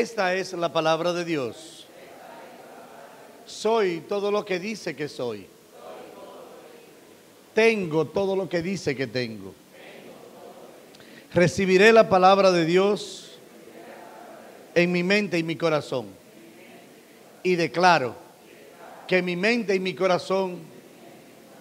Esta 0.00 0.34
es 0.34 0.54
la 0.54 0.72
palabra 0.72 1.12
de 1.12 1.22
Dios. 1.22 1.86
Soy 3.44 4.02
todo 4.08 4.30
lo 4.30 4.42
que 4.42 4.58
dice 4.58 4.96
que 4.96 5.06
soy. 5.06 5.46
Tengo 7.54 8.06
todo 8.06 8.34
lo 8.34 8.48
que 8.48 8.62
dice 8.62 8.96
que 8.96 9.06
tengo. 9.06 9.52
Recibiré 11.34 11.92
la 11.92 12.08
palabra 12.08 12.50
de 12.50 12.64
Dios 12.64 13.32
en 14.74 14.92
mi 14.92 15.02
mente 15.02 15.38
y 15.38 15.42
mi 15.42 15.56
corazón. 15.56 16.06
Y 17.42 17.56
declaro 17.56 18.14
que 19.06 19.20
mi 19.20 19.36
mente 19.36 19.74
y 19.74 19.80
mi 19.80 19.94
corazón 19.94 20.58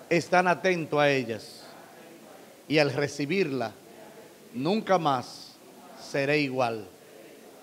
están 0.09 0.47
atentos 0.47 0.97
a 0.97 1.11
ellas. 1.11 1.63
Y 2.69 2.77
al 2.77 2.93
recibirla, 2.93 3.73
nunca 4.53 4.97
más 4.97 5.51
seré 6.01 6.39
igual. 6.39 6.87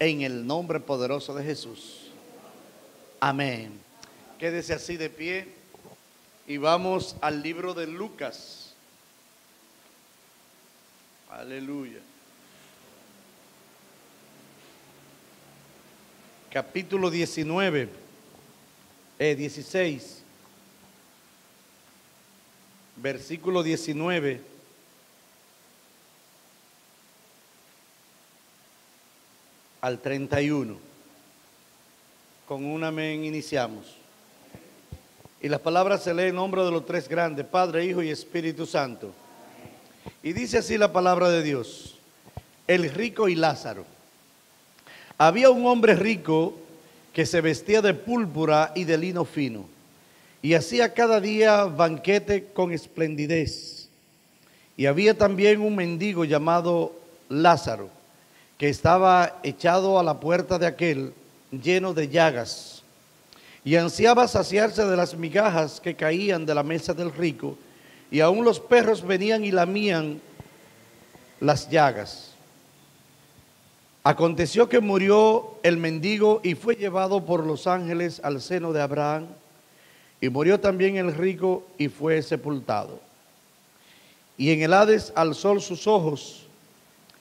En 0.00 0.22
el 0.22 0.46
nombre 0.46 0.78
poderoso 0.78 1.34
de 1.34 1.44
Jesús. 1.44 2.10
Amén. 3.18 3.72
Quédese 4.38 4.74
así 4.74 4.96
de 4.96 5.10
pie 5.10 5.48
y 6.46 6.56
vamos 6.56 7.16
al 7.20 7.42
libro 7.42 7.74
de 7.74 7.88
Lucas. 7.88 8.74
Aleluya. 11.28 11.98
Capítulo 16.52 17.10
19, 17.10 17.88
eh, 19.18 19.34
16, 19.34 20.22
versículo 22.96 23.62
19. 23.62 24.47
Al 29.80 30.00
31. 30.00 30.76
Con 32.46 32.64
un 32.64 32.84
amén 32.84 33.24
iniciamos. 33.24 33.94
Y 35.40 35.48
las 35.48 35.60
palabras 35.60 36.02
se 36.02 36.14
leen 36.14 36.30
en 36.30 36.34
nombre 36.36 36.64
de 36.64 36.70
los 36.70 36.84
tres 36.84 37.08
grandes, 37.08 37.46
Padre, 37.46 37.84
Hijo 37.84 38.02
y 38.02 38.10
Espíritu 38.10 38.66
Santo. 38.66 39.12
Y 40.22 40.32
dice 40.32 40.58
así 40.58 40.76
la 40.76 40.92
palabra 40.92 41.28
de 41.30 41.42
Dios, 41.42 41.96
el 42.66 42.90
rico 42.90 43.28
y 43.28 43.34
Lázaro. 43.34 43.84
Había 45.16 45.50
un 45.50 45.66
hombre 45.66 45.94
rico 45.94 46.54
que 47.12 47.26
se 47.26 47.40
vestía 47.40 47.82
de 47.82 47.94
púrpura 47.94 48.72
y 48.74 48.84
de 48.84 48.98
lino 48.98 49.24
fino, 49.24 49.66
y 50.42 50.54
hacía 50.54 50.94
cada 50.94 51.20
día 51.20 51.64
banquete 51.64 52.46
con 52.52 52.72
esplendidez. 52.72 53.88
Y 54.76 54.86
había 54.86 55.18
también 55.18 55.60
un 55.60 55.74
mendigo 55.74 56.24
llamado 56.24 56.92
Lázaro 57.28 57.97
que 58.58 58.68
estaba 58.68 59.38
echado 59.44 60.00
a 60.00 60.02
la 60.02 60.18
puerta 60.18 60.58
de 60.58 60.66
aquel 60.66 61.14
lleno 61.50 61.94
de 61.94 62.08
llagas, 62.08 62.82
y 63.64 63.76
ansiaba 63.76 64.26
saciarse 64.26 64.84
de 64.84 64.96
las 64.96 65.14
migajas 65.14 65.80
que 65.80 65.94
caían 65.94 66.44
de 66.44 66.54
la 66.54 66.64
mesa 66.64 66.92
del 66.92 67.12
rico, 67.12 67.56
y 68.10 68.20
aún 68.20 68.44
los 68.44 68.58
perros 68.58 69.06
venían 69.06 69.44
y 69.44 69.52
lamían 69.52 70.20
las 71.40 71.70
llagas. 71.70 72.32
Aconteció 74.02 74.68
que 74.68 74.80
murió 74.80 75.54
el 75.62 75.76
mendigo 75.76 76.40
y 76.42 76.54
fue 76.54 76.74
llevado 76.76 77.24
por 77.24 77.46
los 77.46 77.66
ángeles 77.66 78.20
al 78.24 78.40
seno 78.40 78.72
de 78.72 78.82
Abraham, 78.82 79.26
y 80.20 80.30
murió 80.30 80.58
también 80.58 80.96
el 80.96 81.14
rico 81.14 81.64
y 81.78 81.88
fue 81.88 82.22
sepultado. 82.22 82.98
Y 84.36 84.50
en 84.50 84.62
el 84.62 84.72
Hades 84.72 85.12
alzó 85.14 85.60
sus 85.60 85.86
ojos, 85.86 86.46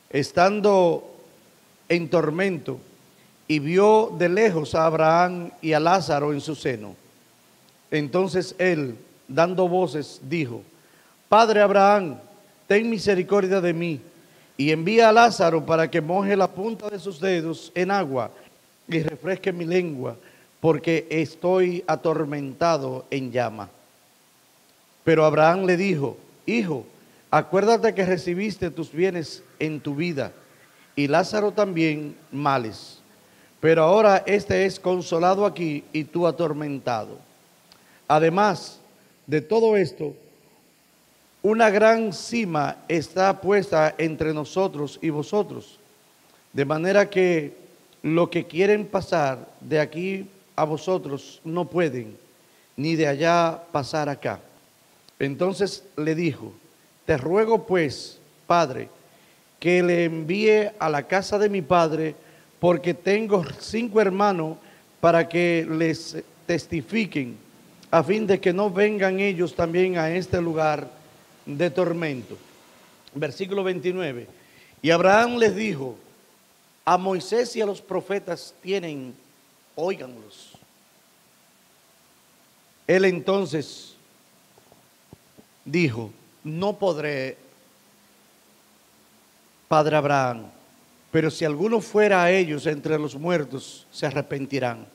estando 0.10 1.17
en 1.90 2.10
tormento 2.10 2.80
y 3.48 3.60
vio 3.60 4.14
de 4.18 4.30
lejos 4.30 4.76
a 4.76 4.86
Abraham 4.86 5.52
y 5.62 5.74
a 5.74 5.80
Lázaro 5.80 6.34
en 6.34 6.42
su 6.42 6.56
seno. 6.56 6.96
Entonces 7.90 8.56
él, 8.58 8.98
dando 9.28 9.68
voces, 9.68 10.20
dijo, 10.24 10.62
Padre 11.30 11.62
Abraham, 11.62 12.18
ten 12.68 12.90
misericordia 12.90 13.62
de 13.62 13.74
mí 13.74 14.02
y 14.58 14.72
envía 14.72 15.10
a 15.10 15.14
Lázaro 15.14 15.66
para 15.66 15.90
que 15.90 16.02
moje 16.02 16.36
la 16.36 16.50
punta 16.50 16.90
de 16.90 17.00
sus 17.00 17.20
dedos 17.20 17.72
en 17.76 17.92
agua 17.92 18.32
y 18.88 19.02
refresque 19.02 19.54
mi 19.54 19.66
lengua, 19.66 20.18
porque 20.60 21.08
estoy 21.10 21.84
atormentado 21.88 23.06
en 23.12 23.32
llama. 23.32 23.70
Pero 25.04 25.24
Abraham 25.26 25.66
le 25.66 25.78
dijo, 25.78 26.18
Hijo, 26.46 26.86
acuérdate 27.30 27.94
que 27.94 28.06
recibiste 28.06 28.72
tus 28.72 28.92
bienes 28.92 29.44
en 29.60 29.80
tu 29.80 29.96
vida 29.96 30.34
y 30.98 31.08
Lázaro 31.08 31.52
también 31.52 32.18
males. 32.32 32.98
Pero 33.62 33.84
ahora 33.84 34.24
este 34.26 34.66
es 34.66 34.80
consolado 34.80 35.46
aquí 35.46 35.84
y 35.94 36.04
tú 36.04 36.28
atormentado. 36.28 37.20
Además 38.08 38.80
de 39.28 39.42
todo 39.42 39.78
esto, 39.78 40.16
una 41.44 41.70
gran 41.70 42.12
cima 42.14 42.78
está 42.88 43.40
puesta 43.40 43.94
entre 43.98 44.34
nosotros 44.34 44.98
y 45.02 45.12
vosotros, 45.12 45.80
de 46.52 46.66
manera 46.66 47.10
que 47.10 47.56
lo 48.02 48.30
que 48.30 48.48
quieren 48.48 48.88
pasar 48.88 49.48
de 49.62 49.80
aquí 49.80 50.28
a 50.56 50.64
vosotros 50.64 51.42
no 51.44 51.66
pueden, 51.66 52.18
ni 52.76 52.96
de 52.96 53.08
allá 53.08 53.62
pasar 53.72 54.10
acá. 54.10 54.40
Entonces 55.20 55.84
le 55.96 56.16
dijo, 56.16 56.54
te 57.06 57.18
ruego 57.18 57.68
pues, 57.68 58.20
Padre, 58.48 58.90
que 59.60 59.82
le 59.82 60.06
envíe 60.06 60.72
a 60.80 60.90
la 60.90 61.04
casa 61.04 61.40
de 61.40 61.50
mi 61.50 61.62
padre, 61.62 62.16
porque 62.60 62.94
tengo 62.94 63.46
cinco 63.60 64.02
hermanos 64.02 64.58
para 65.00 65.28
que 65.28 65.68
les 65.70 66.18
testifiquen, 66.46 67.38
a 67.92 68.04
fin 68.04 68.28
de 68.28 68.40
que 68.40 68.54
no 68.54 68.70
vengan 68.70 69.20
ellos 69.20 69.56
también 69.56 69.98
a 69.98 70.10
este 70.12 70.42
lugar 70.42 70.90
de 71.46 71.70
tormento. 71.70 72.38
Versículo 73.14 73.64
29. 73.64 74.28
Y 74.82 74.92
Abraham 74.92 75.38
les 75.38 75.56
dijo, 75.56 75.98
a 76.86 76.98
Moisés 76.98 77.56
y 77.56 77.62
a 77.62 77.66
los 77.66 77.82
profetas 77.82 78.54
tienen, 78.62 79.14
óiganlos. 79.76 80.54
Él 82.88 83.06
entonces 83.06 83.96
dijo, 85.66 86.12
no 86.44 86.78
podré 86.78 87.38
Padre 89.68 89.98
Abraham, 89.98 90.46
pero 91.12 91.32
si 91.32 91.46
alguno 91.46 91.82
fuera 91.82 92.24
a 92.24 92.32
ellos 92.32 92.66
entre 92.68 92.98
los 92.98 93.16
muertos, 93.16 93.86
se 93.92 94.06
arrepentirán. 94.06 94.86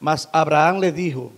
Mas 0.00 0.28
Abraham 0.32 0.80
le 0.80 0.92
dijo, 0.92 1.32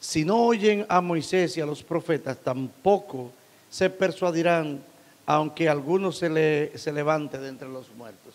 si 0.00 0.24
no 0.24 0.44
oyen 0.44 0.84
a 0.88 1.00
Moisés 1.00 1.56
y 1.56 1.60
a 1.60 1.66
los 1.66 1.82
profetas, 1.82 2.38
tampoco 2.38 3.30
se 3.70 3.88
persuadirán, 3.88 4.82
aunque 5.24 5.68
alguno 5.68 6.12
se, 6.12 6.28
le, 6.28 6.76
se 6.76 6.92
levante 6.92 7.38
de 7.38 7.48
entre 7.48 7.68
los 7.68 7.88
muertos. 7.94 8.34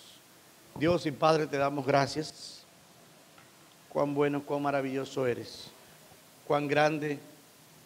Dios 0.76 1.06
y 1.06 1.12
Padre, 1.12 1.48
te 1.48 1.58
damos 1.58 1.86
gracias. 1.86 2.64
Cuán 3.90 4.14
bueno, 4.14 4.44
cuán 4.44 4.62
maravilloso 4.62 5.26
eres. 5.28 5.70
Cuán 6.46 6.68
grande 6.68 7.20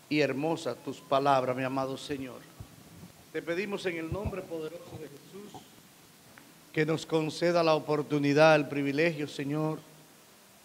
y 0.09 0.19
hermosa 0.19 0.75
tus 0.75 0.99
palabras, 0.99 1.55
mi 1.55 1.63
amado 1.63 1.97
Señor. 1.97 2.41
Te 3.31 3.41
pedimos 3.41 3.85
en 3.85 3.97
el 3.97 4.11
nombre 4.11 4.41
poderoso 4.41 4.91
de 4.99 5.07
Jesús 5.07 5.20
que 6.73 6.85
nos 6.85 7.05
conceda 7.05 7.63
la 7.63 7.75
oportunidad, 7.75 8.55
el 8.55 8.67
privilegio, 8.67 9.27
Señor, 9.27 9.79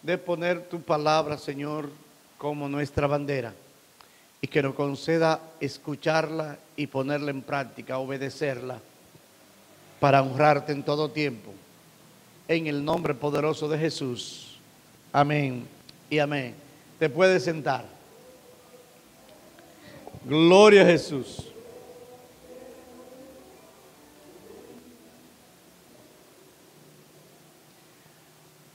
de 0.01 0.17
poner 0.17 0.69
tu 0.69 0.81
palabra, 0.81 1.37
Señor, 1.37 1.89
como 2.37 2.69
nuestra 2.69 3.07
bandera 3.07 3.53
y 4.41 4.47
que 4.47 4.61
nos 4.61 4.75
conceda 4.75 5.41
escucharla 5.59 6.57
y 6.75 6.87
ponerla 6.87 7.31
en 7.31 7.41
práctica, 7.41 7.97
obedecerla, 7.97 8.79
para 9.99 10.21
honrarte 10.21 10.71
en 10.71 10.83
todo 10.83 11.09
tiempo. 11.09 11.51
En 12.47 12.67
el 12.67 12.85
nombre 12.85 13.13
poderoso 13.13 13.67
de 13.67 13.77
Jesús. 13.79 14.57
Amén 15.11 15.67
y 16.09 16.19
amén. 16.19 16.55
Te 16.99 17.09
puedes 17.09 17.43
sentar. 17.43 17.85
Gloria 20.23 20.83
a 20.83 20.85
Jesús. 20.85 21.47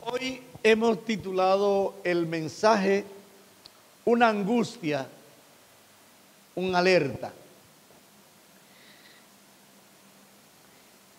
Hoy 0.05 0.43
hemos 0.63 1.05
titulado 1.05 1.95
el 2.05 2.27
mensaje 2.27 3.05
Una 4.05 4.29
angustia, 4.29 5.07
un 6.57 6.75
alerta. 6.75 7.33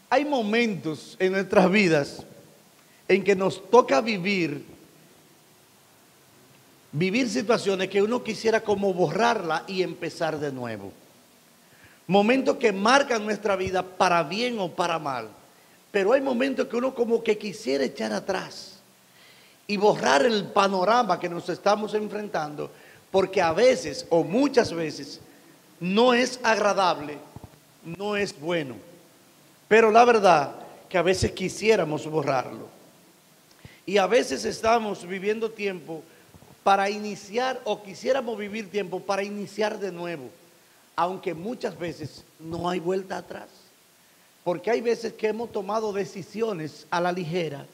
Hay 0.09 0.25
momentos 0.25 1.15
en 1.17 1.31
nuestras 1.31 1.71
vidas 1.71 2.23
en 3.07 3.23
que 3.23 3.35
nos 3.35 3.69
toca 3.69 4.01
vivir, 4.01 4.65
vivir 6.91 7.29
situaciones 7.29 7.89
que 7.89 8.01
uno 8.01 8.23
quisiera 8.23 8.61
como 8.61 8.93
borrarla 8.93 9.63
y 9.65 9.81
empezar 9.81 10.39
de 10.39 10.51
nuevo. 10.51 10.91
Momentos 12.05 12.57
que 12.57 12.71
marcan 12.71 13.23
nuestra 13.23 13.55
vida 13.55 13.81
para 13.81 14.23
bien 14.23 14.59
o 14.59 14.69
para 14.69 14.99
mal 14.99 15.29
Pero 15.89 16.11
hay 16.11 16.19
momentos 16.19 16.67
que 16.67 16.75
uno 16.75 16.93
como 16.93 17.23
que 17.23 17.37
quisiera 17.37 17.85
echar 17.85 18.11
atrás 18.11 18.72
y 19.67 19.77
borrar 19.77 20.25
el 20.25 20.45
panorama 20.45 21.19
que 21.19 21.29
nos 21.29 21.47
estamos 21.49 21.93
enfrentando, 21.93 22.69
porque 23.11 23.41
a 23.41 23.53
veces 23.53 24.05
o 24.09 24.23
muchas 24.23 24.73
veces 24.73 25.19
no 25.79 26.13
es 26.13 26.39
agradable, 26.43 27.17
no 27.83 28.15
es 28.15 28.39
bueno. 28.39 28.75
Pero 29.67 29.91
la 29.91 30.05
verdad 30.05 30.55
que 30.89 30.97
a 30.97 31.01
veces 31.01 31.31
quisiéramos 31.31 32.05
borrarlo. 32.07 32.67
Y 33.85 33.97
a 33.97 34.07
veces 34.07 34.45
estamos 34.45 35.05
viviendo 35.05 35.51
tiempo 35.51 36.03
para 36.63 36.89
iniciar 36.89 37.59
o 37.65 37.83
quisiéramos 37.83 38.37
vivir 38.37 38.69
tiempo 38.69 39.01
para 39.01 39.23
iniciar 39.23 39.79
de 39.79 39.91
nuevo, 39.91 40.29
aunque 40.95 41.33
muchas 41.33 41.77
veces 41.77 42.23
no 42.39 42.69
hay 42.69 42.79
vuelta 42.79 43.17
atrás. 43.17 43.49
Porque 44.43 44.71
hay 44.71 44.81
veces 44.81 45.13
que 45.13 45.27
hemos 45.27 45.51
tomado 45.51 45.91
decisiones 45.91 46.85
a 46.89 47.01
la 47.01 47.11
ligera 47.11 47.65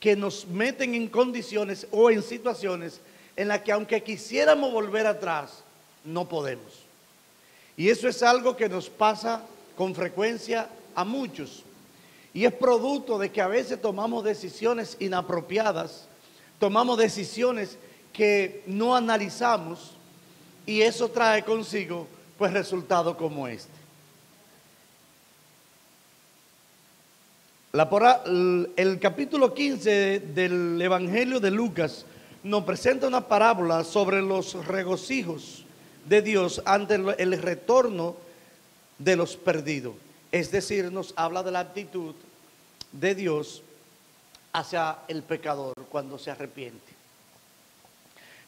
que 0.00 0.14
nos 0.14 0.46
meten 0.46 0.94
en 0.94 1.08
condiciones 1.08 1.86
o 1.90 2.10
en 2.10 2.22
situaciones 2.22 3.00
en 3.36 3.48
las 3.48 3.62
que 3.62 3.72
aunque 3.72 4.02
quisiéramos 4.02 4.72
volver 4.72 5.06
atrás, 5.06 5.62
no 6.04 6.28
podemos. 6.28 6.72
Y 7.76 7.88
eso 7.88 8.08
es 8.08 8.22
algo 8.22 8.56
que 8.56 8.68
nos 8.68 8.88
pasa 8.90 9.42
con 9.76 9.94
frecuencia 9.94 10.68
a 10.94 11.04
muchos. 11.04 11.62
Y 12.34 12.44
es 12.44 12.52
producto 12.52 13.18
de 13.18 13.30
que 13.30 13.40
a 13.40 13.46
veces 13.46 13.80
tomamos 13.80 14.24
decisiones 14.24 14.96
inapropiadas, 14.98 16.06
tomamos 16.58 16.98
decisiones 16.98 17.78
que 18.12 18.62
no 18.66 18.96
analizamos 18.96 19.92
y 20.66 20.82
eso 20.82 21.08
trae 21.08 21.44
consigo 21.44 22.06
pues 22.36 22.52
resultados 22.52 23.16
como 23.16 23.46
este. 23.46 23.70
El 27.72 28.98
capítulo 29.00 29.52
15 29.52 30.20
del 30.20 30.80
Evangelio 30.80 31.38
de 31.38 31.50
Lucas 31.50 32.06
nos 32.42 32.64
presenta 32.64 33.06
una 33.06 33.26
parábola 33.26 33.84
sobre 33.84 34.22
los 34.22 34.66
regocijos 34.66 35.64
de 36.06 36.22
Dios 36.22 36.62
ante 36.64 36.94
el 36.94 37.42
retorno 37.42 38.16
de 38.98 39.16
los 39.16 39.36
perdidos. 39.36 39.94
Es 40.32 40.50
decir, 40.50 40.90
nos 40.92 41.12
habla 41.16 41.42
de 41.42 41.50
la 41.50 41.60
actitud 41.60 42.14
de 42.92 43.14
Dios 43.14 43.62
hacia 44.52 44.98
el 45.08 45.22
pecador 45.22 45.74
cuando 45.90 46.18
se 46.18 46.30
arrepiente. 46.30 46.92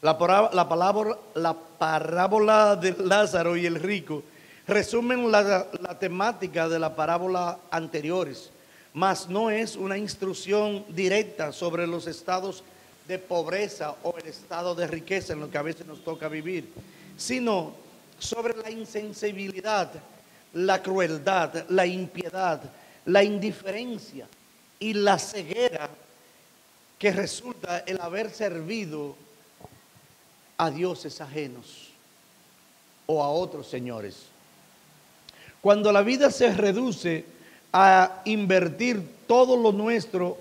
La, 0.01 0.17
palabra, 0.17 1.17
la 1.35 1.53
parábola 1.53 2.75
de 2.75 2.95
Lázaro 2.97 3.55
y 3.55 3.67
el 3.67 3.75
rico 3.75 4.23
resumen 4.67 5.31
la, 5.31 5.67
la 5.79 5.99
temática 5.99 6.67
de 6.67 6.79
la 6.79 6.95
parábola 6.95 7.59
anteriores, 7.69 8.49
mas 8.93 9.29
no 9.29 9.49
es 9.49 9.75
una 9.75 9.97
instrucción 9.97 10.85
directa 10.89 11.51
sobre 11.51 11.87
los 11.87 12.07
estados 12.07 12.63
de 13.07 13.19
pobreza 13.19 13.95
o 14.03 14.17
el 14.17 14.27
estado 14.27 14.75
de 14.75 14.87
riqueza 14.87 15.33
en 15.33 15.39
lo 15.39 15.49
que 15.49 15.57
a 15.57 15.63
veces 15.63 15.85
nos 15.85 16.03
toca 16.03 16.27
vivir, 16.27 16.69
sino 17.17 17.73
sobre 18.19 18.55
la 18.55 18.69
insensibilidad, 18.69 19.91
la 20.53 20.81
crueldad, 20.81 21.69
la 21.69 21.85
impiedad, 21.85 22.61
la 23.05 23.23
indiferencia 23.23 24.27
y 24.79 24.93
la 24.93 25.17
ceguera 25.17 25.89
que 26.99 27.11
resulta 27.11 27.79
el 27.79 27.99
haber 27.99 28.29
servido 28.29 29.15
a 30.57 30.69
dioses 30.69 31.19
ajenos 31.21 31.89
o 33.07 33.23
a 33.23 33.29
otros 33.29 33.67
señores. 33.67 34.17
Cuando 35.61 35.91
la 35.91 36.01
vida 36.01 36.29
se 36.29 36.53
reduce 36.53 37.25
a 37.73 38.21
invertir 38.25 39.03
todo 39.27 39.55
lo 39.55 39.71
nuestro, 39.71 40.37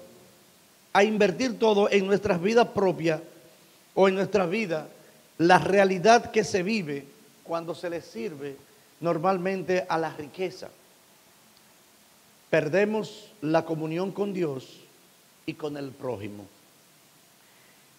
a 0.93 1.05
invertir 1.05 1.59
todo 1.59 1.91
en 1.91 2.07
nuestras 2.07 2.41
vidas 2.43 2.69
propias 2.69 3.21
o 3.95 4.09
en 4.09 4.15
nuestra 4.15 4.47
vida, 4.47 4.89
la 5.39 5.59
realidad 5.59 6.31
que 6.31 6.45
se 6.45 6.63
vive 6.63 7.07
cuando 7.45 7.75
se 7.75 7.91
le 7.91 8.03
sirve 8.03 8.57
normalmente 9.01 9.87
a 9.89 9.99
la 9.99 10.11
riqueza. 10.11 10.69
Perdemos 12.51 13.31
la 13.41 13.65
comunión 13.65 14.11
con 14.11 14.33
Dios 14.33 14.81
y 15.47 15.55
con 15.55 15.77
el 15.77 15.91
prójimo. 15.91 16.47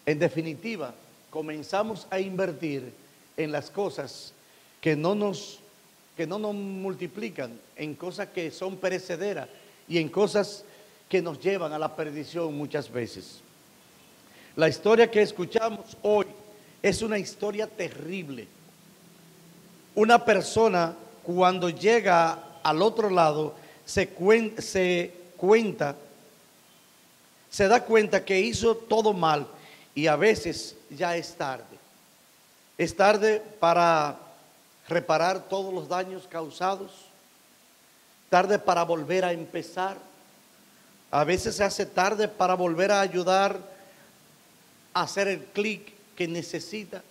En 0.06 0.20
definitiva, 0.20 0.94
comenzamos 1.30 2.06
a 2.10 2.20
invertir 2.20 2.92
en 3.38 3.52
las 3.52 3.70
cosas 3.70 4.34
que 4.82 4.96
no 4.96 5.16
nos, 5.16 5.61
que 6.22 6.28
no 6.28 6.38
nos 6.38 6.54
multiplican, 6.54 7.60
en 7.76 7.96
cosas 7.96 8.28
que 8.28 8.52
son 8.52 8.78
perecederas 8.78 9.50
y 9.88 9.98
en 9.98 10.08
cosas 10.08 10.64
que 11.10 11.20
nos 11.20 11.40
llevan 11.40 11.74
a 11.74 11.80
la 11.80 11.96
perdición 11.96 12.56
muchas 12.56 12.92
veces. 12.92 13.40
La 14.56 14.70
historia 14.70 15.10
que 15.10 15.24
escuchamos 15.24 15.98
hoy 16.04 16.28
es 16.80 17.02
una 17.02 17.18
historia 17.18 17.66
terrible. 17.66 18.48
Una 19.96 20.24
persona 20.24 20.94
cuando 21.24 21.72
llega 21.72 22.60
al 22.62 22.84
otro 22.84 23.10
lado 23.10 23.56
se, 23.84 24.08
se 24.60 25.14
cuenta, 25.38 25.96
se 27.50 27.68
da 27.68 27.84
cuenta 27.84 28.24
que 28.24 28.40
hizo 28.40 28.76
todo 28.76 29.12
mal 29.12 29.48
y 29.96 30.06
a 30.06 30.16
veces 30.16 30.76
ya 30.92 31.18
es 31.18 31.34
tarde. 31.34 31.80
Es 32.78 32.96
tarde 32.96 33.42
para 33.60 34.20
reparar 34.92 35.48
todos 35.50 35.74
los 35.74 35.88
daños 35.88 36.28
causados, 36.28 36.92
tarde 38.30 38.60
para 38.60 38.84
volver 38.84 39.26
a 39.26 39.32
empezar. 39.32 39.98
A 41.10 41.24
veces 41.24 41.56
se 41.56 41.64
hace 41.64 41.86
tarde 41.86 42.28
para 42.28 42.54
volver 42.54 42.92
a 42.92 43.02
ayudar 43.02 43.58
a 44.94 45.02
hacer 45.02 45.28
el 45.28 45.44
clic 45.46 45.94
que 46.16 46.28
necesita 46.28 47.02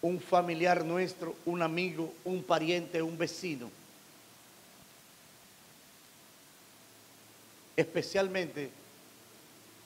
un 0.00 0.20
familiar 0.20 0.84
nuestro, 0.84 1.34
un 1.46 1.62
amigo, 1.62 2.12
un 2.24 2.42
pariente, 2.42 3.02
un 3.02 3.16
vecino. 3.16 3.70
Especialmente 7.76 8.70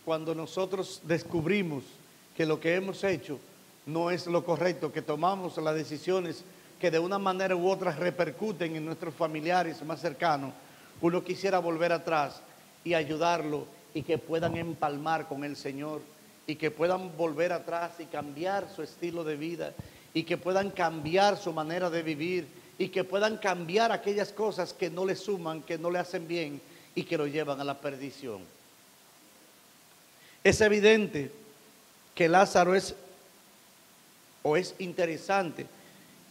cuando 0.05 0.35
nosotros 0.35 1.01
descubrimos 1.05 1.85
que 2.37 2.47
lo 2.47 2.61
que 2.61 2.75
hemos 2.75 3.03
hecho 3.05 3.39
no 3.87 4.11
es 4.11 4.27
lo 4.27 4.45
correcto, 4.45 4.93
que 4.93 5.03
tomamos 5.03 5.57
las 5.59 5.75
decisiones 5.75 6.45
que 6.81 6.91
de 6.91 6.99
una 6.99 7.19
manera 7.19 7.57
u 7.57 7.69
otra 7.69 7.93
repercuten 7.93 8.77
en 8.77 8.85
nuestros 8.85 9.15
familiares 9.15 9.83
más 9.85 10.01
cercanos, 10.01 10.53
uno 11.01 11.25
quisiera 11.25 11.59
volver 11.59 11.93
atrás 11.93 12.41
y 12.85 12.95
ayudarlo 12.95 13.67
y 13.95 14.03
que 14.03 14.19
puedan 14.19 14.57
empalmar 14.57 15.27
con 15.27 15.45
el 15.45 15.57
Señor 15.57 16.03
y 16.47 16.57
que 16.57 16.71
puedan 16.71 17.17
volver 17.17 17.53
atrás 17.53 17.93
y 17.99 18.05
cambiar 18.05 18.69
su 18.75 18.83
estilo 18.83 19.25
de 19.25 19.37
vida 19.37 19.73
y 20.15 20.25
que 20.25 20.37
puedan 20.37 20.71
cambiar 20.71 21.37
su 21.37 21.53
manera 21.53 21.91
de 21.91 22.03
vivir 22.03 22.47
y 22.79 22.89
que 22.89 23.05
puedan 23.05 23.39
cambiar 23.39 23.91
aquellas 23.91 24.33
cosas 24.33 24.73
que 24.73 24.91
no 24.91 25.05
le 25.05 25.17
suman, 25.17 25.63
que 25.63 25.79
no 25.79 25.91
le 25.91 25.99
hacen 25.99 26.29
bien 26.29 26.61
y 26.95 27.05
que 27.05 27.19
lo 27.19 27.27
llevan 27.27 27.61
a 27.61 27.65
la 27.65 27.79
perdición. 27.79 28.41
Es 30.45 30.61
evidente 30.61 31.33
que 32.15 32.29
Lázaro 32.29 32.75
es, 32.75 32.95
o 34.43 34.57
es 34.57 34.75
interesante, 34.79 35.67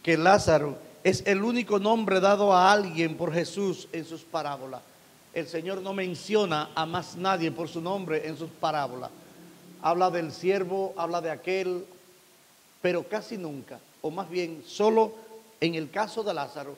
que 0.06 0.16
Lázaro 0.16 0.78
es 1.02 1.24
el 1.26 1.42
único 1.42 1.80
nombre 1.80 2.20
dado 2.20 2.52
a 2.52 2.70
alguien 2.70 3.16
por 3.16 3.34
Jesús 3.34 3.88
en 3.90 4.04
sus 4.04 4.20
parábolas. 4.20 4.80
El 5.34 5.48
Señor 5.48 5.82
no 5.82 5.92
menciona 5.92 6.70
a 6.76 6.86
más 6.86 7.16
nadie 7.16 7.50
por 7.50 7.66
su 7.66 7.80
nombre 7.80 8.24
en 8.24 8.38
sus 8.38 8.48
parábolas. 8.48 9.10
Habla 9.82 10.12
del 10.12 10.30
siervo, 10.30 10.94
habla 10.96 11.20
de 11.20 11.32
aquel, 11.32 11.84
pero 12.80 13.02
casi 13.08 13.36
nunca, 13.36 13.80
o 14.00 14.12
más 14.12 14.30
bien 14.30 14.62
solo 14.64 15.12
en 15.60 15.74
el 15.74 15.90
caso 15.90 16.22
de 16.22 16.32
Lázaro, 16.32 16.76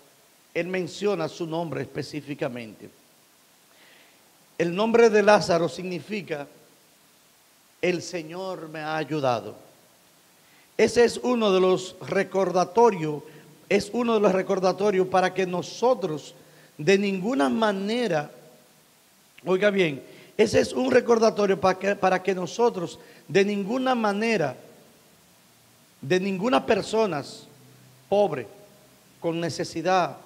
Él 0.54 0.68
menciona 0.68 1.28
su 1.28 1.46
nombre 1.46 1.82
específicamente. 1.82 2.88
El 4.56 4.74
nombre 4.74 5.10
de 5.10 5.22
Lázaro 5.22 5.68
significa 5.68 6.46
el 7.82 8.00
Señor 8.00 8.70
me 8.70 8.80
ha 8.80 8.96
ayudado. 8.96 9.67
Ese 10.78 11.04
es 11.04 11.18
uno 11.18 11.50
de 11.50 11.60
los 11.60 11.96
recordatorios, 12.00 13.24
es 13.68 13.90
uno 13.92 14.14
de 14.14 14.20
los 14.20 14.32
recordatorios 14.32 15.08
para 15.08 15.34
que 15.34 15.44
nosotros 15.44 16.36
de 16.78 16.96
ninguna 16.96 17.48
manera, 17.48 18.30
oiga 19.44 19.70
bien, 19.70 20.04
ese 20.36 20.60
es 20.60 20.72
un 20.72 20.92
recordatorio 20.92 21.60
para 21.60 21.78
que, 21.80 21.96
para 21.96 22.22
que 22.22 22.32
nosotros 22.32 23.00
de 23.26 23.44
ninguna 23.44 23.96
manera, 23.96 24.56
de 26.00 26.20
ninguna 26.20 26.64
persona 26.64 27.24
pobre, 28.08 28.46
con 29.18 29.40
necesidad 29.40 30.16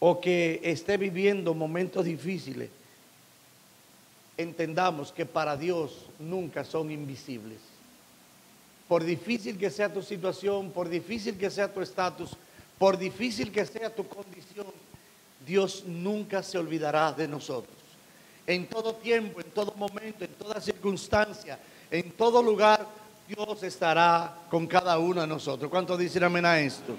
o 0.00 0.20
que 0.20 0.60
esté 0.64 0.96
viviendo 0.96 1.54
momentos 1.54 2.04
difíciles, 2.04 2.68
entendamos 4.36 5.12
que 5.12 5.24
para 5.24 5.56
Dios 5.56 6.06
nunca 6.18 6.64
son 6.64 6.90
invisibles. 6.90 7.67
Por 8.88 9.04
difícil 9.04 9.58
que 9.58 9.70
sea 9.70 9.92
tu 9.92 10.02
situación, 10.02 10.70
por 10.70 10.88
difícil 10.88 11.36
que 11.36 11.50
sea 11.50 11.72
tu 11.72 11.80
estatus, 11.82 12.30
por 12.78 12.96
difícil 12.96 13.52
que 13.52 13.66
sea 13.66 13.94
tu 13.94 14.08
condición, 14.08 14.66
Dios 15.46 15.84
nunca 15.86 16.42
se 16.42 16.58
olvidará 16.58 17.12
de 17.12 17.28
nosotros. 17.28 17.76
en 18.46 18.66
todo 18.66 18.94
tiempo, 18.94 19.40
en 19.40 19.50
todo 19.50 19.74
momento, 19.74 20.24
en 20.24 20.32
toda 20.32 20.58
circunstancia, 20.58 21.58
en 21.90 22.10
todo 22.12 22.42
lugar, 22.42 22.86
Dios 23.28 23.62
estará 23.62 24.38
con 24.48 24.66
cada 24.66 24.98
uno 24.98 25.20
de 25.20 25.26
nosotros. 25.26 25.70
¿Cuántos 25.70 25.98
dicen 25.98 26.24
amén 26.24 26.46
a 26.46 26.58
esto? 26.58 26.96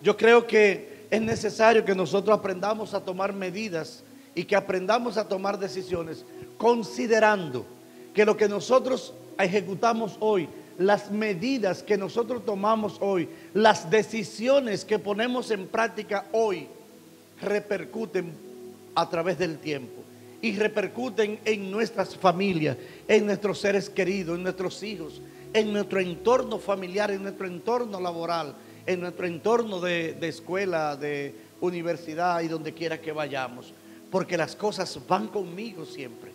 Yo 0.00 0.16
creo 0.16 0.46
que 0.46 1.06
es 1.10 1.20
necesario 1.20 1.84
que 1.84 1.94
nosotros 1.94 2.38
aprendamos 2.38 2.94
a 2.94 3.00
tomar 3.00 3.32
medidas 3.32 4.04
y 4.32 4.44
que 4.44 4.54
aprendamos 4.54 5.16
a 5.16 5.26
tomar 5.26 5.58
decisiones 5.58 6.24
considerando 6.56 7.66
que 8.14 8.24
lo 8.24 8.36
que 8.36 8.48
nosotros 8.48 9.12
ejecutamos 9.38 10.16
hoy, 10.20 10.48
las 10.78 11.10
medidas 11.10 11.82
que 11.82 11.96
nosotros 11.96 12.44
tomamos 12.44 12.96
hoy, 13.00 13.28
las 13.54 13.90
decisiones 13.90 14.84
que 14.84 14.98
ponemos 14.98 15.50
en 15.50 15.66
práctica 15.66 16.26
hoy, 16.32 16.66
repercuten 17.40 18.32
a 18.94 19.08
través 19.08 19.38
del 19.38 19.58
tiempo 19.58 20.02
y 20.40 20.56
repercuten 20.56 21.38
en 21.44 21.70
nuestras 21.70 22.16
familias, 22.16 22.76
en 23.06 23.26
nuestros 23.26 23.58
seres 23.58 23.88
queridos, 23.88 24.36
en 24.36 24.42
nuestros 24.42 24.82
hijos, 24.82 25.20
en 25.52 25.72
nuestro 25.72 26.00
entorno 26.00 26.58
familiar, 26.58 27.10
en 27.10 27.22
nuestro 27.22 27.46
entorno 27.46 28.00
laboral, 28.00 28.54
en 28.86 29.00
nuestro 29.00 29.26
entorno 29.26 29.80
de, 29.80 30.16
escuela, 30.22 30.96
de 30.96 31.34
universidad 31.60 32.40
y 32.40 32.48
donde 32.48 32.72
quiera 32.72 33.00
que 33.00 33.12
vayamos. 33.12 33.72
Porque 34.10 34.36
las 34.36 34.56
cosas 34.56 34.98
van 35.08 35.28
conmigo 35.28 35.86
siempre. 35.86 36.32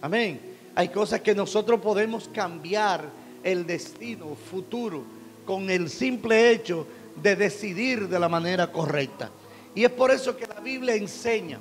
Amén. 0.00 0.51
Hay 0.74 0.88
cosas 0.88 1.20
que 1.20 1.34
nosotros 1.34 1.80
podemos 1.80 2.28
cambiar 2.28 3.10
el 3.42 3.66
destino 3.66 4.34
futuro 4.34 5.02
con 5.44 5.68
el 5.68 5.90
simple 5.90 6.50
hecho 6.50 6.86
de 7.20 7.36
decidir 7.36 8.08
de 8.08 8.18
la 8.18 8.28
manera 8.28 8.72
correcta. 8.72 9.30
Y 9.74 9.84
es 9.84 9.90
por 9.90 10.10
eso 10.10 10.36
que 10.36 10.46
la 10.46 10.60
Biblia 10.60 10.94
enseña 10.94 11.58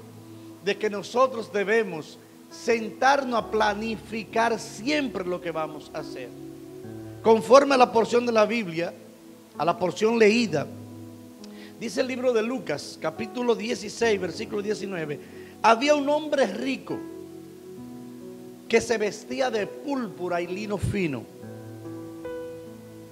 de 0.64 0.78
que 0.78 0.90
nosotros 0.90 1.52
debemos 1.52 2.18
sentarnos 2.50 3.40
a 3.40 3.52
planificar 3.52 4.60
siempre 4.60 5.26
lo 5.26 5.42
que 5.42 5.52
vamos 5.52 5.92
a 5.94 6.00
hacer. 6.00 6.30
Conforme 7.22 7.76
a 7.76 7.78
la 7.78 7.92
porción 7.92 8.26
de 8.26 8.32
la 8.32 8.46
Biblia, 8.46 8.94
a 9.58 9.66
la 9.66 9.78
porción 9.78 10.18
leída, 10.18 10.68
dice 11.80 12.02
el 12.02 12.08
libro 12.08 12.34
de 12.34 12.44
Lucas, 12.44 12.98
capítulo 13.02 13.56
16, 13.56 14.20
versículo 14.20 14.62
19, 14.62 15.20
había 15.62 15.96
un 15.96 16.08
hombre 16.10 16.48
rico 16.48 16.98
que 18.72 18.80
se 18.80 18.98
vestía 18.98 19.52
de 19.52 19.68
púrpura 19.68 20.40
y 20.40 20.48
lino 20.48 20.78
fino 20.78 21.26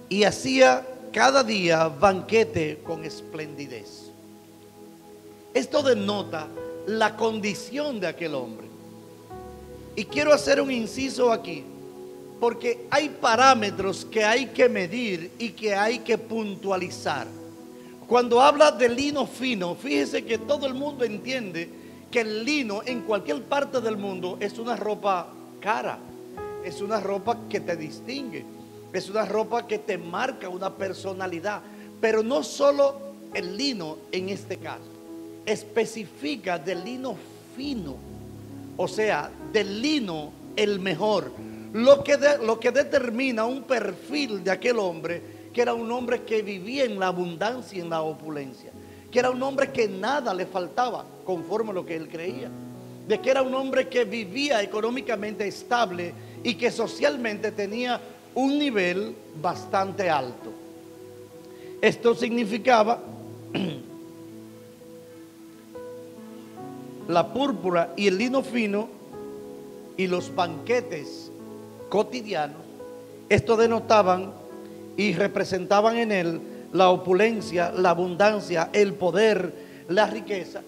y 0.07 0.23
hacía 0.23 0.87
cada 1.11 1.43
día 1.43 1.89
banquete 1.89 2.79
con 2.81 3.03
esplendidez. 3.03 4.09
Esto 5.53 5.83
denota 5.83 6.47
la 6.87 7.17
condición 7.17 7.99
de 7.99 8.07
aquel 8.07 8.35
hombre. 8.35 8.67
Y 9.97 10.05
quiero 10.05 10.33
hacer 10.33 10.61
un 10.61 10.71
inciso 10.71 11.29
aquí, 11.29 11.65
porque 12.39 12.87
hay 12.89 13.09
parámetros 13.09 14.05
que 14.05 14.23
hay 14.23 14.45
que 14.45 14.69
medir 14.69 15.29
y 15.39 15.49
que 15.49 15.75
hay 15.75 15.99
que 15.99 16.17
puntualizar. 16.17 17.27
Cuando 18.07 18.39
habla 18.39 18.71
de 18.71 18.87
lino 18.87 19.27
fino, 19.27 19.75
fíjese 19.75 20.23
que 20.23 20.37
todo 20.37 20.65
el 20.67 20.73
mundo 20.73 21.03
entiende 21.03 21.67
que 22.09 22.21
el 22.21 22.45
lino 22.45 22.81
en 22.85 23.01
cualquier 23.01 23.43
parte 23.43 23.81
del 23.81 23.97
mundo 23.97 24.37
es 24.39 24.57
una 24.57 24.77
ropa 24.77 25.33
cara, 25.59 25.99
es 26.63 26.81
una 26.81 26.99
ropa 26.99 27.37
que 27.49 27.59
te 27.59 27.75
distingue, 27.75 28.45
es 28.91 29.09
una 29.09 29.25
ropa 29.25 29.67
que 29.67 29.79
te 29.79 29.97
marca 29.97 30.49
una 30.49 30.73
personalidad, 30.73 31.61
pero 32.01 32.23
no 32.23 32.43
solo 32.43 32.95
el 33.33 33.57
lino 33.57 33.97
en 34.11 34.29
este 34.29 34.57
caso. 34.57 34.83
Especifica 35.45 36.57
del 36.57 36.83
lino 36.83 37.15
fino, 37.55 37.95
o 38.77 38.87
sea, 38.87 39.29
del 39.51 39.81
lino 39.81 40.31
el 40.55 40.79
mejor, 40.79 41.31
lo 41.73 42.03
que, 42.03 42.17
lo 42.43 42.59
que 42.59 42.71
determina 42.71 43.45
un 43.45 43.63
perfil 43.63 44.43
de 44.43 44.51
aquel 44.51 44.79
hombre, 44.79 45.21
que 45.53 45.61
era 45.61 45.73
un 45.73 45.91
hombre 45.91 46.23
que 46.23 46.41
vivía 46.41 46.83
en 46.83 46.99
la 46.99 47.07
abundancia 47.07 47.77
y 47.77 47.81
en 47.81 47.89
la 47.89 48.01
opulencia, 48.01 48.71
que 49.11 49.19
era 49.19 49.29
un 49.29 49.41
hombre 49.41 49.71
que 49.71 49.87
nada 49.87 50.33
le 50.33 50.45
faltaba, 50.45 51.05
conforme 51.23 51.71
a 51.71 51.73
lo 51.73 51.85
que 51.85 51.95
él 51.95 52.07
creía, 52.07 52.49
de 53.09 53.19
que 53.19 53.31
era 53.31 53.41
un 53.41 53.55
hombre 53.55 53.87
que 53.87 54.05
vivía 54.05 54.61
económicamente 54.61 55.47
estable 55.47 56.13
y 56.43 56.53
que 56.53 56.69
socialmente 56.69 57.51
tenía 57.51 57.99
un 58.35 58.59
nivel 58.59 59.15
bastante 59.41 60.11
alto. 60.11 60.51
Esto 61.81 62.13
significaba 62.13 62.99
la 67.07 67.33
púrpura 67.33 67.93
y 67.97 68.05
el 68.05 68.19
lino 68.19 68.43
fino 68.43 68.87
y 69.97 70.05
los 70.05 70.35
banquetes 70.35 71.31
cotidianos, 71.89 72.61
esto 73.27 73.57
denotaban 73.57 74.33
y 74.97 75.13
representaban 75.13 75.97
en 75.97 76.11
él 76.11 76.41
la 76.73 76.91
opulencia, 76.91 77.71
la 77.71 77.89
abundancia, 77.89 78.69
el 78.71 78.93
poder, 78.93 79.51
la 79.87 80.05
riqueza. 80.05 80.61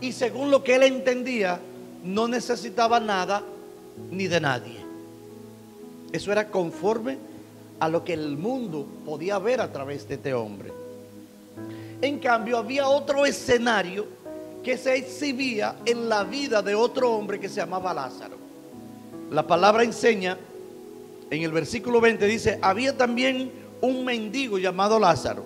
Y 0.00 0.12
según 0.12 0.52
lo 0.52 0.62
que 0.62 0.76
él 0.76 0.84
entendía, 0.84 1.58
no 2.04 2.28
necesitaba 2.28 3.00
nada 3.00 3.42
ni 4.10 4.26
de 4.28 4.40
nadie. 4.40 4.78
Eso 6.12 6.32
era 6.32 6.48
conforme 6.48 7.18
a 7.80 7.88
lo 7.88 8.04
que 8.04 8.14
el 8.14 8.36
mundo 8.36 8.86
podía 9.04 9.38
ver 9.38 9.60
a 9.60 9.72
través 9.72 10.08
de 10.08 10.14
este 10.14 10.34
hombre. 10.34 10.72
En 12.00 12.18
cambio, 12.18 12.58
había 12.58 12.88
otro 12.88 13.26
escenario 13.26 14.06
que 14.62 14.76
se 14.76 14.96
exhibía 14.96 15.76
en 15.84 16.08
la 16.08 16.24
vida 16.24 16.62
de 16.62 16.74
otro 16.74 17.12
hombre 17.12 17.40
que 17.40 17.48
se 17.48 17.56
llamaba 17.56 17.94
Lázaro. 17.94 18.36
La 19.30 19.46
palabra 19.46 19.82
enseña, 19.82 20.38
en 21.30 21.42
el 21.42 21.52
versículo 21.52 22.00
20 22.00 22.26
dice, 22.26 22.58
había 22.62 22.96
también 22.96 23.50
un 23.80 24.04
mendigo 24.04 24.58
llamado 24.58 24.98
Lázaro, 24.98 25.44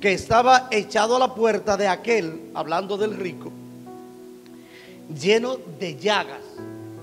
que 0.00 0.12
estaba 0.12 0.68
echado 0.70 1.16
a 1.16 1.18
la 1.18 1.34
puerta 1.34 1.76
de 1.76 1.88
aquel, 1.88 2.50
hablando 2.54 2.96
del 2.96 3.16
rico, 3.16 3.52
lleno 5.08 5.56
de 5.78 5.96
llagas. 5.96 6.42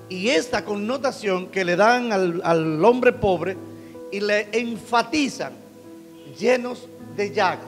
Y 0.10 0.30
esta 0.30 0.64
connotación 0.64 1.48
que 1.48 1.66
le 1.66 1.76
dan 1.76 2.12
al, 2.12 2.42
al 2.44 2.84
hombre 2.86 3.12
pobre 3.14 3.58
y 4.12 4.20
le 4.20 4.48
enfatizan, 4.52 5.54
llenos 6.38 6.88
de 7.16 7.32
llagas. 7.32 7.66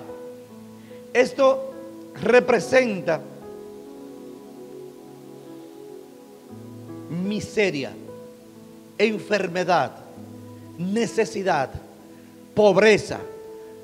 Esto 1.14 1.74
representa 2.22 3.22
miseria, 7.10 7.92
enfermedad, 8.98 9.92
necesidad, 10.78 11.72
pobreza, 12.54 13.20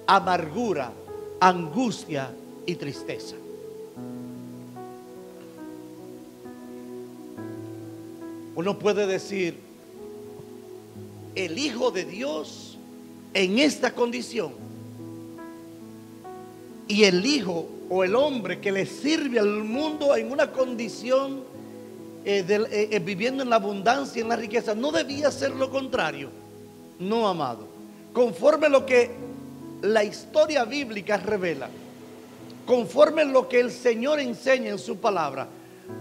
amargura, 0.06 0.92
angustia 1.40 2.32
y 2.66 2.76
tristeza. 2.76 3.36
Uno 8.56 8.78
puede 8.78 9.08
decir, 9.08 9.60
el 11.36 11.58
Hijo 11.58 11.92
de 11.92 12.06
Dios 12.06 12.78
en 13.34 13.58
esta 13.60 13.94
condición 13.94 14.54
y 16.88 17.04
el 17.06 17.26
Hijo 17.26 17.68
o 17.90 18.04
el 18.04 18.16
hombre 18.16 18.60
que 18.60 18.72
le 18.72 18.86
sirve 18.86 19.40
al 19.40 19.64
mundo 19.64 20.16
en 20.16 20.32
una 20.32 20.52
condición 20.52 21.42
eh, 22.26 22.46
eh, 22.48 22.90
eh, 22.92 23.00
viviendo 23.00 23.44
en 23.44 23.50
la 23.50 23.58
abundancia 23.58 24.20
y 24.20 24.22
en 24.24 24.30
la 24.30 24.36
riqueza, 24.36 24.74
no 24.74 24.92
debía 24.92 25.30
ser 25.32 25.52
lo 25.52 25.70
contrario. 25.70 26.30
No, 27.00 27.28
amado. 27.28 27.68
Conforme 28.14 28.70
lo 28.70 28.86
que 28.86 29.12
la 29.82 30.04
historia 30.04 30.64
bíblica 30.64 31.18
revela, 31.18 31.70
conforme 32.66 33.26
lo 33.26 33.50
que 33.50 33.60
el 33.60 33.72
Señor 33.72 34.20
enseña 34.20 34.70
en 34.70 34.80
su 34.80 34.98
palabra, 34.98 35.48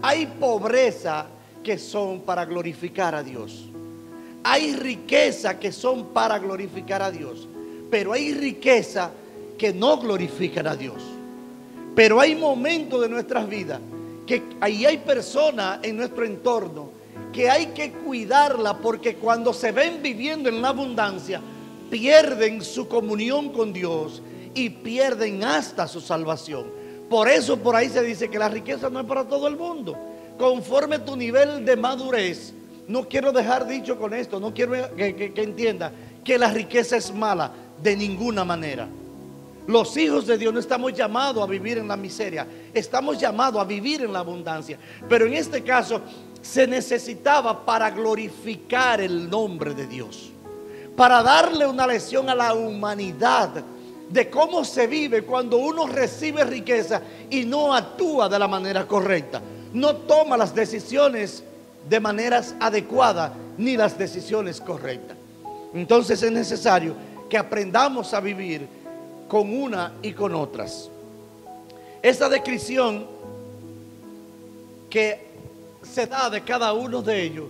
hay 0.01 0.27
pobreza 0.27 1.25
que 1.63 1.77
son 1.77 2.21
para 2.21 2.45
glorificar 2.45 3.15
a 3.15 3.23
Dios. 3.23 3.65
Hay 4.43 4.75
riqueza 4.75 5.57
que 5.57 5.71
son 5.71 6.07
para 6.07 6.37
glorificar 6.37 7.01
a 7.01 7.09
Dios. 7.09 7.47
Pero 7.89 8.13
hay 8.13 8.33
riqueza 8.33 9.11
que 9.57 9.73
no 9.73 9.97
glorifican 9.97 10.67
a 10.67 10.75
Dios. 10.75 11.01
Pero 11.95 12.19
hay 12.19 12.35
momentos 12.35 13.01
de 13.01 13.09
nuestras 13.09 13.47
vidas 13.47 13.79
que 14.25 14.41
ahí 14.61 14.85
hay 14.85 14.97
personas 14.97 15.79
en 15.83 15.97
nuestro 15.97 16.25
entorno 16.25 16.89
que 17.31 17.49
hay 17.49 17.67
que 17.67 17.91
cuidarla 17.91 18.77
porque 18.77 19.15
cuando 19.15 19.53
se 19.53 19.71
ven 19.71 20.01
viviendo 20.01 20.49
en 20.49 20.61
la 20.61 20.69
abundancia, 20.69 21.41
pierden 21.89 22.61
su 22.61 22.87
comunión 22.87 23.49
con 23.49 23.73
Dios 23.73 24.21
y 24.53 24.69
pierden 24.69 25.43
hasta 25.43 25.87
su 25.87 25.99
salvación. 25.99 26.65
Por 27.09 27.27
eso 27.27 27.57
por 27.57 27.75
ahí 27.75 27.89
se 27.89 28.03
dice 28.03 28.29
que 28.29 28.39
la 28.39 28.49
riqueza 28.49 28.89
no 28.89 28.99
es 28.99 29.05
para 29.05 29.27
todo 29.27 29.47
el 29.47 29.57
mundo. 29.57 29.97
Conforme 30.37 30.99
tu 30.99 31.15
nivel 31.15 31.63
de 31.65 31.75
madurez, 31.75 32.53
no 32.87 33.07
quiero 33.07 33.31
dejar 33.31 33.67
dicho 33.67 33.97
con 33.97 34.13
esto, 34.13 34.39
no 34.39 34.53
quiero 34.53 34.95
que, 34.95 35.33
que 35.33 35.43
entienda 35.43 35.91
que 36.23 36.37
la 36.37 36.51
riqueza 36.51 36.97
es 36.97 37.13
mala 37.13 37.51
de 37.81 37.95
ninguna 37.95 38.43
manera. 38.43 38.87
Los 39.67 39.95
hijos 39.95 40.27
de 40.27 40.37
Dios 40.37 40.53
no 40.53 40.59
estamos 40.59 40.93
llamados 40.93 41.41
a 41.41 41.49
vivir 41.49 41.77
en 41.77 41.87
la 41.87 41.95
miseria, 41.95 42.45
estamos 42.73 43.17
llamados 43.17 43.61
a 43.61 43.65
vivir 43.65 44.01
en 44.01 44.11
la 44.11 44.19
abundancia. 44.19 44.77
Pero 45.07 45.25
en 45.25 45.33
este 45.33 45.63
caso 45.63 46.01
se 46.41 46.67
necesitaba 46.67 47.65
para 47.65 47.89
glorificar 47.89 48.99
el 48.99 49.29
nombre 49.29 49.73
de 49.73 49.87
Dios, 49.87 50.31
para 50.97 51.23
darle 51.23 51.65
una 51.65 51.87
lección 51.87 52.29
a 52.29 52.35
la 52.35 52.53
humanidad 52.53 53.63
de 54.09 54.29
cómo 54.29 54.65
se 54.65 54.85
vive 54.85 55.23
cuando 55.23 55.57
uno 55.57 55.87
recibe 55.87 56.43
riqueza 56.43 57.01
y 57.29 57.45
no 57.45 57.73
actúa 57.73 58.27
de 58.27 58.37
la 58.37 58.47
manera 58.49 58.85
correcta, 58.85 59.41
no 59.73 59.95
toma 59.95 60.37
las 60.37 60.53
decisiones 60.53 61.43
de 61.89 61.99
maneras 61.99 62.55
adecuadas 62.59 63.31
ni 63.57 63.75
las 63.75 63.97
decisiones 63.97 64.61
correctas. 64.61 65.17
Entonces 65.73 66.21
es 66.21 66.31
necesario 66.31 66.95
que 67.29 67.37
aprendamos 67.37 68.13
a 68.13 68.19
vivir 68.19 68.67
con 69.27 69.53
una 69.53 69.93
y 70.01 70.13
con 70.13 70.35
otras. 70.35 70.89
Esa 72.01 72.29
descripción 72.29 73.07
que 74.89 75.27
se 75.81 76.05
da 76.05 76.29
de 76.29 76.41
cada 76.41 76.73
uno 76.73 77.01
de 77.01 77.23
ellos 77.23 77.47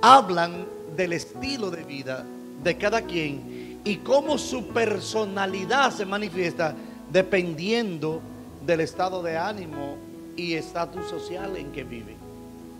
hablan 0.00 0.64
del 0.96 1.14
estilo 1.14 1.70
de 1.70 1.82
vida 1.82 2.24
de 2.62 2.76
cada 2.76 3.02
quien 3.02 3.80
y 3.84 3.96
cómo 3.96 4.38
su 4.38 4.68
personalidad 4.68 5.92
se 5.92 6.06
manifiesta 6.06 6.74
dependiendo 7.10 8.20
del 8.64 8.80
estado 8.80 9.22
de 9.22 9.36
ánimo 9.36 9.96
y 10.36 10.54
estatus 10.54 11.08
social 11.08 11.56
en 11.56 11.72
que 11.72 11.84
vive. 11.84 12.16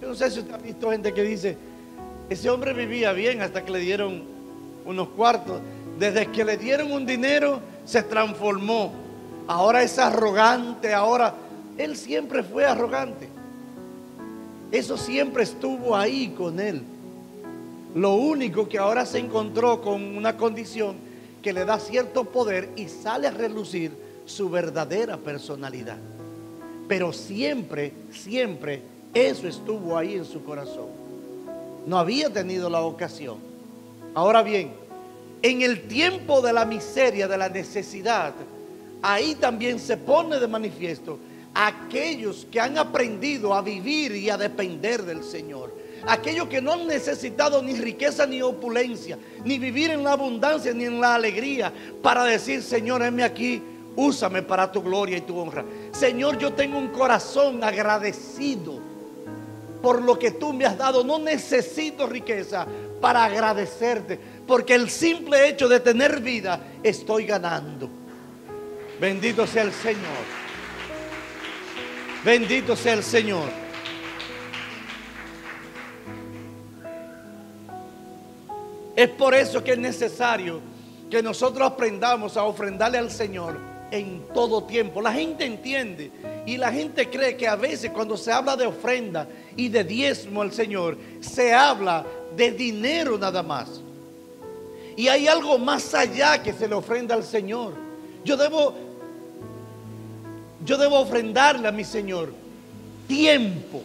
Yo 0.01 0.09
no 0.09 0.15
sé 0.15 0.31
si 0.31 0.41
usted 0.41 0.55
ha 0.55 0.59
visto 0.59 0.91
gente 0.91 1.13
que 1.13 1.23
dice, 1.23 1.57
ese 2.29 2.51
hombre 2.51 2.73
vivía 2.73 3.13
bien 3.13 3.41
hasta 3.43 3.65
que 3.65 3.73
le 3.73 3.79
dieron 3.79 4.23
unos 4.85 5.09
cuartos. 5.09 5.61
Desde 5.99 6.27
que 6.29 6.45
le 6.45 6.57
dieron 6.57 6.91
un 6.91 7.07
dinero, 7.07 7.61
se 7.85 8.03
transformó. 8.03 8.93
Ahora 9.47 9.83
es 9.83 9.99
arrogante, 9.99 10.95
ahora 10.95 11.35
él 11.77 11.97
siempre 11.97 12.43
fue 12.43 12.65
arrogante. 12.65 13.29
Eso 14.71 14.97
siempre 14.97 15.43
estuvo 15.43 15.95
ahí 15.95 16.35
con 16.37 16.59
él. 16.59 16.83
Lo 17.95 18.15
único 18.15 18.69
que 18.69 18.79
ahora 18.79 19.05
se 19.05 19.19
encontró 19.19 19.83
con 19.83 20.17
una 20.17 20.37
condición 20.37 20.97
que 21.43 21.53
le 21.53 21.65
da 21.65 21.79
cierto 21.79 22.25
poder 22.25 22.71
y 22.77 22.89
sale 22.89 23.27
a 23.27 23.33
relucir 23.33 23.93
su 24.25 24.49
verdadera 24.49 25.19
personalidad. 25.19 25.99
Pero 26.89 27.13
siempre, 27.13 27.93
siempre 28.13 28.83
eso 29.15 29.47
estuvo 29.47 29.97
ahí 29.97 30.15
en 30.15 30.25
su 30.25 30.45
corazón. 30.45 30.87
No 31.87 31.99
había 31.99 32.33
tenido 32.33 32.71
la 32.71 32.83
ocasión. 32.83 33.39
Ahora 34.15 34.43
bien, 34.43 34.73
en 35.43 35.63
el 35.63 35.89
tiempo 35.89 36.41
de 36.41 36.53
la 36.53 36.65
miseria, 36.65 37.27
de 37.27 37.37
la 37.37 37.49
necesidad, 37.49 38.33
ahí 39.03 39.35
también 39.35 39.79
se 39.79 39.97
pone 39.97 40.39
de 40.39 40.47
manifiesto 40.47 41.19
aquellos 41.55 42.47
que 42.51 42.61
han 42.61 42.79
aprendido 42.79 43.55
a 43.55 43.63
vivir 43.63 44.15
y 44.17 44.31
a 44.31 44.37
depender 44.37 45.03
del 45.03 45.23
Señor. 45.23 45.75
Aquellos 46.07 46.49
que 46.49 46.61
no 46.61 46.73
han 46.73 46.87
necesitado 46.87 47.63
ni 47.63 47.75
riqueza 47.75 48.27
ni 48.27 48.43
opulencia, 48.43 49.19
ni 49.45 49.59
vivir 49.59 49.91
en 49.91 50.03
la 50.03 50.13
abundancia 50.13 50.73
ni 50.73 50.85
en 50.85 51.01
la 51.01 51.15
alegría 51.15 51.73
para 52.03 52.25
decir, 52.25 52.63
Señor, 52.63 53.03
heme 53.03 53.23
aquí, 53.23 53.63
úsame 53.97 54.43
para 54.43 54.71
tu 54.71 54.83
gloria 54.83 55.19
y 55.19 55.23
tu 55.23 55.39
honra. 55.39 55.65
Señor, 55.93 56.39
yo 56.39 56.53
tengo 56.53 56.79
un 56.79 56.89
corazón 56.89 57.63
agradecido 57.63 58.81
por 59.83 60.01
lo 60.01 60.19
que 60.19 60.31
tú 60.31 60.53
me 60.53 60.65
has 60.65 60.79
dado. 60.79 61.05
No 61.05 61.19
necesito 61.19 62.07
riqueza 62.07 62.67
para 63.01 63.25
agradecerte, 63.25 64.19
porque 64.47 64.75
el 64.75 64.89
simple 64.89 65.49
hecho 65.49 65.69
de 65.69 65.81
tener 65.81 66.21
vida 66.21 66.61
estoy 66.83 67.27
ganando. 67.27 67.89
Bendito 69.01 69.47
sea 69.47 69.65
el 69.65 69.73
Señor. 69.73 70.43
Bendito 72.25 72.77
sea 72.77 72.95
el 72.95 73.03
Señor. 73.03 73.49
Es 78.95 79.09
por 79.09 79.35
eso 79.35 79.65
que 79.65 79.73
es 79.73 79.79
necesario 79.79 80.61
que 81.11 81.23
nosotros 81.23 81.67
aprendamos 81.67 82.37
a 82.37 82.45
ofrendarle 82.45 82.99
al 82.99 83.11
Señor 83.11 83.72
en 83.93 84.27
todo 84.35 84.65
tiempo. 84.65 85.01
La 85.01 85.13
gente 85.13 85.45
entiende 85.45 86.11
y 86.47 86.57
la 86.57 86.73
gente 86.73 87.09
cree 87.09 87.37
que 87.37 87.47
a 87.47 87.57
veces 87.57 87.91
cuando 87.91 88.17
se 88.17 88.33
habla 88.33 88.57
de 88.57 88.67
ofrenda 88.67 89.29
y 89.55 89.69
de 89.69 89.85
diezmo 89.85 90.43
al 90.43 90.53
Señor, 90.53 90.97
se 91.21 91.53
habla 91.53 92.05
de 92.35 92.51
dinero 92.51 93.19
nada 93.19 93.43
más. 93.43 93.81
Y 94.97 95.09
hay 95.09 95.29
algo 95.29 95.59
más 95.59 95.95
allá 95.95 96.43
que 96.43 96.53
se 96.53 96.67
le 96.67 96.75
ofrenda 96.75 97.15
al 97.15 97.23
Señor. 97.23 97.75
Yo 98.25 98.37
debo 98.37 98.75
yo 100.65 100.79
debo 100.79 101.01
ofrendarle 101.01 101.69
a 101.69 101.73
mi 101.73 101.85
Señor 101.85 102.33
tiempo. 103.09 103.83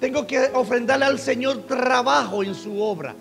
Tengo 0.00 0.26
que 0.26 0.38
ofrendarle 0.54 1.04
al 1.04 1.18
Señor 1.18 1.66
trabajo 1.66 2.42
en 2.42 2.54
su 2.54 2.80
obra. 2.80 3.14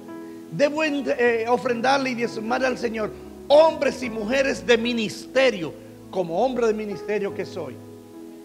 Debo 0.52 0.84
eh, 0.84 1.46
ofrendarle 1.50 2.12
y 2.12 2.16
diezmarle 2.16 2.68
al 2.68 2.78
Señor 2.78 3.12
hombres 3.50 4.02
y 4.04 4.10
mujeres 4.10 4.66
de 4.66 4.78
ministerio, 4.78 5.74
como 6.10 6.46
hombre 6.46 6.68
de 6.68 6.74
ministerio 6.74 7.34
que 7.34 7.46
soy. 7.46 7.76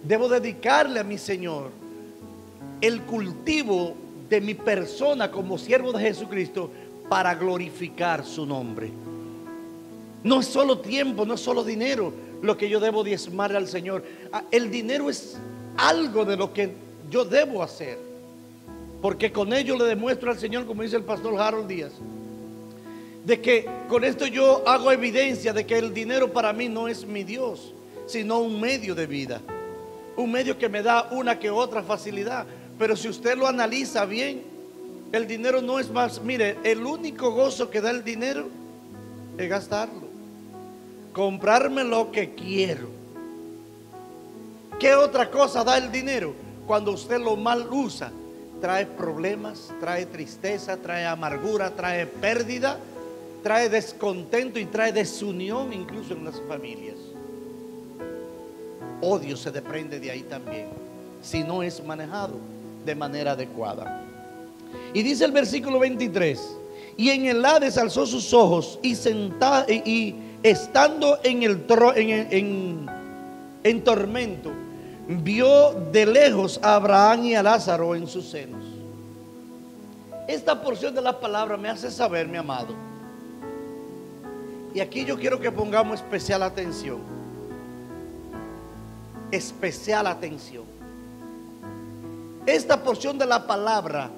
Debo 0.03 0.29
dedicarle 0.29 0.99
a 0.99 1.05
mi 1.05 1.19
Señor 1.19 1.71
el 2.81 3.03
cultivo 3.03 3.95
de 4.29 4.41
mi 4.41 4.55
persona 4.55 5.31
como 5.31 5.57
siervo 5.59 5.93
de 5.93 6.03
Jesucristo 6.03 6.71
para 7.09 7.35
glorificar 7.35 8.25
su 8.25 8.45
nombre. 8.45 8.91
No 10.25 10.41
es 10.41 10.47
solo 10.47 10.79
tiempo, 10.79 11.25
no 11.27 11.35
es 11.35 11.41
solo 11.41 11.63
dinero, 11.63 12.13
lo 12.43 12.57
que 12.57 12.69
yo 12.69 12.81
debo 12.81 13.05
diezmar 13.05 13.55
al 13.55 13.69
Señor. 13.69 14.05
Ah, 14.33 14.45
el 14.51 14.71
dinero 14.71 15.11
es 15.11 15.37
algo 15.77 16.25
de 16.25 16.37
lo 16.37 16.53
que 16.53 16.73
yo 17.11 17.25
debo 17.25 17.63
hacer. 17.63 17.99
Porque 19.03 19.31
con 19.31 19.53
ello 19.53 19.77
le 19.77 19.85
demuestro 19.85 20.31
al 20.31 20.39
Señor, 20.39 20.65
como 20.65 20.83
dice 20.83 20.97
el 20.97 21.05
pastor 21.05 21.39
Harold 21.39 21.69
Díaz, 21.69 21.93
de 23.25 23.41
que 23.41 23.69
con 23.89 24.05
esto 24.05 24.27
yo 24.27 24.67
hago 24.69 24.93
evidencia 24.93 25.53
de 25.53 25.67
que 25.67 25.79
el 25.79 25.95
dinero 25.95 26.33
para 26.33 26.53
mí 26.53 26.69
no 26.69 26.89
es 26.89 27.07
mi 27.07 27.25
Dios, 27.25 27.73
sino 28.07 28.39
un 28.39 28.61
medio 28.61 28.95
de 28.95 29.07
vida. 29.07 29.41
Un 30.17 30.31
medio 30.31 30.59
que 30.59 30.69
me 30.69 30.83
da 30.83 31.09
una 31.11 31.39
que 31.39 31.51
otra 31.51 31.83
facilidad. 31.83 32.47
Pero 32.79 32.97
si 32.97 33.09
usted 33.09 33.37
lo 33.37 33.47
analiza 33.47 34.05
bien, 34.05 34.43
el 35.13 35.27
dinero 35.27 35.63
no 35.63 35.79
es 35.79 35.91
más, 35.91 36.21
mire, 36.23 36.57
el 36.65 36.85
único 36.85 37.33
gozo 37.33 37.71
que 37.71 37.81
da 37.81 37.91
el 37.91 38.05
dinero 38.05 38.49
es 39.39 39.49
gastarlo 39.49 40.05
comprarme 41.15 41.85
lo 41.85 42.11
que 42.11 42.35
quiero. 42.35 42.89
¿Qué 44.79 44.95
otra 44.95 45.31
cosa 45.31 45.65
da 45.65 45.79
el 45.79 45.91
dinero? 45.91 46.35
Cuando 46.67 46.91
usted 46.91 47.21
lo 47.21 47.37
mal 47.37 47.69
usa, 47.71 48.11
trae 48.61 48.85
problemas, 48.85 49.73
trae 49.81 50.05
tristeza, 50.07 50.77
trae 50.77 51.07
amargura, 51.07 51.71
trae 51.71 52.07
pérdida, 52.07 52.79
trae 53.45 53.69
descontento 53.69 54.59
y 54.59 54.65
trae 54.65 54.91
desunión 54.91 55.71
incluso 55.73 56.15
en 56.15 56.25
las 56.25 56.41
familias. 56.49 56.97
Odio 59.03 59.37
se 59.37 59.51
desprende 59.51 60.01
de 60.01 60.11
ahí 60.11 60.23
también, 60.23 60.69
si 61.23 61.45
no 61.45 61.63
es 61.63 61.85
manejado 61.85 62.39
de 62.87 62.95
manera 62.95 63.33
adecuada. 63.33 64.03
Y 64.95 65.03
dice 65.03 65.27
el 65.27 65.33
versículo 65.33 65.79
23, 65.79 66.57
y 66.97 67.11
en 67.11 67.27
el 67.27 67.45
Hades 67.45 67.77
alzó 67.77 68.07
sus 68.07 68.33
ojos 68.33 68.79
y, 68.83 68.95
sentado, 68.95 69.71
y 69.71 70.15
estando 70.43 71.19
en 71.23 71.43
el 71.43 71.67
en, 71.97 72.89
en, 73.63 73.85
tormento, 73.85 74.53
vio 75.07 75.73
de 75.93 76.07
lejos 76.07 76.59
a 76.63 76.77
Abraham 76.77 77.27
y 77.27 77.35
a 77.35 77.43
Lázaro 77.43 77.95
en 77.95 78.07
sus 78.07 78.25
senos. 78.25 78.65
Esta 80.27 80.63
porción 80.63 80.95
de 80.95 81.03
la 81.03 81.21
palabra 81.21 81.59
me 81.59 81.69
hace 81.69 81.91
saber, 81.91 82.27
mi 82.27 82.39
amado, 82.39 82.94
y 84.75 84.81
aquí 84.81 85.05
yo 85.05 85.17
quiero 85.17 85.41
que 85.41 85.53
pongamos 85.53 86.01
especial 86.01 86.43
atención, 86.43 86.99
especial 89.31 90.09
atención. 90.09 90.65
Esta 92.45 92.83
porción 92.83 93.17
de 93.17 93.25
la 93.25 93.47
palabra 93.47 94.11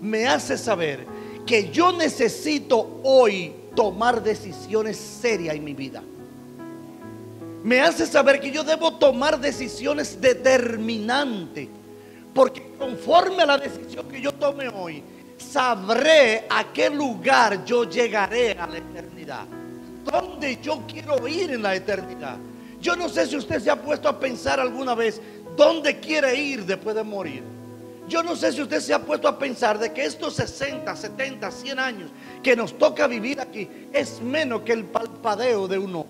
me 0.00 0.26
hace 0.26 0.56
saber 0.56 1.06
que 1.46 1.70
yo 1.70 1.92
necesito 1.92 3.00
hoy 3.04 3.52
tomar 3.76 4.22
decisiones 4.22 4.96
serias 4.96 5.54
en 5.54 5.62
mi 5.64 5.74
vida. 5.74 6.02
Me 7.62 7.80
hace 7.80 8.06
saber 8.06 8.40
que 8.40 8.50
yo 8.50 8.64
debo 8.64 8.94
tomar 8.94 9.38
decisiones 9.38 10.20
determinantes. 10.20 11.68
Porque 12.34 12.74
conforme 12.78 13.42
a 13.42 13.46
la 13.46 13.58
decisión 13.58 14.08
que 14.08 14.20
yo 14.20 14.32
tome 14.32 14.68
hoy, 14.68 15.02
sabré 15.36 16.46
a 16.48 16.72
qué 16.72 16.88
lugar 16.88 17.64
yo 17.64 17.84
llegaré 17.84 18.52
a 18.52 18.66
la 18.66 18.78
eternidad. 18.78 19.46
¿Dónde 20.10 20.58
yo 20.62 20.82
quiero 20.90 21.28
ir 21.28 21.50
en 21.50 21.62
la 21.62 21.74
eternidad? 21.74 22.38
Yo 22.80 22.96
no 22.96 23.08
sé 23.08 23.26
si 23.26 23.36
usted 23.36 23.60
se 23.60 23.70
ha 23.70 23.76
puesto 23.76 24.08
a 24.08 24.18
pensar 24.18 24.58
alguna 24.58 24.94
vez 24.94 25.20
dónde 25.56 25.98
quiere 26.00 26.34
ir 26.34 26.64
después 26.64 26.96
de 26.96 27.02
morir. 27.02 27.42
Yo 28.08 28.22
no 28.22 28.34
sé 28.34 28.52
si 28.52 28.62
usted 28.62 28.80
se 28.80 28.94
ha 28.94 29.00
puesto 29.00 29.28
a 29.28 29.38
pensar 29.38 29.78
de 29.78 29.92
que 29.92 30.04
estos 30.04 30.34
60, 30.34 30.96
70, 30.96 31.50
100 31.50 31.78
años 31.78 32.10
que 32.42 32.56
nos 32.56 32.78
toca 32.78 33.06
vivir 33.06 33.38
aquí 33.38 33.68
es 33.92 34.22
menos 34.22 34.62
que 34.62 34.72
el 34.72 34.84
palpadeo 34.84 35.68
de 35.68 35.78
uno. 35.78 36.06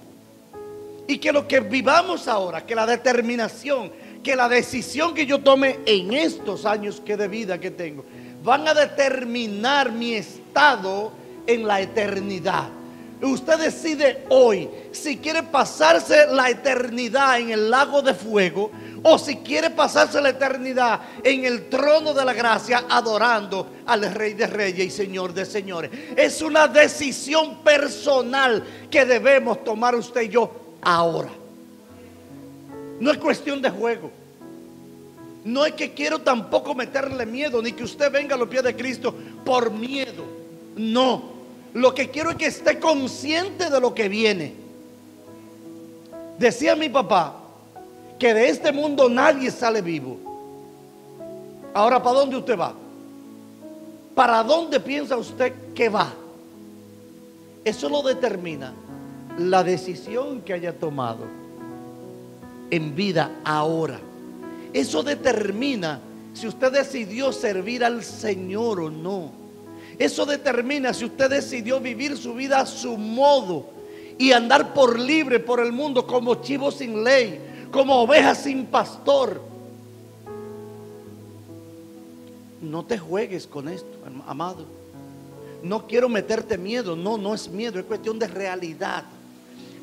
Y 1.09 1.19
que 1.19 1.33
lo 1.33 1.49
que 1.49 1.59
vivamos 1.59 2.29
ahora, 2.29 2.65
que 2.65 2.77
la 2.77 2.87
determinación, 2.87 3.91
que 4.23 4.37
la 4.37 4.49
decisión 4.49 5.13
que 5.13 5.27
yo 5.27 5.41
tome 5.41 5.81
en 5.87 6.13
estos 6.13 6.67
años 6.67 7.03
que 7.05 7.17
de 7.17 7.27
vida 7.27 7.59
que 7.59 7.73
tengo, 7.73 8.05
van 8.45 8.69
a 8.69 8.75
determinar 8.75 9.91
mi 9.91 10.15
estado 10.15 11.11
en 11.47 11.67
la 11.67 11.81
eternidad. 11.81 12.78
Usted 13.21 13.59
decide 13.59 14.25
hoy 14.29 14.69
si 14.93 15.17
quiere 15.17 15.43
pasarse 15.43 16.27
la 16.29 16.51
eternidad 16.51 17.41
en 17.41 17.51
el 17.51 17.71
lago 17.71 18.01
de 18.01 18.15
fuego 18.15 18.71
o 19.03 19.19
si 19.19 19.37
quiere 19.39 19.71
pasarse 19.71 20.21
la 20.21 20.31
eternidad 20.31 21.01
en 21.23 21.45
el 21.45 21.69
trono 21.69 22.15
de 22.15 22.25
la 22.25 22.33
gracia 22.33 22.85
adorando 22.89 23.67
al 23.87 24.13
Rey 24.15 24.35
de 24.35 24.47
Reyes 24.47 24.87
y 24.87 24.91
Señor 24.91 25.35
de 25.35 25.45
Señores. 25.45 25.91
Es 26.17 26.43
una 26.43 26.69
decisión 26.69 27.59
personal 27.63 28.65
que 28.91 29.05
debemos 29.05 29.65
tomar 29.65 29.95
usted 29.95 30.23
y 30.23 30.29
yo 30.29 30.51
ahora. 30.83 31.31
No 33.01 33.11
es 33.11 33.19
cuestión 33.19 33.61
de 33.63 33.71
juego. 33.71 34.11
No 35.45 35.65
es 35.65 35.73
que 35.75 35.95
quiero 35.95 36.21
tampoco 36.21 36.75
meterle 36.75 37.25
miedo, 37.25 37.63
ni 37.63 37.73
que 37.73 37.85
usted 37.85 38.11
venga 38.13 38.35
a 38.35 38.39
los 38.39 38.49
pies 38.49 38.63
de 38.63 38.77
Cristo 38.77 39.15
por 39.45 39.71
miedo. 39.71 40.25
No. 40.77 41.38
Lo 41.75 41.95
que 41.95 42.11
quiero 42.11 42.31
es 42.31 42.37
que 42.37 42.47
esté 42.47 42.79
consciente 42.79 43.71
de 43.71 43.81
lo 43.81 43.95
que 43.95 44.09
viene. 44.09 44.55
Decía 46.39 46.77
mi 46.77 46.89
papá 46.89 47.35
que 48.19 48.35
de 48.35 48.49
este 48.49 48.73
mundo 48.73 49.09
nadie 49.09 49.51
sale 49.51 49.83
vivo. 49.83 50.17
Ahora, 51.75 52.03
¿para 52.03 52.19
dónde 52.21 52.37
usted 52.37 52.59
va? 52.59 52.75
¿Para 54.15 54.43
dónde 54.43 54.81
piensa 54.81 55.17
usted 55.17 55.73
que 55.75 55.89
va? 55.89 56.13
Eso 57.65 57.89
lo 57.89 58.03
determina 58.03 58.73
la 59.39 59.63
decisión 59.63 60.41
que 60.41 60.55
haya 60.55 60.77
tomado 60.77 61.25
en 62.71 62.95
vida 62.95 63.31
ahora. 63.45 64.01
Eso 64.73 65.03
determina 65.03 66.01
si 66.35 66.47
usted 66.47 66.73
decidió 66.73 67.33
servir 67.33 67.85
al 67.85 68.03
Señor 68.03 68.81
o 68.81 68.91
no. 68.91 69.38
Eso 69.99 70.25
determina 70.25 70.95
si 70.95 71.05
usted 71.05 71.29
decidió 71.29 71.81
vivir 71.81 72.17
su 72.17 72.35
vida 72.35 72.61
a 72.61 72.67
su 72.67 72.97
modo 72.97 73.67
y 74.17 74.33
andar 74.33 74.73
por 74.73 74.99
libre 74.99 75.41
por 75.41 75.61
el 75.61 75.73
mundo 75.73 76.07
como 76.07 76.37
chivo 76.37 76.71
sin 76.71 77.03
ley, 77.03 77.41
como 77.73 78.03
oveja 78.03 78.35
sin 78.35 78.67
pastor. 78.67 79.41
No 82.61 82.85
te 82.85 82.99
juegues 82.99 83.47
con 83.47 83.69
esto, 83.69 83.89
amado. 84.27 84.67
No 85.63 85.87
quiero 85.87 86.09
meterte 86.09 86.57
miedo, 86.57 86.95
no, 86.95 87.19
no 87.19 87.35
es 87.35 87.49
miedo, 87.49 87.81
es 87.81 87.85
cuestión 87.85 88.19
de 88.19 88.29
realidad. 88.29 89.05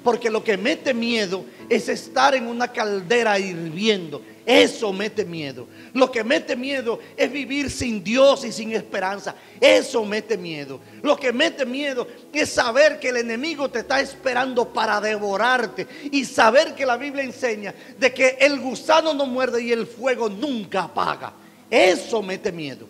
Porque 0.04 0.30
lo 0.30 0.43
que 0.43 0.56
mete 0.56 0.93
miedo 0.93 1.43
es 1.67 1.89
estar 1.89 2.36
en 2.36 2.47
una 2.47 2.69
caldera 2.69 3.38
hirviendo. 3.39 4.21
Eso 4.45 4.93
mete 4.93 5.25
miedo. 5.25 5.67
Lo 5.93 6.12
que 6.12 6.23
mete 6.23 6.55
miedo 6.55 6.99
es 7.17 7.31
vivir 7.31 7.71
sin 7.71 8.03
Dios 8.03 8.45
y 8.45 8.51
sin 8.51 8.73
esperanza. 8.73 9.34
Eso 9.60 10.05
mete 10.05 10.38
miedo. 10.38 10.79
Lo 11.01 11.15
que 11.17 11.34
mete 11.34 11.65
miedo 11.65 12.08
es 12.31 12.49
saber 12.49 12.99
que 12.99 13.10
el 13.10 13.17
enemigo 13.17 13.69
te 13.69 13.79
está 13.79 13.99
esperando 13.99 14.71
para 14.71 15.01
devorarte. 15.01 15.88
Y 16.12 16.25
saber 16.25 16.75
que 16.75 16.86
la 16.86 16.95
Biblia 16.95 17.23
enseña 17.23 17.73
de 17.97 18.13
que 18.13 18.38
el 18.39 18.60
gusano 18.60 19.15
no 19.15 19.25
muerde 19.25 19.63
y 19.63 19.71
el 19.71 19.88
fuego 19.88 20.29
nunca 20.29 20.84
apaga. 20.84 21.34
Eso 21.69 22.21
mete 22.21 22.51
miedo. 22.51 22.88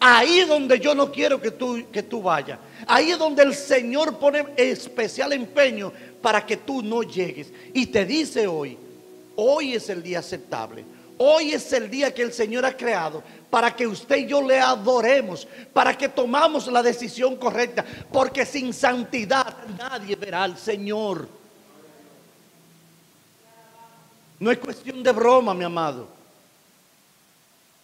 Ahí 0.00 0.40
es 0.40 0.48
donde 0.48 0.78
yo 0.80 0.94
no 0.94 1.12
quiero 1.12 1.40
que 1.40 1.50
tú, 1.50 1.84
que 1.92 2.02
tú 2.02 2.22
vayas. 2.22 2.58
Ahí 2.86 3.10
es 3.10 3.18
donde 3.18 3.42
el 3.42 3.54
Señor 3.54 4.18
pone 4.18 4.46
especial 4.56 5.32
empeño 5.34 5.92
para 6.22 6.44
que 6.46 6.56
tú 6.56 6.82
no 6.82 7.02
llegues. 7.02 7.52
Y 7.74 7.86
te 7.86 8.06
dice 8.06 8.46
hoy, 8.46 8.78
hoy 9.40 9.74
es 9.74 9.88
el 9.88 10.02
día 10.02 10.18
aceptable. 10.18 10.84
Hoy 11.16 11.52
es 11.52 11.72
el 11.72 11.90
día 11.90 12.12
que 12.14 12.22
el 12.22 12.32
Señor 12.32 12.64
ha 12.64 12.76
creado 12.76 13.22
para 13.50 13.74
que 13.74 13.86
usted 13.86 14.18
y 14.18 14.26
yo 14.26 14.42
le 14.42 14.60
adoremos, 14.60 15.48
para 15.72 15.96
que 15.96 16.08
tomamos 16.08 16.66
la 16.68 16.82
decisión 16.82 17.36
correcta, 17.36 17.84
porque 18.12 18.44
sin 18.44 18.72
santidad 18.72 19.56
nadie 19.78 20.14
verá 20.14 20.44
al 20.44 20.56
Señor. 20.56 21.28
No 24.38 24.50
es 24.50 24.58
cuestión 24.58 25.02
de 25.02 25.10
broma, 25.10 25.54
mi 25.54 25.64
amado. 25.64 26.08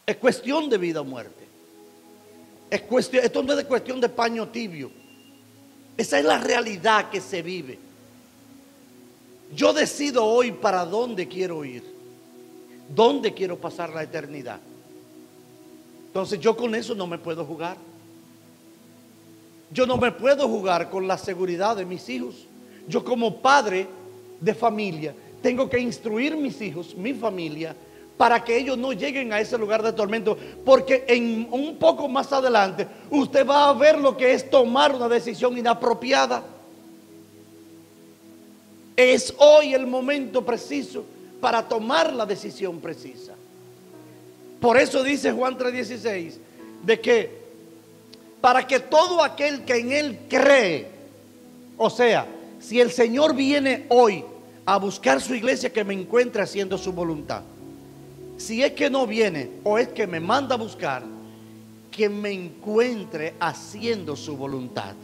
Es 0.07 0.17
cuestión 0.17 0.69
de 0.69 0.79
vida 0.79 1.01
o 1.01 1.05
muerte. 1.05 1.45
Es 2.71 2.83
cuestión, 2.83 3.25
esto 3.25 3.43
no 3.43 3.53
es 3.59 3.65
cuestión 3.65 4.01
de 4.01 4.09
paño 4.09 4.49
tibio. 4.49 4.91
Esa 5.97 6.19
es 6.19 6.25
la 6.25 6.39
realidad 6.39 7.11
que 7.11 7.21
se 7.21 7.43
vive. 7.43 7.84
Yo 9.53 9.73
decido 9.73 10.25
hoy 10.25 10.53
para 10.53 10.85
dónde 10.85 11.27
quiero 11.29 11.65
ir, 11.65 11.83
dónde 12.95 13.35
quiero 13.35 13.59
pasar 13.59 13.91
la 13.91 14.03
eternidad. 14.03 14.61
Entonces 16.07 16.39
yo 16.39 16.57
con 16.57 16.75
eso 16.75 16.95
no 16.95 17.07
me 17.07 17.19
puedo 17.19 17.45
jugar. 17.45 17.77
Yo 19.73 19.87
no 19.87 19.97
me 19.97 20.13
puedo 20.13 20.49
jugar 20.49 20.89
con 20.91 21.09
la 21.09 21.19
seguridad 21.19 21.77
de 21.77 21.85
mis 21.85 22.09
hijos. 22.09 22.47
Yo 22.87 23.05
como 23.05 23.39
padre 23.39 23.89
de 24.41 24.55
familia 24.55 25.15
tengo 25.43 25.69
que 25.69 25.79
instruir 25.79 26.37
mis 26.37 26.61
hijos, 26.63 26.95
mi 26.95 27.13
familia, 27.13 27.75
para 28.17 28.43
que 28.43 28.57
ellos 28.57 28.79
no 28.79 28.93
lleguen 28.93 29.33
a 29.33 29.41
ese 29.41 29.59
lugar 29.59 29.83
de 29.83 29.93
tormento, 29.93 30.39
porque 30.65 31.05
en 31.09 31.49
un 31.51 31.77
poco 31.77 32.09
más 32.09 32.33
adelante 32.33 32.87
usted 33.11 33.47
va 33.47 33.69
a 33.69 33.73
ver 33.73 33.99
lo 33.99 34.17
que 34.17 34.33
es 34.33 34.49
tomar 34.49 34.95
una 34.95 35.09
decisión 35.09 35.59
inapropiada. 35.59 36.43
Es 38.97 39.35
hoy 39.39 39.75
el 39.75 39.87
momento 39.87 40.45
preciso 40.45 41.05
para 41.41 41.67
tomar 41.67 42.13
la 42.13 42.27
decisión 42.27 42.81
precisa. 42.81 43.35
Por 44.61 44.77
eso 44.77 45.03
dice 45.03 45.33
Juan 45.33 45.59
3:16, 45.59 46.39
de 46.85 47.01
que 47.01 47.45
para 48.41 48.67
que 48.67 48.81
todo 48.81 49.23
aquel 49.23 49.65
que 49.65 49.77
en 49.77 49.93
él 49.93 50.19
cree, 50.29 50.89
o 51.77 51.91
sea, 51.91 52.27
si 52.61 52.81
el 52.81 52.91
Señor 52.91 53.35
viene 53.35 53.87
hoy 53.89 54.25
a 54.65 54.79
buscar 54.79 55.21
su 55.21 55.35
iglesia, 55.35 55.73
que 55.73 55.85
me 55.85 55.95
encuentre 55.95 56.43
haciendo 56.43 56.79
su 56.79 56.93
voluntad 56.93 57.43
si 58.37 58.63
es 58.63 58.73
que 58.73 58.91
no 58.91 59.07
viene 59.07 59.51
o 59.63 59.79
es 59.79 59.89
que 59.89 60.07
me 60.07 60.21
manda 60.21 60.55
a 60.55 60.59
buscar, 60.59 61.03
que 61.91 62.09
me 62.09 62.33
encuentre 62.33 63.35
haciendo 63.39 64.17
su 64.17 64.37
voluntad. 64.37 64.95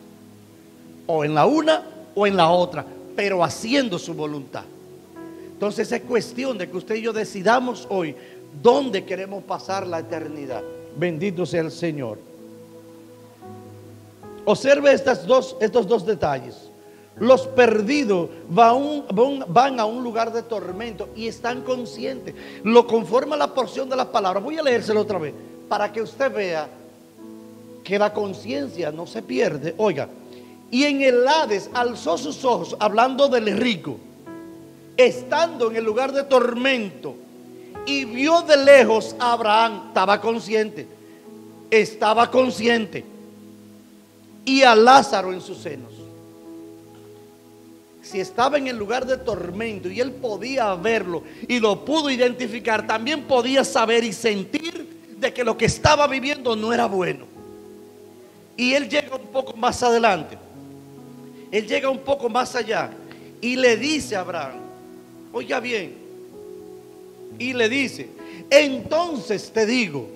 O 1.06 1.24
en 1.24 1.34
la 1.34 1.46
una 1.46 1.82
o 2.14 2.26
en 2.26 2.36
la 2.36 2.50
otra, 2.50 2.84
pero 3.20 3.44
haciendo 3.44 3.98
su 3.98 4.14
voluntad. 4.14 4.64
Entonces 5.52 5.92
es 5.92 6.00
cuestión 6.00 6.56
de 6.56 6.70
que 6.70 6.76
usted 6.78 6.94
y 6.94 7.02
yo 7.02 7.12
decidamos 7.12 7.86
hoy 7.90 8.16
dónde 8.62 9.04
queremos 9.04 9.44
pasar 9.44 9.86
la 9.86 9.98
eternidad. 9.98 10.62
Bendito 10.96 11.44
sea 11.44 11.60
el 11.60 11.70
Señor. 11.70 12.16
Observe 14.46 14.94
estas 14.94 15.26
dos, 15.26 15.54
estos 15.60 15.86
dos 15.86 16.06
detalles. 16.06 16.70
Los 17.18 17.46
perdidos 17.46 18.30
van, 18.48 19.78
a 19.78 19.84
un 19.84 20.02
lugar 20.02 20.32
de 20.32 20.42
tormento 20.42 21.10
y 21.14 21.28
están 21.28 21.60
conscientes. 21.60 22.34
Lo 22.64 22.86
conforma 22.86 23.36
la 23.36 23.52
porción 23.52 23.90
de 23.90 23.96
las 23.96 24.06
palabras. 24.06 24.42
Voy 24.42 24.56
a 24.56 24.62
leérselo 24.62 25.02
otra 25.02 25.18
vez 25.18 25.34
para 25.68 25.92
que 25.92 26.00
usted 26.00 26.34
vea 26.34 26.70
que 27.84 27.98
la 27.98 28.14
conciencia 28.14 28.90
no 28.90 29.06
se 29.06 29.20
pierde. 29.20 29.74
Oiga, 29.76 30.08
y 30.70 30.84
en 30.84 31.02
el 31.02 31.26
Hades 31.26 31.68
alzó 31.74 32.16
sus 32.16 32.44
ojos, 32.44 32.76
hablando 32.78 33.28
del 33.28 33.56
rico, 33.56 33.98
estando 34.96 35.70
en 35.70 35.76
el 35.76 35.84
lugar 35.84 36.12
de 36.12 36.22
tormento, 36.24 37.16
y 37.86 38.04
vio 38.04 38.42
de 38.42 38.56
lejos 38.56 39.16
a 39.18 39.32
Abraham, 39.32 39.88
estaba 39.88 40.20
consciente, 40.20 40.86
estaba 41.70 42.30
consciente, 42.30 43.04
y 44.44 44.62
a 44.62 44.74
Lázaro 44.74 45.32
en 45.32 45.40
sus 45.40 45.58
senos. 45.58 45.90
Si 48.02 48.18
estaba 48.18 48.58
en 48.58 48.66
el 48.66 48.76
lugar 48.76 49.06
de 49.06 49.16
tormento 49.16 49.88
y 49.88 50.00
él 50.00 50.10
podía 50.12 50.74
verlo 50.74 51.22
y 51.46 51.60
lo 51.60 51.84
pudo 51.84 52.10
identificar, 52.10 52.86
también 52.86 53.22
podía 53.24 53.62
saber 53.62 54.02
y 54.02 54.12
sentir 54.12 55.16
de 55.18 55.32
que 55.32 55.44
lo 55.44 55.56
que 55.56 55.66
estaba 55.66 56.06
viviendo 56.06 56.56
no 56.56 56.72
era 56.72 56.86
bueno. 56.86 57.26
Y 58.56 58.72
él 58.72 58.88
llega 58.88 59.14
un 59.14 59.28
poco 59.28 59.56
más 59.56 59.82
adelante, 59.82 60.38
él 61.50 61.66
llega 61.66 61.88
un 61.90 61.98
poco 61.98 62.28
más 62.28 62.54
allá 62.54 62.90
y 63.40 63.56
le 63.56 63.76
dice 63.76 64.16
a 64.16 64.20
Abraham, 64.20 64.60
oiga 65.32 65.60
bien, 65.60 65.94
y 67.38 67.52
le 67.52 67.68
dice, 67.68 68.08
entonces 68.50 69.50
te 69.52 69.66
digo, 69.66 70.06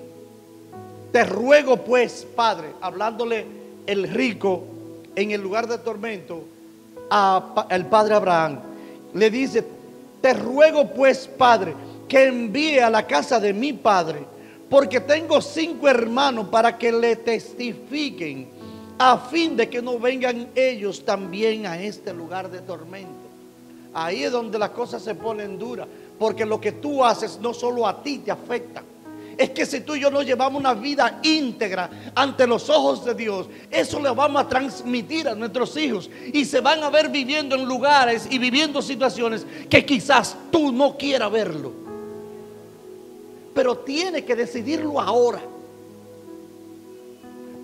te 1.13 1.25
ruego 1.25 1.77
pues, 1.77 2.27
Padre, 2.35 2.69
hablándole 2.81 3.47
el 3.87 4.09
rico 4.09 4.65
en 5.15 5.31
el 5.31 5.41
lugar 5.41 5.69
de 5.69 5.79
tormento, 5.79 6.45
al 7.11 7.87
padre 7.89 8.15
Abraham. 8.15 8.59
Le 9.13 9.31
dice, 9.31 9.65
te 10.21 10.35
ruego 10.35 10.89
pues, 10.93 11.29
Padre, 11.29 11.75
que 12.09 12.25
envíe 12.27 12.79
a 12.79 12.91
la 12.91 13.07
casa 13.07 13.39
de 13.39 13.53
mi 13.53 13.73
Padre, 13.73 14.25
porque 14.69 15.01
tengo 15.01 15.41
cinco 15.41 15.89
hermanos 15.89 16.49
para 16.49 16.77
que 16.77 16.91
le 16.91 17.17
testifiquen, 17.17 18.49
a 18.99 19.19
fin 19.19 19.57
de 19.57 19.69
que 19.69 19.83
no 19.83 19.99
vengan 19.99 20.49
ellos 20.55 21.05
también 21.05 21.67
a 21.67 21.81
este 21.81 22.13
lugar 22.13 22.51
de 22.51 22.61
tormento. 22.61 23.29
ahí 23.93 24.25
es 24.25 24.33
donde 24.33 24.59
las 24.59 24.71
cosas 24.71 25.03
se 25.03 25.15
ponen 25.15 25.59
duras. 25.59 25.87
Porque 26.19 26.47
lo 26.47 26.61
que 26.61 26.73
tú 26.73 27.05
haces 27.05 27.39
no 27.41 27.53
solo 27.53 27.87
a 27.87 28.03
ti 28.03 28.19
te 28.19 28.31
afecta. 28.31 28.83
Es 29.37 29.51
que 29.51 29.67
si 29.67 29.81
tú 29.81 29.97
y 29.97 30.01
yo 30.01 30.11
no 30.11 30.23
llevamos 30.23 30.61
una 30.61 30.75
vida 30.75 31.19
íntegra 31.25 31.91
ante 32.15 32.47
los 32.47 32.71
ojos 32.71 33.05
de 33.05 33.15
Dios, 33.15 33.49
eso 33.69 34.01
le 34.01 34.11
vamos 34.11 34.43
a 34.43 34.49
transmitir 34.49 35.29
a 35.29 35.35
nuestros 35.35 35.77
hijos 35.77 36.09
y 36.33 36.45
se 36.45 36.61
van 36.61 36.85
a 36.85 36.91
ver 36.91 37.09
viviendo 37.09 37.57
en 37.57 37.65
lugares 37.65 38.29
y 38.31 38.39
viviendo 38.39 38.81
situaciones 38.81 39.45
que 39.69 39.85
quizás 39.85 40.37
tú 40.53 40.71
no 40.71 40.97
quieras 40.97 41.33
verlo. 41.33 41.73
Pero 43.55 43.79
tiene 43.79 44.25
que 44.25 44.37
decidirlo 44.37 45.01
ahora. 45.01 45.41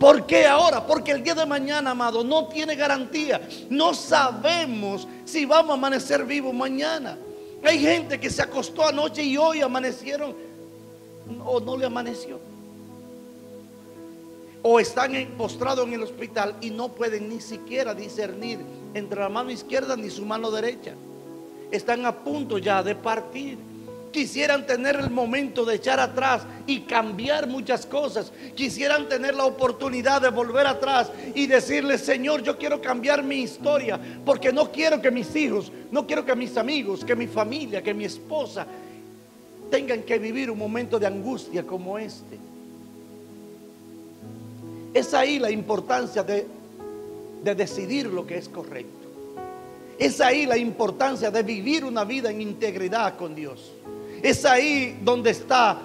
¿Por 0.00 0.24
qué 0.24 0.46
ahora? 0.46 0.86
Porque 0.86 1.12
el 1.12 1.22
día 1.22 1.34
de 1.34 1.44
mañana, 1.44 1.90
amado, 1.90 2.24
no 2.24 2.46
tiene 2.48 2.74
garantía. 2.74 3.46
No 3.68 3.92
sabemos 3.92 5.06
si 5.26 5.44
vamos 5.44 5.72
a 5.72 5.74
amanecer 5.74 6.24
vivos 6.24 6.54
mañana. 6.54 7.18
Hay 7.62 7.78
gente 7.78 8.18
que 8.18 8.30
se 8.30 8.40
acostó 8.40 8.86
anoche 8.86 9.22
y 9.22 9.36
hoy 9.36 9.60
amanecieron 9.60 10.34
o 11.44 11.60
no 11.60 11.76
le 11.76 11.84
amaneció. 11.84 12.40
O 14.62 14.80
están 14.80 15.12
postrados 15.36 15.86
en 15.86 15.92
el 15.92 16.02
hospital 16.02 16.56
y 16.62 16.70
no 16.70 16.88
pueden 16.88 17.28
ni 17.28 17.42
siquiera 17.42 17.92
discernir 17.92 18.58
entre 18.94 19.20
la 19.20 19.28
mano 19.28 19.50
izquierda 19.50 19.96
ni 19.96 20.08
su 20.08 20.24
mano 20.24 20.50
derecha. 20.50 20.94
Están 21.70 22.06
a 22.06 22.16
punto 22.16 22.56
ya 22.56 22.82
de 22.82 22.94
partir. 22.94 23.58
Quisieran 24.12 24.66
tener 24.66 24.96
el 24.96 25.10
momento 25.10 25.64
de 25.64 25.76
echar 25.76 26.00
atrás 26.00 26.42
y 26.66 26.80
cambiar 26.80 27.46
muchas 27.46 27.86
cosas. 27.86 28.32
Quisieran 28.56 29.08
tener 29.08 29.34
la 29.34 29.44
oportunidad 29.44 30.20
de 30.20 30.30
volver 30.30 30.66
atrás 30.66 31.12
y 31.34 31.46
decirle, 31.46 31.96
Señor, 31.96 32.42
yo 32.42 32.58
quiero 32.58 32.82
cambiar 32.82 33.22
mi 33.22 33.36
historia 33.36 34.00
porque 34.24 34.52
no 34.52 34.72
quiero 34.72 35.00
que 35.00 35.12
mis 35.12 35.34
hijos, 35.36 35.70
no 35.92 36.06
quiero 36.06 36.24
que 36.24 36.34
mis 36.34 36.56
amigos, 36.56 37.04
que 37.04 37.14
mi 37.14 37.28
familia, 37.28 37.82
que 37.82 37.94
mi 37.94 38.04
esposa 38.04 38.66
tengan 39.70 40.02
que 40.02 40.18
vivir 40.18 40.50
un 40.50 40.58
momento 40.58 40.98
de 40.98 41.06
angustia 41.06 41.64
como 41.64 41.96
este. 41.96 42.36
Es 44.92 45.14
ahí 45.14 45.38
la 45.38 45.52
importancia 45.52 46.24
de, 46.24 46.46
de 47.44 47.54
decidir 47.54 48.06
lo 48.06 48.26
que 48.26 48.38
es 48.38 48.48
correcto. 48.48 48.90
Es 49.98 50.20
ahí 50.20 50.46
la 50.46 50.56
importancia 50.56 51.30
de 51.30 51.42
vivir 51.42 51.84
una 51.84 52.04
vida 52.04 52.30
en 52.30 52.40
integridad 52.40 53.16
con 53.16 53.34
Dios. 53.34 53.70
Es 54.22 54.44
ahí 54.44 54.98
donde 55.02 55.30
está 55.30 55.80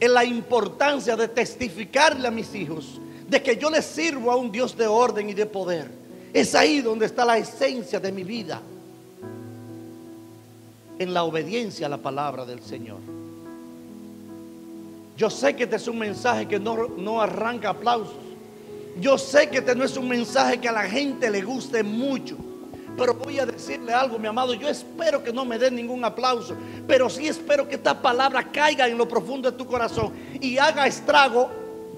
la 0.00 0.24
importancia 0.24 1.16
de 1.16 1.28
testificarle 1.28 2.28
a 2.28 2.30
mis 2.30 2.54
hijos 2.54 3.00
de 3.28 3.42
que 3.42 3.56
yo 3.56 3.70
les 3.70 3.84
sirvo 3.84 4.30
a 4.30 4.36
un 4.36 4.50
Dios 4.50 4.76
de 4.76 4.86
orden 4.86 5.28
y 5.30 5.34
de 5.34 5.46
poder. 5.46 5.90
Es 6.32 6.54
ahí 6.54 6.80
donde 6.80 7.06
está 7.06 7.24
la 7.24 7.38
esencia 7.38 8.00
de 8.00 8.10
mi 8.10 8.24
vida. 8.24 8.60
En 10.98 11.14
la 11.14 11.24
obediencia 11.24 11.86
a 11.86 11.88
la 11.88 11.98
palabra 11.98 12.44
del 12.44 12.62
Señor. 12.62 12.98
Yo 15.16 15.30
sé 15.30 15.54
que 15.54 15.64
este 15.64 15.76
es 15.76 15.86
un 15.86 15.98
mensaje 15.98 16.46
que 16.48 16.58
no, 16.58 16.88
no 16.88 17.20
arranca 17.20 17.70
aplausos. 17.70 18.16
Yo 19.00 19.16
sé 19.16 19.48
que 19.48 19.58
este 19.58 19.74
no 19.74 19.84
es 19.84 19.96
un 19.96 20.08
mensaje 20.08 20.58
que 20.58 20.68
a 20.68 20.72
la 20.72 20.88
gente 20.88 21.30
le 21.30 21.42
guste 21.42 21.82
mucho. 21.82 22.36
Pero 22.96 23.14
voy 23.14 23.38
a 23.38 23.46
decirle 23.46 23.92
algo, 23.92 24.18
mi 24.18 24.26
amado. 24.26 24.54
Yo 24.54 24.68
espero 24.68 25.22
que 25.22 25.32
no 25.32 25.44
me 25.44 25.58
den 25.58 25.74
ningún 25.74 26.04
aplauso. 26.04 26.54
Pero 26.86 27.08
sí 27.08 27.28
espero 27.28 27.66
que 27.68 27.76
esta 27.76 28.00
palabra 28.00 28.50
caiga 28.50 28.86
en 28.88 28.98
lo 28.98 29.08
profundo 29.08 29.50
de 29.50 29.56
tu 29.56 29.66
corazón 29.66 30.12
y 30.40 30.58
haga 30.58 30.86
estrago 30.86 31.48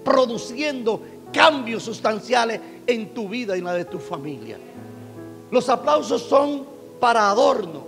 produciendo 0.04 1.02
cambios 1.32 1.82
sustanciales 1.82 2.60
en 2.86 3.14
tu 3.14 3.28
vida 3.28 3.56
y 3.56 3.60
en 3.60 3.64
la 3.64 3.74
de 3.74 3.84
tu 3.84 3.98
familia. 3.98 4.58
Los 5.50 5.68
aplausos 5.68 6.22
son 6.22 6.64
para 7.00 7.30
adorno. 7.30 7.86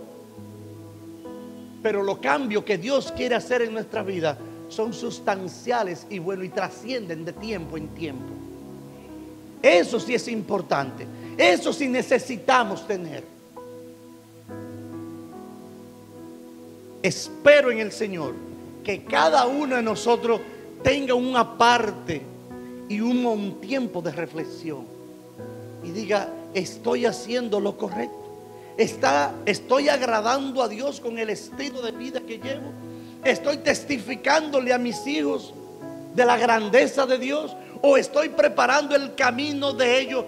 Pero 1.83 2.03
los 2.03 2.19
cambios 2.19 2.64
que 2.64 2.79
Dios 2.79 3.12
quiere 3.14 3.35
hacer 3.35 3.62
en 3.62 3.75
nuestra 3.75 4.03
vida 4.03 4.38
son 4.69 4.93
sustanciales 4.93 6.07
y 6.11 6.19
bueno 6.19 6.43
y 6.43 6.49
trascienden 6.49 7.25
de 7.25 7.33
tiempo 7.33 7.77
en 7.77 7.88
tiempo. 7.88 8.33
Eso 9.62 10.01
sí 10.01 10.14
es 10.14 10.29
importante. 10.29 11.07
Eso 11.37 11.73
sí 11.73 11.88
necesitamos 11.88 12.87
tener. 12.87 13.25
Espero 17.03 17.70
en 17.70 17.81
el 17.81 17.92
Señor 17.92 18.35
que 18.83 19.05
cada 19.05 19.47
uno 19.47 19.77
de 19.77 19.83
nosotros 19.83 20.40
tenga 20.83 21.14
una 21.14 21.57
parte 21.57 22.23
y 22.88 23.01
un, 23.01 23.25
un 23.27 23.61
tiempo 23.61 24.01
de 24.01 24.12
reflexión 24.12 24.94
y 25.85 25.90
diga, 25.90 26.29
estoy 26.55 27.07
haciendo 27.07 27.61
lo 27.61 27.77
correcto. 27.77 28.25
Está, 28.77 29.35
estoy 29.44 29.88
agradando 29.88 30.62
a 30.62 30.68
Dios 30.68 31.01
con 31.01 31.18
el 31.18 31.31
estilo 31.31 31.83
de 31.83 31.92
vida 31.92 32.20
que 32.20 32.38
llevo. 32.38 32.73
¿Estoy 33.23 33.59
testificándole 33.59 34.73
a 34.73 34.79
mis 34.79 35.07
hijos 35.07 35.55
de 36.14 36.25
la 36.25 36.37
grandeza 36.37 37.07
de 37.07 37.18
Dios? 37.18 37.55
¿O 37.83 37.97
estoy 37.97 38.31
preparando 38.31 38.97
el 38.97 39.14
camino 39.14 39.73
de 39.73 40.01
ellos 40.01 40.25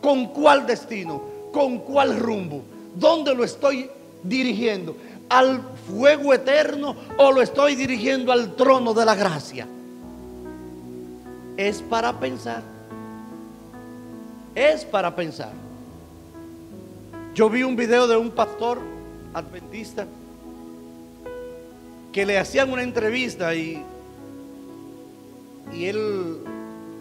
con 0.00 0.26
cuál 0.26 0.66
destino? 0.66 1.22
¿Con 1.52 1.78
cuál 1.78 2.18
rumbo? 2.18 2.62
¿Dónde 2.94 3.34
lo 3.34 3.44
estoy 3.44 3.90
dirigiendo? 4.22 4.96
¿Al 5.28 5.60
fuego 5.88 6.32
eterno 6.32 6.96
o 7.18 7.32
lo 7.32 7.42
estoy 7.42 7.74
dirigiendo 7.74 8.32
al 8.32 8.54
trono 8.54 8.94
de 8.94 9.04
la 9.04 9.14
gracia? 9.14 9.66
Es 11.56 11.82
para 11.82 12.18
pensar. 12.18 12.62
Es 14.54 14.84
para 14.84 15.14
pensar. 15.14 15.52
Yo 17.34 17.50
vi 17.50 17.62
un 17.62 17.76
video 17.76 18.06
de 18.06 18.16
un 18.16 18.30
pastor 18.30 18.78
adventista 19.34 20.06
que 22.12 22.24
le 22.24 22.38
hacían 22.38 22.72
una 22.72 22.82
entrevista 22.82 23.54
y, 23.54 23.82
y 25.74 25.84
él 25.84 26.38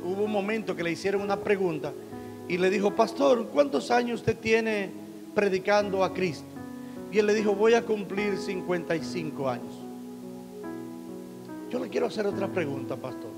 hubo 0.03 0.23
un 0.23 0.31
momento 0.31 0.75
que 0.75 0.83
le 0.83 0.91
hicieron 0.91 1.21
una 1.21 1.37
pregunta 1.37 1.93
y 2.47 2.57
le 2.57 2.69
dijo, 2.69 2.95
pastor, 2.95 3.47
¿cuántos 3.47 3.89
años 3.89 4.19
usted 4.19 4.37
tiene 4.37 4.91
predicando 5.33 6.03
a 6.03 6.13
Cristo? 6.13 6.45
Y 7.11 7.19
él 7.19 7.27
le 7.27 7.33
dijo, 7.33 7.55
voy 7.55 7.73
a 7.73 7.81
cumplir 7.81 8.37
55 8.37 9.49
años. 9.49 9.73
Yo 11.71 11.79
le 11.79 11.89
quiero 11.89 12.07
hacer 12.07 12.27
otra 12.27 12.47
pregunta, 12.47 12.95
pastor. 12.95 13.31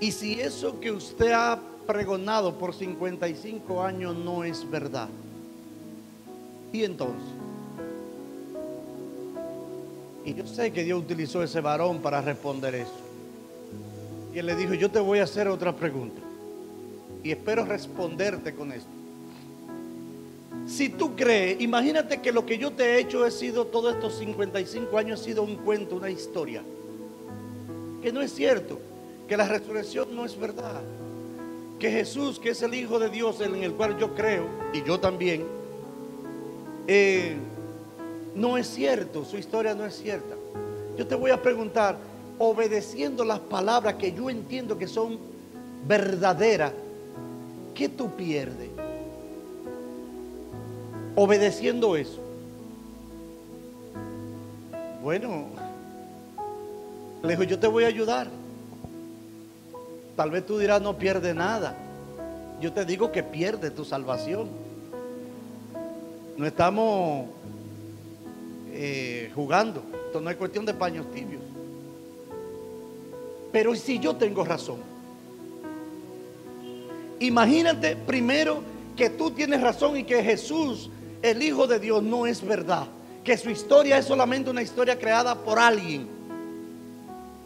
Y 0.00 0.10
si 0.10 0.40
eso 0.40 0.80
que 0.80 0.90
usted 0.90 1.30
ha 1.32 1.58
pregonado 1.86 2.58
por 2.58 2.74
55 2.74 3.82
años 3.82 4.16
no 4.16 4.42
es 4.44 4.68
verdad, 4.68 5.08
¿y 6.72 6.84
entonces? 6.84 7.22
Y 10.24 10.34
yo 10.34 10.46
sé 10.46 10.72
que 10.72 10.82
Dios 10.82 11.00
utilizó 11.00 11.42
ese 11.42 11.60
varón 11.60 12.00
para 12.00 12.20
responder 12.20 12.74
eso. 12.74 12.90
Y 14.34 14.38
él 14.38 14.46
le 14.46 14.56
dijo, 14.56 14.74
yo 14.74 14.90
te 14.90 14.98
voy 14.98 15.20
a 15.20 15.24
hacer 15.24 15.48
otra 15.48 15.76
pregunta. 15.76 16.20
Y 17.24 17.32
espero 17.32 17.64
responderte 17.64 18.54
con 18.54 18.70
esto. 18.70 18.90
Si 20.66 20.90
tú 20.90 21.16
crees, 21.16 21.60
imagínate 21.60 22.20
que 22.20 22.32
lo 22.32 22.46
que 22.46 22.58
yo 22.58 22.70
te 22.70 22.84
he 22.84 23.00
hecho 23.00 23.24
ha 23.24 23.30
sido 23.30 23.66
todos 23.66 23.94
estos 23.94 24.18
55 24.18 24.96
años, 24.96 25.20
ha 25.20 25.24
sido 25.24 25.42
un 25.42 25.56
cuento, 25.56 25.96
una 25.96 26.10
historia. 26.10 26.62
Que 28.02 28.12
no 28.12 28.20
es 28.20 28.32
cierto, 28.32 28.78
que 29.26 29.36
la 29.36 29.48
resurrección 29.48 30.14
no 30.14 30.24
es 30.24 30.38
verdad. 30.38 30.82
Que 31.78 31.90
Jesús, 31.90 32.38
que 32.38 32.50
es 32.50 32.62
el 32.62 32.74
Hijo 32.74 32.98
de 32.98 33.08
Dios 33.08 33.40
en 33.40 33.54
el 33.56 33.72
cual 33.72 33.98
yo 33.98 34.14
creo, 34.14 34.46
y 34.72 34.82
yo 34.84 35.00
también, 35.00 35.44
eh, 36.86 37.36
no 38.34 38.58
es 38.58 38.66
cierto, 38.66 39.24
su 39.24 39.38
historia 39.38 39.74
no 39.74 39.86
es 39.86 39.96
cierta. 39.96 40.34
Yo 40.96 41.06
te 41.06 41.14
voy 41.14 41.30
a 41.30 41.40
preguntar, 41.40 41.96
obedeciendo 42.38 43.24
las 43.24 43.40
palabras 43.40 43.94
que 43.94 44.12
yo 44.12 44.28
entiendo 44.28 44.76
que 44.76 44.86
son 44.86 45.18
verdaderas, 45.86 46.72
¿qué 47.74 47.88
tú 47.88 48.10
pierdes? 48.10 48.70
Obedeciendo 51.16 51.96
eso. 51.96 52.20
Bueno, 55.02 55.46
le 57.22 57.28
dijo, 57.28 57.42
yo 57.42 57.58
te 57.58 57.66
voy 57.66 57.84
a 57.84 57.88
ayudar. 57.88 58.28
Tal 60.16 60.30
vez 60.30 60.46
tú 60.46 60.58
dirás, 60.58 60.80
no 60.80 60.96
pierde 60.96 61.34
nada. 61.34 61.76
Yo 62.60 62.72
te 62.72 62.84
digo 62.84 63.12
que 63.12 63.22
pierde 63.22 63.70
tu 63.70 63.84
salvación. 63.84 64.48
No 66.36 66.46
estamos 66.46 67.26
eh, 68.72 69.30
jugando. 69.34 69.82
Esto 70.06 70.20
no 70.20 70.30
es 70.30 70.36
cuestión 70.36 70.64
de 70.64 70.74
paños 70.74 71.10
tibios. 71.12 71.42
Pero 73.52 73.74
si 73.74 73.98
yo 73.98 74.16
tengo 74.16 74.44
razón, 74.44 74.93
imagínate 77.20 77.96
primero 77.96 78.62
que 78.96 79.10
tú 79.10 79.30
tienes 79.30 79.60
razón 79.60 79.96
y 79.96 80.04
que 80.04 80.22
Jesús, 80.22 80.90
el 81.22 81.42
Hijo 81.42 81.66
de 81.66 81.78
Dios, 81.78 82.02
no 82.02 82.26
es 82.26 82.44
verdad. 82.44 82.86
Que 83.22 83.36
su 83.36 83.50
historia 83.50 83.98
es 83.98 84.04
solamente 84.04 84.50
una 84.50 84.62
historia 84.62 84.98
creada 84.98 85.34
por 85.34 85.58
alguien. 85.58 86.06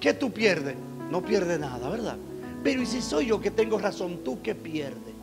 ¿Qué 0.01 0.13
tú 0.13 0.31
pierdes? 0.31 0.77
No 1.11 1.23
pierdes 1.23 1.59
nada, 1.59 1.89
¿verdad? 1.89 2.17
Pero 2.63 2.83
¿y 2.83 2.87
si 2.87 3.01
soy 3.01 3.27
yo 3.27 3.41
que 3.41 3.51
tengo 3.51 3.79
razón? 3.79 4.19
¿Tú 4.25 4.43
qué 4.43 4.55
pierdes? 4.55 5.15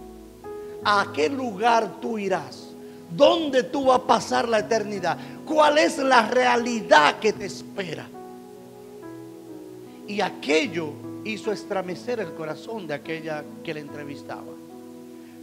¿A 0.83 1.07
qué 1.13 1.29
lugar 1.29 1.99
tú 2.01 2.17
irás? 2.17 2.69
¿Dónde 3.15 3.63
tú 3.63 3.85
vas 3.85 3.99
a 3.99 4.07
pasar 4.07 4.47
la 4.47 4.59
eternidad? 4.59 5.17
¿Cuál 5.45 5.77
es 5.77 5.97
la 5.97 6.27
realidad 6.27 7.19
que 7.19 7.33
te 7.33 7.45
espera? 7.45 8.07
Y 10.07 10.21
aquello 10.21 10.91
hizo 11.25 11.51
estremecer 11.51 12.19
el 12.19 12.33
corazón 12.33 12.87
de 12.87 12.93
aquella 12.93 13.43
que 13.63 13.73
le 13.73 13.81
entrevistaba. 13.81 14.53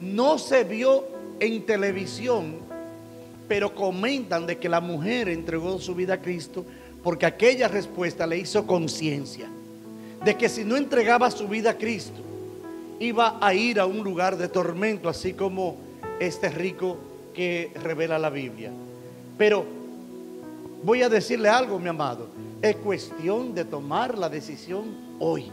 No 0.00 0.38
se 0.38 0.64
vio 0.64 1.04
en 1.40 1.66
televisión, 1.66 2.56
pero 3.48 3.74
comentan 3.74 4.46
de 4.46 4.58
que 4.58 4.68
la 4.68 4.80
mujer 4.80 5.28
entregó 5.28 5.78
su 5.80 5.94
vida 5.94 6.14
a 6.14 6.22
Cristo 6.22 6.64
porque 7.02 7.26
aquella 7.26 7.66
respuesta 7.66 8.26
le 8.26 8.38
hizo 8.38 8.64
conciencia 8.64 9.48
de 10.24 10.36
que 10.36 10.48
si 10.48 10.64
no 10.64 10.76
entregaba 10.76 11.30
su 11.32 11.48
vida 11.48 11.70
a 11.70 11.78
Cristo, 11.78 12.20
iba 13.00 13.38
a 13.40 13.52
ir 13.52 13.80
a 13.80 13.86
un 13.86 14.04
lugar 14.04 14.36
de 14.36 14.46
tormento, 14.46 15.08
así 15.08 15.32
como 15.32 15.76
este 16.20 16.48
rico 16.48 16.96
que 17.34 17.72
revela 17.82 18.20
la 18.20 18.30
Biblia. 18.30 18.70
Pero 19.36 19.64
voy 20.84 21.02
a 21.02 21.08
decirle 21.08 21.48
algo, 21.48 21.80
mi 21.80 21.88
amado. 21.88 22.28
Es 22.60 22.76
cuestión 22.76 23.52
de 23.52 23.64
tomar 23.64 24.16
la 24.16 24.28
decisión 24.28 24.84
hoy 25.18 25.50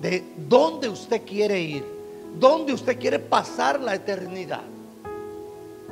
de 0.00 0.24
dónde 0.48 0.88
usted 0.88 1.22
quiere 1.26 1.60
ir, 1.60 1.84
dónde 2.38 2.72
usted 2.72 2.98
quiere 2.98 3.18
pasar 3.18 3.80
la 3.80 3.94
eternidad. 3.94 4.62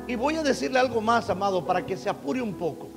Y 0.07 0.15
voy 0.15 0.35
a 0.35 0.43
decirle 0.43 0.79
algo 0.79 1.01
más, 1.01 1.29
amado, 1.29 1.63
para 1.65 1.85
que 1.85 1.95
se 1.95 2.09
apure 2.09 2.41
un 2.41 2.53
poco. 2.53 2.87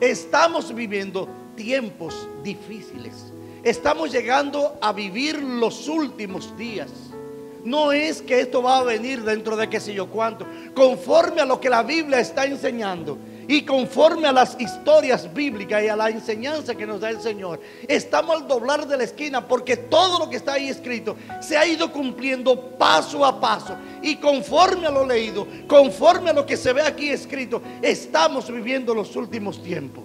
Estamos 0.00 0.72
viviendo 0.72 1.28
tiempos 1.56 2.28
difíciles. 2.44 3.32
Estamos 3.64 4.12
llegando 4.12 4.76
a 4.80 4.92
vivir 4.92 5.42
los 5.42 5.88
últimos 5.88 6.56
días. 6.56 6.90
No 7.64 7.90
es 7.90 8.22
que 8.22 8.38
esto 8.38 8.62
va 8.62 8.78
a 8.78 8.84
venir 8.84 9.24
dentro 9.24 9.56
de 9.56 9.68
qué 9.68 9.80
sé 9.80 9.92
yo 9.92 10.06
cuánto. 10.08 10.46
Conforme 10.72 11.40
a 11.40 11.44
lo 11.44 11.60
que 11.60 11.68
la 11.68 11.82
Biblia 11.82 12.20
está 12.20 12.44
enseñando 12.44 13.18
y 13.48 13.62
conforme 13.62 14.26
a 14.26 14.32
las 14.32 14.56
historias 14.60 15.32
bíblicas 15.32 15.82
y 15.82 15.88
a 15.88 15.96
la 15.96 16.10
enseñanza 16.10 16.74
que 16.74 16.86
nos 16.86 17.00
da 17.00 17.10
el 17.10 17.20
Señor, 17.20 17.60
estamos 17.86 18.36
al 18.36 18.48
doblar 18.48 18.86
de 18.88 18.96
la 18.96 19.04
esquina 19.04 19.46
porque 19.46 19.76
todo 19.76 20.18
lo 20.18 20.28
que 20.28 20.36
está 20.36 20.54
ahí 20.54 20.68
escrito 20.68 21.16
se 21.40 21.56
ha 21.56 21.66
ido 21.66 21.92
cumpliendo 21.92 22.60
paso 22.72 23.24
a 23.24 23.40
paso. 23.40 23.76
Y 24.02 24.16
conforme 24.16 24.86
a 24.86 24.90
lo 24.90 25.06
leído, 25.06 25.46
conforme 25.68 26.30
a 26.30 26.32
lo 26.32 26.44
que 26.44 26.56
se 26.56 26.72
ve 26.72 26.82
aquí 26.82 27.10
escrito, 27.10 27.62
estamos 27.82 28.50
viviendo 28.50 28.94
los 28.94 29.14
últimos 29.14 29.62
tiempos. 29.62 30.04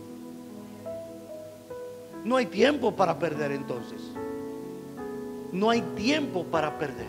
No 2.24 2.38
hay 2.38 2.46
tiempo 2.46 2.96
para 2.96 3.18
perder 3.18 3.52
entonces. 3.52 4.02
No 5.52 5.70
hay 5.70 5.82
tiempo 5.96 6.44
para 6.44 6.78
perder. 6.78 7.08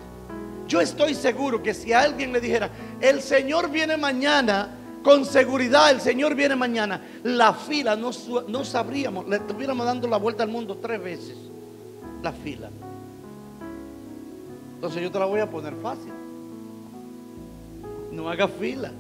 Yo 0.67 0.81
estoy 0.81 1.15
seguro 1.15 1.63
que 1.63 1.75
si 1.75 1.93
alguien 1.93 2.33
le 2.33 2.41
dijera, 2.41 2.71
el 3.01 3.21
Señor 3.21 3.71
viene 3.71 3.97
mañana, 3.99 4.71
con 5.03 5.25
seguridad 5.25 5.91
el 5.91 6.01
Señor 6.01 6.35
viene 6.35 6.57
mañana, 6.57 7.03
la 7.25 7.53
fila 7.53 7.97
no, 7.97 8.11
no 8.49 8.65
sabríamos, 8.65 9.29
le 9.29 9.37
estuviéramos 9.37 9.85
dando 9.87 10.09
la 10.09 10.17
vuelta 10.17 10.43
al 10.43 10.49
mundo 10.49 10.79
tres 10.81 11.03
veces, 11.03 11.37
la 12.23 12.33
fila. 12.33 12.71
Entonces 14.75 15.03
yo 15.03 15.11
te 15.13 15.19
la 15.19 15.27
voy 15.27 15.41
a 15.41 15.49
poner 15.49 15.75
fácil. 15.77 16.13
No 18.11 18.29
haga 18.29 18.49
fila. 18.49 18.91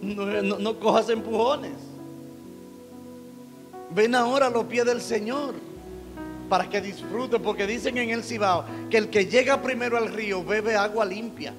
No, 0.00 0.58
no 0.58 0.80
cojas 0.80 1.08
empujones. 1.08 1.72
Ven 3.94 4.14
ahora 4.14 4.46
a 4.46 4.50
los 4.50 4.64
pies 4.64 4.84
del 4.84 5.00
Señor 5.00 5.54
para 6.48 6.68
que 6.68 6.80
disfrute, 6.80 7.38
porque 7.38 7.66
dicen 7.66 7.96
en 7.96 8.10
el 8.10 8.22
Cibao 8.22 8.64
que 8.90 8.98
el 8.98 9.08
que 9.08 9.26
llega 9.26 9.62
primero 9.62 9.96
al 9.96 10.12
río 10.12 10.44
bebe 10.44 10.76
agua 10.76 11.04
limpia. 11.04 11.54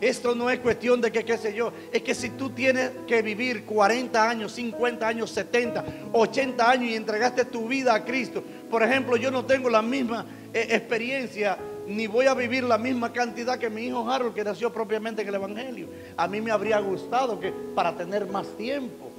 Esto 0.00 0.34
no 0.34 0.50
es 0.50 0.58
cuestión 0.58 1.00
de 1.00 1.10
que, 1.10 1.24
qué 1.24 1.38
sé 1.38 1.54
yo, 1.54 1.72
es 1.90 2.02
que 2.02 2.14
si 2.14 2.30
tú 2.30 2.50
tienes 2.50 2.90
que 3.06 3.22
vivir 3.22 3.64
40 3.64 4.28
años, 4.28 4.52
50 4.52 5.08
años, 5.08 5.30
70, 5.30 5.84
80 6.12 6.70
años 6.70 6.90
y 6.90 6.94
entregaste 6.96 7.46
tu 7.46 7.66
vida 7.66 7.94
a 7.94 8.04
Cristo, 8.04 8.44
por 8.70 8.82
ejemplo, 8.82 9.16
yo 9.16 9.30
no 9.30 9.46
tengo 9.46 9.70
la 9.70 9.80
misma 9.80 10.26
eh, 10.52 10.68
experiencia 10.70 11.56
ni 11.86 12.06
voy 12.06 12.26
a 12.26 12.34
vivir 12.34 12.64
la 12.64 12.78
misma 12.78 13.12
cantidad 13.12 13.58
que 13.58 13.70
mi 13.70 13.82
hijo 13.82 14.10
Harold, 14.10 14.34
que 14.34 14.44
nació 14.44 14.72
propiamente 14.72 15.22
en 15.22 15.28
el 15.28 15.36
Evangelio. 15.36 15.88
A 16.16 16.26
mí 16.26 16.40
me 16.40 16.50
habría 16.50 16.80
gustado 16.80 17.38
que 17.38 17.52
para 17.74 17.96
tener 17.96 18.26
más 18.26 18.46
tiempo. 18.56 19.10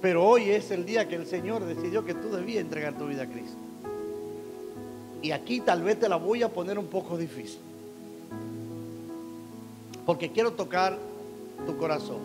Pero 0.00 0.24
hoy 0.24 0.50
es 0.50 0.70
el 0.70 0.86
día 0.86 1.06
que 1.06 1.16
el 1.16 1.26
Señor 1.26 1.64
decidió 1.64 2.04
que 2.04 2.14
tú 2.14 2.30
debías 2.30 2.62
entregar 2.62 2.94
tu 2.94 3.06
vida 3.06 3.24
a 3.24 3.26
Cristo. 3.26 3.58
Y 5.20 5.32
aquí 5.32 5.60
tal 5.60 5.82
vez 5.82 6.00
te 6.00 6.08
la 6.08 6.16
voy 6.16 6.42
a 6.42 6.48
poner 6.48 6.78
un 6.78 6.86
poco 6.86 7.18
difícil. 7.18 7.60
Porque 10.10 10.28
quiero 10.28 10.50
tocar 10.50 10.98
tu 11.64 11.76
corazón. 11.76 12.18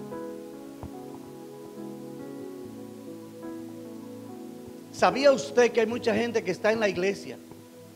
¿Sabía 4.92 5.32
usted 5.32 5.72
que 5.72 5.82
hay 5.82 5.86
mucha 5.86 6.16
gente 6.16 6.44
que 6.44 6.50
está 6.50 6.72
en 6.72 6.80
la 6.80 6.90
iglesia? 6.90 7.38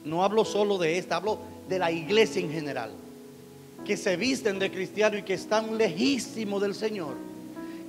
No 0.05 0.23
hablo 0.23 0.45
solo 0.45 0.77
de 0.77 0.99
esta, 0.99 1.15
hablo 1.15 1.39
de 1.67 1.79
la 1.79 1.91
iglesia 1.91 2.39
en 2.39 2.51
general. 2.51 2.91
Que 3.83 3.97
se 3.97 4.15
visten 4.15 4.59
de 4.59 4.69
cristiano 4.69 5.17
y 5.17 5.23
que 5.23 5.33
están 5.33 5.75
lejísimos 5.75 6.61
del 6.61 6.75
Señor 6.75 7.15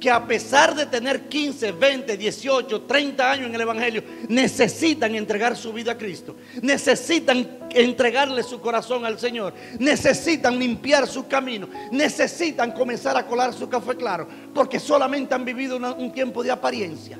que 0.01 0.11
a 0.11 0.27
pesar 0.27 0.75
de 0.75 0.87
tener 0.87 1.29
15, 1.29 1.73
20, 1.73 2.17
18, 2.17 2.83
30 2.83 3.31
años 3.31 3.47
en 3.49 3.55
el 3.55 3.61
Evangelio, 3.61 4.03
necesitan 4.29 5.15
entregar 5.15 5.55
su 5.55 5.73
vida 5.75 5.93
a 5.93 5.99
Cristo. 5.99 6.35
Necesitan 6.63 7.59
entregarle 7.71 8.43
su 8.43 8.61
corazón 8.61 9.05
al 9.05 9.19
Señor. 9.19 9.53
Necesitan 9.79 10.59
limpiar 10.59 11.07
su 11.07 11.29
camino. 11.29 11.69
Necesitan 11.93 12.73
comenzar 12.73 13.17
a 13.19 13.27
colar 13.27 13.53
su 13.53 13.69
café 13.69 13.95
claro. 13.95 14.27
Porque 14.55 14.81
solamente 14.81 15.35
han 15.35 15.45
vivido 15.45 15.77
un 15.77 16.11
tiempo 16.13 16.43
de 16.43 16.51
apariencia. 16.51 17.19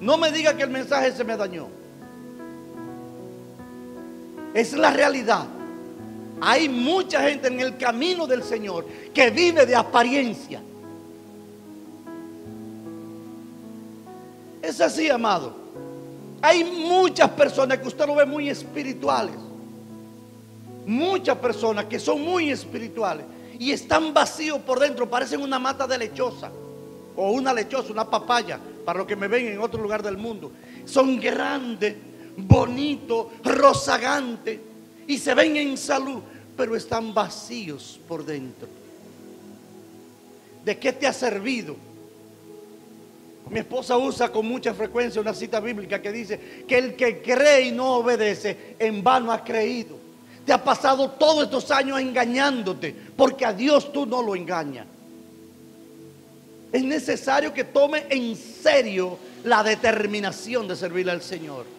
No 0.00 0.16
me 0.16 0.32
diga 0.32 0.56
que 0.56 0.62
el 0.62 0.70
mensaje 0.70 1.12
se 1.12 1.24
me 1.24 1.36
dañó. 1.36 1.68
Es 4.54 4.72
la 4.72 4.90
realidad. 4.90 5.57
Hay 6.40 6.68
mucha 6.68 7.22
gente 7.22 7.48
en 7.48 7.60
el 7.60 7.76
camino 7.76 8.26
del 8.26 8.42
Señor 8.42 8.86
que 9.12 9.30
vive 9.30 9.66
de 9.66 9.74
apariencia. 9.74 10.62
Es 14.62 14.80
así, 14.80 15.08
amado. 15.08 15.56
Hay 16.40 16.62
muchas 16.64 17.30
personas 17.30 17.78
que 17.78 17.88
usted 17.88 18.06
lo 18.06 18.14
ve 18.14 18.26
muy 18.26 18.48
espirituales. 18.48 19.34
Muchas 20.86 21.36
personas 21.38 21.86
que 21.86 21.98
son 21.98 22.22
muy 22.22 22.50
espirituales 22.50 23.26
y 23.58 23.72
están 23.72 24.14
vacíos 24.14 24.58
por 24.60 24.78
dentro, 24.78 25.10
parecen 25.10 25.42
una 25.42 25.58
mata 25.58 25.86
de 25.86 25.98
lechosa 25.98 26.50
o 27.16 27.32
una 27.32 27.52
lechosa, 27.52 27.92
una 27.92 28.08
papaya, 28.08 28.58
para 28.84 29.00
los 29.00 29.08
que 29.08 29.16
me 29.16 29.26
ven 29.26 29.48
en 29.48 29.58
otro 29.58 29.82
lugar 29.82 30.02
del 30.02 30.16
mundo. 30.16 30.52
Son 30.84 31.18
grandes, 31.18 31.96
bonitos, 32.36 33.26
rozagantes 33.42 34.60
y 35.08 35.18
se 35.18 35.34
ven 35.34 35.56
en 35.56 35.76
salud, 35.76 36.20
pero 36.56 36.76
están 36.76 37.12
vacíos 37.12 37.98
por 38.06 38.24
dentro. 38.24 38.68
¿De 40.64 40.78
qué 40.78 40.92
te 40.92 41.06
ha 41.06 41.12
servido? 41.14 41.74
Mi 43.48 43.60
esposa 43.60 43.96
usa 43.96 44.30
con 44.30 44.46
mucha 44.46 44.74
frecuencia 44.74 45.22
una 45.22 45.32
cita 45.32 45.60
bíblica 45.60 46.02
que 46.02 46.12
dice 46.12 46.64
que 46.68 46.76
el 46.76 46.94
que 46.94 47.22
cree 47.22 47.68
y 47.68 47.72
no 47.72 47.96
obedece, 47.96 48.76
en 48.78 49.02
vano 49.02 49.32
ha 49.32 49.42
creído. 49.42 49.96
Te 50.44 50.52
ha 50.52 50.62
pasado 50.62 51.12
todos 51.12 51.44
estos 51.44 51.70
años 51.70 51.98
engañándote, 51.98 52.94
porque 53.16 53.46
a 53.46 53.54
Dios 53.54 53.90
tú 53.90 54.04
no 54.04 54.22
lo 54.22 54.36
engañas. 54.36 54.86
Es 56.70 56.84
necesario 56.84 57.54
que 57.54 57.64
tome 57.64 58.04
en 58.10 58.36
serio 58.36 59.18
la 59.44 59.62
determinación 59.62 60.68
de 60.68 60.76
servirle 60.76 61.12
al 61.12 61.22
Señor. 61.22 61.77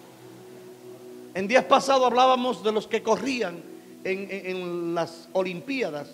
En 1.34 1.48
días 1.48 1.66
pasados 1.66 2.06
hablábamos 2.06 2.64
de 2.64 2.72
los 2.72 2.88
que 2.88 3.04
corrían 3.04 3.62
en, 4.04 4.96
las 4.96 5.28
Olimpiadas 5.34 6.08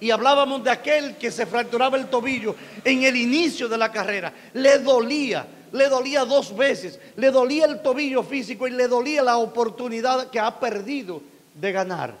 y 0.00 0.10
hablábamos 0.10 0.62
de 0.64 0.70
aquel 0.70 1.16
que 1.16 1.30
se 1.30 1.46
fracturaba 1.46 1.96
el 1.96 2.06
tobillo 2.06 2.54
en 2.84 3.02
el 3.02 3.16
inicio 3.16 3.68
de 3.68 3.78
la 3.78 3.90
carrera. 3.90 4.32
Le 4.54 4.78
dolía, 4.78 5.46
le 5.72 5.88
dolía 5.88 6.24
dos 6.24 6.56
veces. 6.56 6.98
Le 7.16 7.30
dolía 7.30 7.66
el 7.66 7.82
tobillo 7.82 8.22
físico 8.22 8.66
y 8.66 8.72
le 8.72 8.88
dolía 8.88 9.22
la 9.22 9.38
oportunidad 9.38 10.28
que 10.30 10.40
ha 10.40 10.58
perdido 10.58 11.22
de 11.54 11.72
ganar. 11.72 12.14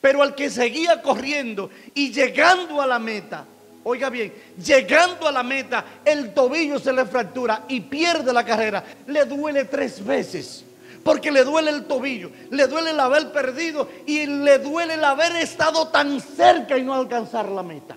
Pero 0.00 0.22
al 0.22 0.34
que 0.34 0.50
seguía 0.50 1.00
corriendo 1.00 1.70
y 1.94 2.12
llegando 2.12 2.80
a 2.80 2.86
la 2.86 2.98
meta, 2.98 3.44
oiga 3.84 4.10
bien, 4.10 4.32
llegando 4.62 5.26
a 5.26 5.32
la 5.32 5.42
meta, 5.42 5.84
el 6.04 6.34
tobillo 6.34 6.78
se 6.78 6.92
le 6.92 7.06
fractura 7.06 7.64
y 7.68 7.80
pierde 7.80 8.32
la 8.32 8.44
carrera. 8.44 8.84
Le 9.06 9.24
duele 9.24 9.64
tres 9.64 10.04
veces 10.04 10.64
porque 11.04 11.30
le 11.30 11.44
duele 11.44 11.70
el 11.70 11.84
tobillo, 11.84 12.30
le 12.50 12.66
duele 12.66 12.90
el 12.90 13.00
haber 13.00 13.30
perdido 13.30 13.88
y 14.06 14.26
le 14.26 14.58
duele 14.58 14.94
el 14.94 15.04
haber 15.04 15.36
estado 15.36 15.88
tan 15.88 16.18
cerca 16.20 16.78
y 16.78 16.82
no 16.82 16.94
alcanzar 16.94 17.48
la 17.50 17.62
meta. 17.62 17.96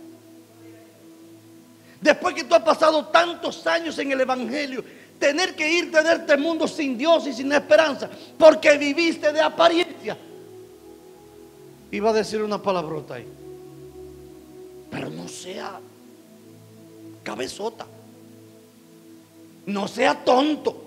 Después 2.02 2.36
que 2.36 2.44
tú 2.44 2.54
has 2.54 2.64
pasado 2.64 3.06
tantos 3.08 3.66
años 3.66 3.98
en 3.98 4.12
el 4.12 4.22
Evangelio, 4.22 4.84
tener 5.18 5.56
que 5.56 5.72
irte 5.72 6.04
de 6.04 6.14
este 6.14 6.38
mundo 6.38 6.68
sin 6.68 6.98
Dios 6.98 7.26
y 7.28 7.34
sin 7.34 7.52
esperanza, 7.52 8.10
porque 8.38 8.78
viviste 8.78 9.32
de 9.32 9.42
apariencia. 9.42 10.18
Iba 11.90 12.10
a 12.10 12.14
decir 12.14 12.44
una 12.44 12.62
palabrota 12.62 13.16
ahí. 13.16 13.28
Pero 14.92 15.10
no 15.10 15.28
sea 15.28 15.80
cabezota. 17.24 17.86
No 19.66 19.88
sea 19.88 20.24
tonto. 20.24 20.87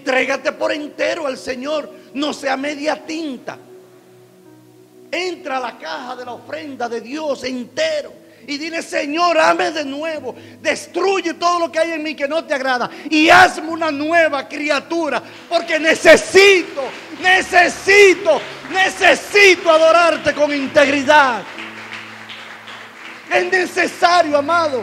Entrégate 0.00 0.52
por 0.52 0.72
entero 0.72 1.26
al 1.26 1.36
Señor. 1.36 1.92
No 2.14 2.32
sea 2.32 2.56
media 2.56 3.04
tinta. 3.04 3.58
Entra 5.12 5.58
a 5.58 5.60
la 5.60 5.78
caja 5.78 6.16
de 6.16 6.24
la 6.24 6.32
ofrenda 6.32 6.88
de 6.88 7.02
Dios 7.02 7.44
entero. 7.44 8.14
Y 8.46 8.56
dile, 8.56 8.80
Señor, 8.80 9.38
ame 9.38 9.70
de 9.70 9.84
nuevo. 9.84 10.34
Destruye 10.62 11.34
todo 11.34 11.58
lo 11.58 11.70
que 11.70 11.80
hay 11.80 11.92
en 11.92 12.02
mí 12.02 12.14
que 12.14 12.26
no 12.26 12.42
te 12.42 12.54
agrada. 12.54 12.90
Y 13.10 13.28
hazme 13.28 13.68
una 13.68 13.90
nueva 13.90 14.48
criatura. 14.48 15.22
Porque 15.50 15.78
necesito, 15.78 16.82
necesito, 17.20 18.40
necesito 18.72 19.70
adorarte 19.70 20.32
con 20.32 20.54
integridad. 20.54 21.42
Es 23.30 23.44
necesario, 23.52 24.38
amado. 24.38 24.82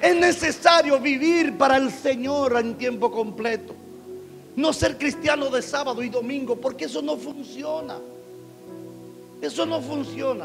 Es 0.00 0.16
necesario 0.16 0.98
vivir 0.98 1.58
para 1.58 1.76
el 1.76 1.92
Señor 1.92 2.56
en 2.58 2.74
tiempo 2.76 3.12
completo. 3.12 3.76
No 4.60 4.74
ser 4.74 4.98
cristiano 4.98 5.48
de 5.48 5.62
sábado 5.62 6.02
y 6.02 6.10
domingo, 6.10 6.54
porque 6.54 6.84
eso 6.84 7.00
no 7.00 7.16
funciona. 7.16 7.96
Eso 9.40 9.64
no 9.64 9.80
funciona. 9.80 10.44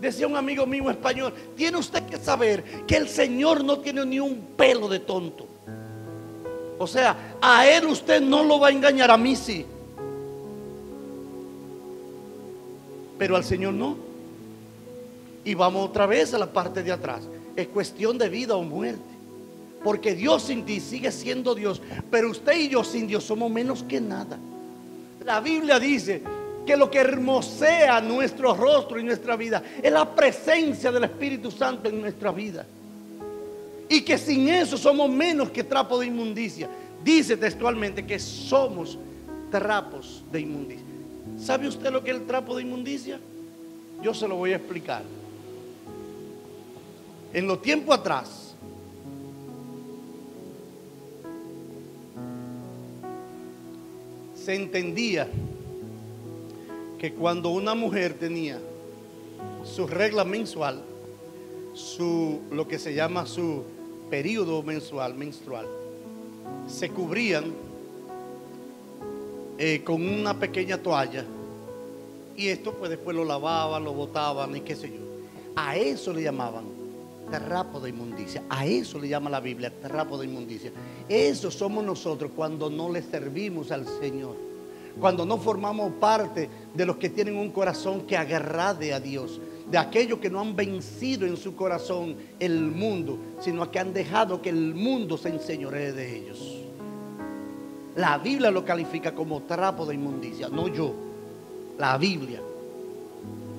Decía 0.00 0.26
un 0.26 0.34
amigo 0.34 0.66
mío 0.66 0.90
español, 0.90 1.32
tiene 1.56 1.78
usted 1.78 2.02
que 2.06 2.16
saber 2.16 2.64
que 2.88 2.96
el 2.96 3.08
Señor 3.08 3.62
no 3.62 3.78
tiene 3.78 4.04
ni 4.04 4.18
un 4.18 4.36
pelo 4.56 4.88
de 4.88 4.98
tonto. 4.98 5.46
O 6.76 6.88
sea, 6.88 7.36
a 7.40 7.68
Él 7.68 7.86
usted 7.86 8.20
no 8.20 8.42
lo 8.42 8.58
va 8.58 8.66
a 8.66 8.72
engañar, 8.72 9.12
a 9.12 9.16
mí 9.16 9.36
sí. 9.36 9.64
Pero 13.16 13.36
al 13.36 13.44
Señor 13.44 13.74
no. 13.74 13.96
Y 15.44 15.54
vamos 15.54 15.88
otra 15.88 16.06
vez 16.06 16.34
a 16.34 16.38
la 16.38 16.52
parte 16.52 16.82
de 16.82 16.90
atrás. 16.90 17.22
Es 17.54 17.68
cuestión 17.68 18.18
de 18.18 18.28
vida 18.28 18.56
o 18.56 18.64
muerte. 18.64 19.13
Porque 19.84 20.14
Dios 20.14 20.44
sin 20.44 20.64
ti 20.64 20.80
sigue 20.80 21.12
siendo 21.12 21.54
Dios. 21.54 21.80
Pero 22.10 22.30
usted 22.30 22.58
y 22.58 22.68
yo 22.70 22.82
sin 22.82 23.06
Dios 23.06 23.22
somos 23.22 23.50
menos 23.50 23.84
que 23.84 24.00
nada. 24.00 24.38
La 25.24 25.40
Biblia 25.40 25.78
dice 25.78 26.22
que 26.66 26.76
lo 26.76 26.90
que 26.90 26.98
hermosea 26.98 28.00
nuestro 28.00 28.54
rostro 28.54 28.98
y 28.98 29.04
nuestra 29.04 29.36
vida 29.36 29.62
es 29.82 29.92
la 29.92 30.14
presencia 30.14 30.90
del 30.90 31.04
Espíritu 31.04 31.50
Santo 31.50 31.88
en 31.88 32.00
nuestra 32.00 32.32
vida. 32.32 32.66
Y 33.88 34.00
que 34.00 34.16
sin 34.16 34.48
eso 34.48 34.78
somos 34.78 35.10
menos 35.10 35.50
que 35.50 35.62
trapo 35.62 36.00
de 36.00 36.06
inmundicia. 36.06 36.68
Dice 37.04 37.36
textualmente 37.36 38.06
que 38.06 38.18
somos 38.18 38.98
trapos 39.50 40.24
de 40.32 40.40
inmundicia. 40.40 40.84
¿Sabe 41.38 41.68
usted 41.68 41.92
lo 41.92 42.02
que 42.02 42.10
es 42.10 42.16
el 42.16 42.26
trapo 42.26 42.56
de 42.56 42.62
inmundicia? 42.62 43.20
Yo 44.02 44.14
se 44.14 44.26
lo 44.26 44.36
voy 44.36 44.52
a 44.52 44.56
explicar. 44.56 45.02
En 47.32 47.46
los 47.46 47.60
tiempos 47.60 47.98
atrás, 47.98 48.43
se 54.44 54.54
entendía 54.54 55.26
que 56.98 57.14
cuando 57.14 57.48
una 57.48 57.74
mujer 57.74 58.12
tenía 58.12 58.60
su 59.64 59.86
regla 59.86 60.24
mensual, 60.24 60.82
su 61.72 62.40
lo 62.50 62.68
que 62.68 62.78
se 62.78 62.92
llama 62.94 63.24
su 63.24 63.62
periodo 64.10 64.62
mensual, 64.62 65.14
menstrual, 65.14 65.66
se 66.68 66.90
cubrían 66.90 67.54
eh, 69.56 69.80
con 69.82 70.06
una 70.06 70.38
pequeña 70.38 70.76
toalla 70.76 71.24
y 72.36 72.48
esto 72.48 72.74
pues 72.74 72.90
después 72.90 73.16
lo 73.16 73.24
lavaban, 73.24 73.82
lo 73.82 73.94
botaban 73.94 74.54
y 74.56 74.60
qué 74.60 74.76
sé 74.76 74.90
yo. 74.90 75.00
A 75.56 75.76
eso 75.76 76.12
le 76.12 76.22
llamaban 76.22 76.64
trapo 77.30 77.80
de 77.80 77.90
inmundicia. 77.90 78.42
A 78.48 78.66
eso 78.66 78.98
le 78.98 79.08
llama 79.08 79.30
la 79.30 79.40
Biblia 79.40 79.72
trapo 79.80 80.18
de 80.18 80.26
inmundicia. 80.26 80.72
Eso 81.08 81.50
somos 81.50 81.84
nosotros 81.84 82.30
cuando 82.34 82.70
no 82.70 82.90
le 82.90 83.02
servimos 83.02 83.70
al 83.70 83.86
Señor 83.86 84.54
cuando 84.98 85.26
no 85.26 85.38
formamos 85.38 85.92
parte 85.94 86.48
de 86.72 86.86
los 86.86 86.96
que 86.96 87.10
tienen 87.10 87.36
un 87.36 87.50
corazón 87.50 88.02
que 88.02 88.16
agrade 88.16 88.92
a 88.92 89.00
Dios, 89.00 89.40
de 89.70 89.78
aquellos 89.78 90.18
que 90.18 90.30
no 90.30 90.40
han 90.40 90.54
vencido 90.54 91.26
en 91.26 91.36
su 91.36 91.56
corazón 91.56 92.16
el 92.38 92.60
mundo, 92.60 93.18
sino 93.40 93.70
que 93.70 93.78
han 93.78 93.92
dejado 93.92 94.40
que 94.40 94.50
el 94.50 94.74
mundo 94.74 95.16
se 95.16 95.30
enseñoree 95.30 95.92
de 95.92 96.16
ellos. 96.16 96.60
La 97.96 98.18
Biblia 98.18 98.50
lo 98.50 98.64
califica 98.64 99.14
como 99.14 99.42
trapo 99.42 99.86
de 99.86 99.94
inmundicia, 99.94 100.48
no 100.48 100.68
yo, 100.68 100.92
la 101.78 101.96
Biblia. 101.96 102.40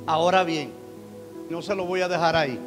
Ahora 0.05 0.43
bien, 0.43 0.71
no 1.49 1.61
se 1.61 1.75
lo 1.75 1.85
voy 1.85 2.01
a 2.01 2.07
dejar 2.07 2.35
ahí. 2.35 2.59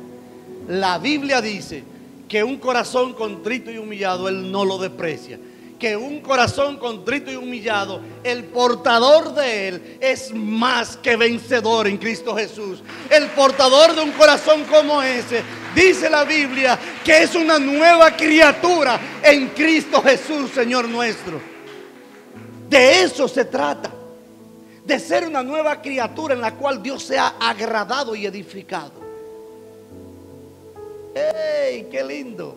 La 0.68 0.98
Biblia 0.98 1.40
dice 1.40 1.82
que 2.28 2.44
un 2.44 2.58
corazón 2.58 3.14
contrito 3.14 3.70
y 3.70 3.78
humillado 3.78 4.28
Él 4.28 4.52
no 4.52 4.64
lo 4.64 4.78
desprecia 4.78 5.38
que 5.78 5.96
un 5.96 6.20
corazón 6.20 6.76
contrito 6.76 7.30
y 7.30 7.36
humillado, 7.36 8.00
el 8.24 8.44
portador 8.44 9.34
de 9.34 9.68
él 9.68 9.98
es 10.00 10.34
más 10.34 10.96
que 10.96 11.16
vencedor 11.16 11.86
en 11.86 11.98
Cristo 11.98 12.34
Jesús. 12.34 12.82
El 13.08 13.28
portador 13.28 13.94
de 13.94 14.02
un 14.02 14.10
corazón 14.12 14.64
como 14.64 15.00
ese, 15.02 15.42
dice 15.74 16.10
la 16.10 16.24
Biblia, 16.24 16.78
que 17.04 17.22
es 17.22 17.34
una 17.34 17.58
nueva 17.58 18.16
criatura 18.16 18.98
en 19.22 19.48
Cristo 19.50 20.02
Jesús, 20.02 20.50
Señor 20.50 20.88
nuestro. 20.88 21.40
De 22.68 23.02
eso 23.02 23.28
se 23.28 23.44
trata. 23.44 23.92
De 24.84 24.98
ser 24.98 25.26
una 25.26 25.42
nueva 25.42 25.80
criatura 25.80 26.34
en 26.34 26.40
la 26.40 26.54
cual 26.54 26.82
Dios 26.82 27.04
sea 27.04 27.34
agradado 27.38 28.16
y 28.16 28.26
edificado. 28.26 29.07
¡Ey, 31.18 31.88
qué 31.90 32.04
lindo! 32.04 32.56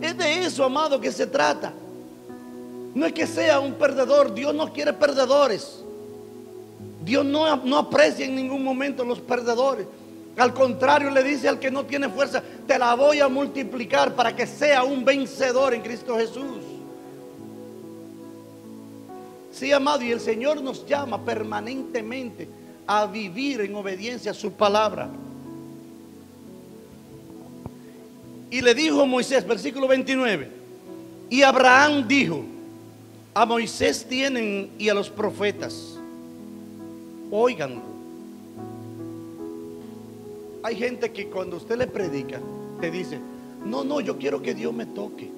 Es 0.00 0.16
de 0.16 0.44
eso, 0.44 0.64
amado, 0.64 1.00
que 1.00 1.10
se 1.10 1.26
trata. 1.26 1.72
No 2.94 3.06
es 3.06 3.12
que 3.12 3.26
sea 3.26 3.58
un 3.60 3.74
perdedor, 3.74 4.34
Dios 4.34 4.54
no 4.54 4.72
quiere 4.72 4.92
perdedores. 4.92 5.82
Dios 7.04 7.24
no, 7.24 7.56
no 7.56 7.78
aprecia 7.78 8.24
en 8.24 8.36
ningún 8.36 8.62
momento 8.62 9.04
los 9.04 9.20
perdedores. 9.20 9.86
Al 10.36 10.52
contrario, 10.52 11.10
le 11.10 11.22
dice 11.22 11.48
al 11.48 11.58
que 11.58 11.70
no 11.70 11.84
tiene 11.84 12.08
fuerza, 12.08 12.42
te 12.66 12.78
la 12.78 12.94
voy 12.94 13.20
a 13.20 13.28
multiplicar 13.28 14.14
para 14.14 14.34
que 14.34 14.46
sea 14.46 14.82
un 14.82 15.04
vencedor 15.04 15.74
en 15.74 15.82
Cristo 15.82 16.16
Jesús. 16.16 16.62
Sí, 19.52 19.70
amado, 19.70 20.02
y 20.02 20.10
el 20.10 20.20
Señor 20.20 20.60
nos 20.60 20.84
llama 20.86 21.24
permanentemente 21.24 22.48
a 22.86 23.06
vivir 23.06 23.60
en 23.60 23.74
obediencia 23.76 24.32
a 24.32 24.34
su 24.34 24.52
palabra. 24.52 25.08
Y 28.54 28.60
le 28.60 28.72
dijo 28.72 29.04
Moisés, 29.04 29.44
versículo 29.44 29.88
29, 29.88 30.48
y 31.28 31.42
Abraham 31.42 32.06
dijo, 32.06 32.44
a 33.34 33.44
Moisés 33.44 34.06
tienen 34.08 34.70
y 34.78 34.88
a 34.88 34.94
los 34.94 35.10
profetas. 35.10 35.98
Oigan. 37.32 37.82
Hay 40.62 40.76
gente 40.76 41.10
que 41.10 41.26
cuando 41.26 41.56
usted 41.56 41.76
le 41.76 41.88
predica, 41.88 42.38
te 42.80 42.92
dice, 42.92 43.18
no, 43.64 43.82
no, 43.82 44.00
yo 44.00 44.18
quiero 44.18 44.40
que 44.40 44.54
Dios 44.54 44.72
me 44.72 44.86
toque. 44.86 45.32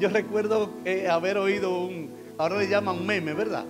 Yo 0.00 0.08
recuerdo 0.08 0.68
eh, 0.84 1.06
haber 1.08 1.38
oído 1.38 1.78
un, 1.78 2.10
ahora 2.38 2.58
le 2.58 2.68
llaman 2.68 3.06
meme, 3.06 3.34
¿verdad? 3.34 3.66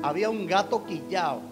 Había 0.00 0.30
un 0.30 0.46
gato 0.46 0.86
quillao. 0.86 1.42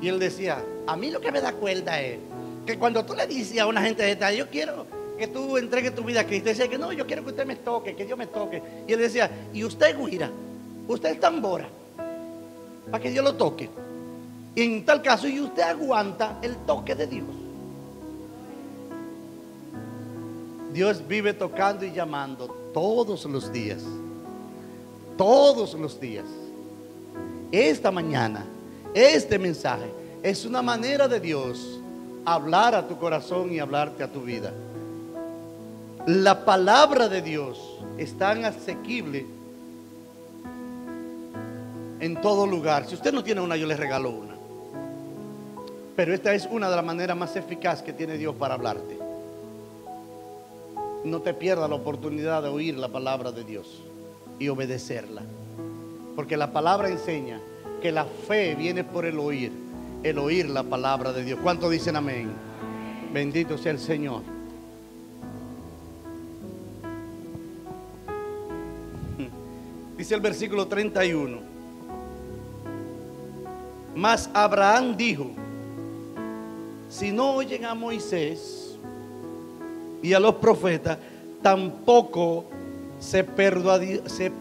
Y 0.00 0.06
él 0.06 0.20
decía, 0.20 0.64
a 0.86 0.94
mí 0.94 1.10
lo 1.10 1.20
que 1.20 1.32
me 1.32 1.40
da 1.40 1.52
cuenta 1.52 2.00
es 2.00 2.20
que 2.64 2.78
cuando 2.78 3.04
tú 3.04 3.14
le 3.14 3.26
dices 3.26 3.58
a 3.58 3.66
una 3.66 3.82
gente 3.82 4.04
de 4.04 4.36
yo 4.36 4.48
quiero 4.48 4.99
que 5.20 5.28
tú 5.28 5.58
entregues 5.58 5.94
tu 5.94 6.02
vida 6.02 6.22
a 6.22 6.24
Cristo. 6.24 6.48
Decía 6.48 6.66
que 6.66 6.78
no, 6.78 6.92
yo 6.92 7.06
quiero 7.06 7.22
que 7.22 7.28
usted 7.28 7.46
me 7.46 7.56
toque, 7.56 7.94
que 7.94 8.06
Dios 8.06 8.18
me 8.18 8.26
toque. 8.26 8.62
Y 8.88 8.92
él 8.94 8.98
decía, 8.98 9.30
y 9.52 9.62
usted 9.62 9.94
guira, 9.98 10.30
usted 10.88 11.10
es 11.10 11.20
tambora, 11.20 11.68
para 12.90 13.02
que 13.02 13.10
Dios 13.10 13.22
lo 13.22 13.34
toque. 13.34 13.68
Y 14.54 14.62
en 14.62 14.84
tal 14.84 15.02
caso, 15.02 15.28
y 15.28 15.38
usted 15.38 15.62
aguanta 15.62 16.38
el 16.40 16.56
toque 16.64 16.94
de 16.94 17.06
Dios. 17.06 17.26
Dios 20.72 21.06
vive 21.06 21.34
tocando 21.34 21.84
y 21.84 21.92
llamando 21.92 22.46
todos 22.72 23.26
los 23.26 23.52
días. 23.52 23.82
Todos 25.18 25.74
los 25.74 26.00
días. 26.00 26.24
Esta 27.52 27.90
mañana, 27.90 28.46
este 28.94 29.38
mensaje 29.38 29.92
es 30.22 30.46
una 30.46 30.62
manera 30.62 31.06
de 31.08 31.20
Dios 31.20 31.78
hablar 32.24 32.74
a 32.74 32.88
tu 32.88 32.96
corazón 32.96 33.52
y 33.52 33.58
hablarte 33.58 34.02
a 34.02 34.10
tu 34.10 34.22
vida. 34.22 34.50
La 36.06 36.44
palabra 36.44 37.08
de 37.08 37.20
Dios 37.20 37.78
es 37.98 38.16
tan 38.16 38.44
asequible 38.44 39.26
en 42.00 42.20
todo 42.22 42.46
lugar. 42.46 42.86
Si 42.86 42.94
usted 42.94 43.12
no 43.12 43.22
tiene 43.22 43.42
una, 43.42 43.56
yo 43.56 43.66
le 43.66 43.76
regalo 43.76 44.10
una. 44.10 44.34
Pero 45.96 46.14
esta 46.14 46.32
es 46.32 46.48
una 46.50 46.70
de 46.70 46.76
las 46.76 46.84
maneras 46.84 47.16
más 47.16 47.36
eficaces 47.36 47.84
que 47.84 47.92
tiene 47.92 48.16
Dios 48.16 48.34
para 48.34 48.54
hablarte. 48.54 48.98
No 51.04 51.20
te 51.20 51.34
pierdas 51.34 51.68
la 51.68 51.76
oportunidad 51.76 52.42
de 52.42 52.48
oír 52.48 52.78
la 52.78 52.88
palabra 52.88 53.32
de 53.32 53.44
Dios 53.44 53.82
y 54.38 54.48
obedecerla. 54.48 55.22
Porque 56.16 56.38
la 56.38 56.52
palabra 56.52 56.88
enseña 56.88 57.40
que 57.82 57.92
la 57.92 58.06
fe 58.06 58.54
viene 58.54 58.84
por 58.84 59.04
el 59.04 59.18
oír, 59.18 59.52
el 60.02 60.18
oír 60.18 60.48
la 60.48 60.62
palabra 60.62 61.12
de 61.12 61.24
Dios. 61.24 61.38
¿Cuántos 61.42 61.70
dicen 61.70 61.96
amén? 61.96 62.30
Bendito 63.12 63.58
sea 63.58 63.72
el 63.72 63.78
Señor. 63.78 64.39
Dice 70.00 70.14
el 70.14 70.22
versículo 70.22 70.66
31. 70.66 71.40
Mas 73.94 74.30
Abraham 74.32 74.96
dijo, 74.96 75.26
si 76.88 77.12
no 77.12 77.32
oyen 77.32 77.66
a 77.66 77.74
Moisés 77.74 78.78
y 80.02 80.14
a 80.14 80.18
los 80.18 80.36
profetas, 80.36 80.96
tampoco 81.42 82.46
se, 82.98 83.26
se 84.06 84.32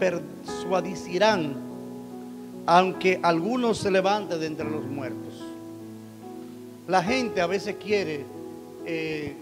aunque 2.65 3.19
algunos 3.21 3.79
se 3.79 3.91
levanten 3.91 4.39
de 4.39 4.45
entre 4.45 4.69
los 4.69 4.85
muertos. 4.85 5.43
La 6.87 7.03
gente 7.03 7.41
a 7.41 7.47
veces 7.47 7.75
quiere 7.75 8.23
eh, 8.85 9.35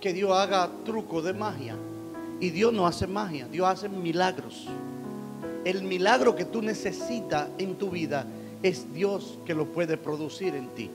que 0.00 0.12
Dios 0.12 0.32
haga 0.32 0.68
truco 0.84 1.22
de 1.22 1.32
magia. 1.34 1.76
Y 2.40 2.50
Dios 2.50 2.72
no 2.72 2.84
hace 2.84 3.06
magia, 3.06 3.46
Dios 3.46 3.68
hace 3.68 3.88
milagros. 3.88 4.66
El 5.64 5.82
milagro 5.84 6.34
que 6.34 6.44
tú 6.44 6.60
necesitas 6.60 7.48
en 7.58 7.76
tu 7.76 7.90
vida 7.90 8.26
es 8.62 8.92
Dios 8.92 9.38
que 9.44 9.54
lo 9.54 9.66
puede 9.66 9.96
producir 9.96 10.54
en 10.54 10.68
ti. 10.70 10.90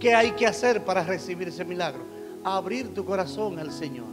¿Qué 0.00 0.14
hay 0.14 0.32
que 0.32 0.46
hacer 0.46 0.82
para 0.84 1.04
recibir 1.04 1.48
ese 1.48 1.64
milagro? 1.64 2.02
Abrir 2.42 2.94
tu 2.94 3.04
corazón 3.04 3.58
al 3.58 3.70
Señor. 3.70 4.06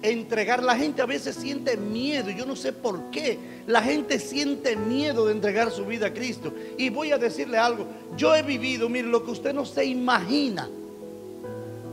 Entregar. 0.00 0.62
La 0.62 0.74
gente 0.74 1.02
a 1.02 1.06
veces 1.06 1.36
siente 1.36 1.76
miedo. 1.76 2.30
Yo 2.30 2.46
no 2.46 2.56
sé 2.56 2.72
por 2.72 3.10
qué. 3.10 3.38
La 3.66 3.82
gente 3.82 4.18
siente 4.18 4.74
miedo 4.74 5.26
de 5.26 5.32
entregar 5.32 5.70
su 5.70 5.84
vida 5.84 6.06
a 6.06 6.14
Cristo. 6.14 6.52
Y 6.78 6.88
voy 6.88 7.12
a 7.12 7.18
decirle 7.18 7.58
algo. 7.58 7.86
Yo 8.16 8.34
he 8.34 8.42
vivido, 8.42 8.88
mire, 8.88 9.06
lo 9.06 9.24
que 9.24 9.30
usted 9.30 9.54
no 9.54 9.64
se 9.64 9.84
imagina. 9.84 10.68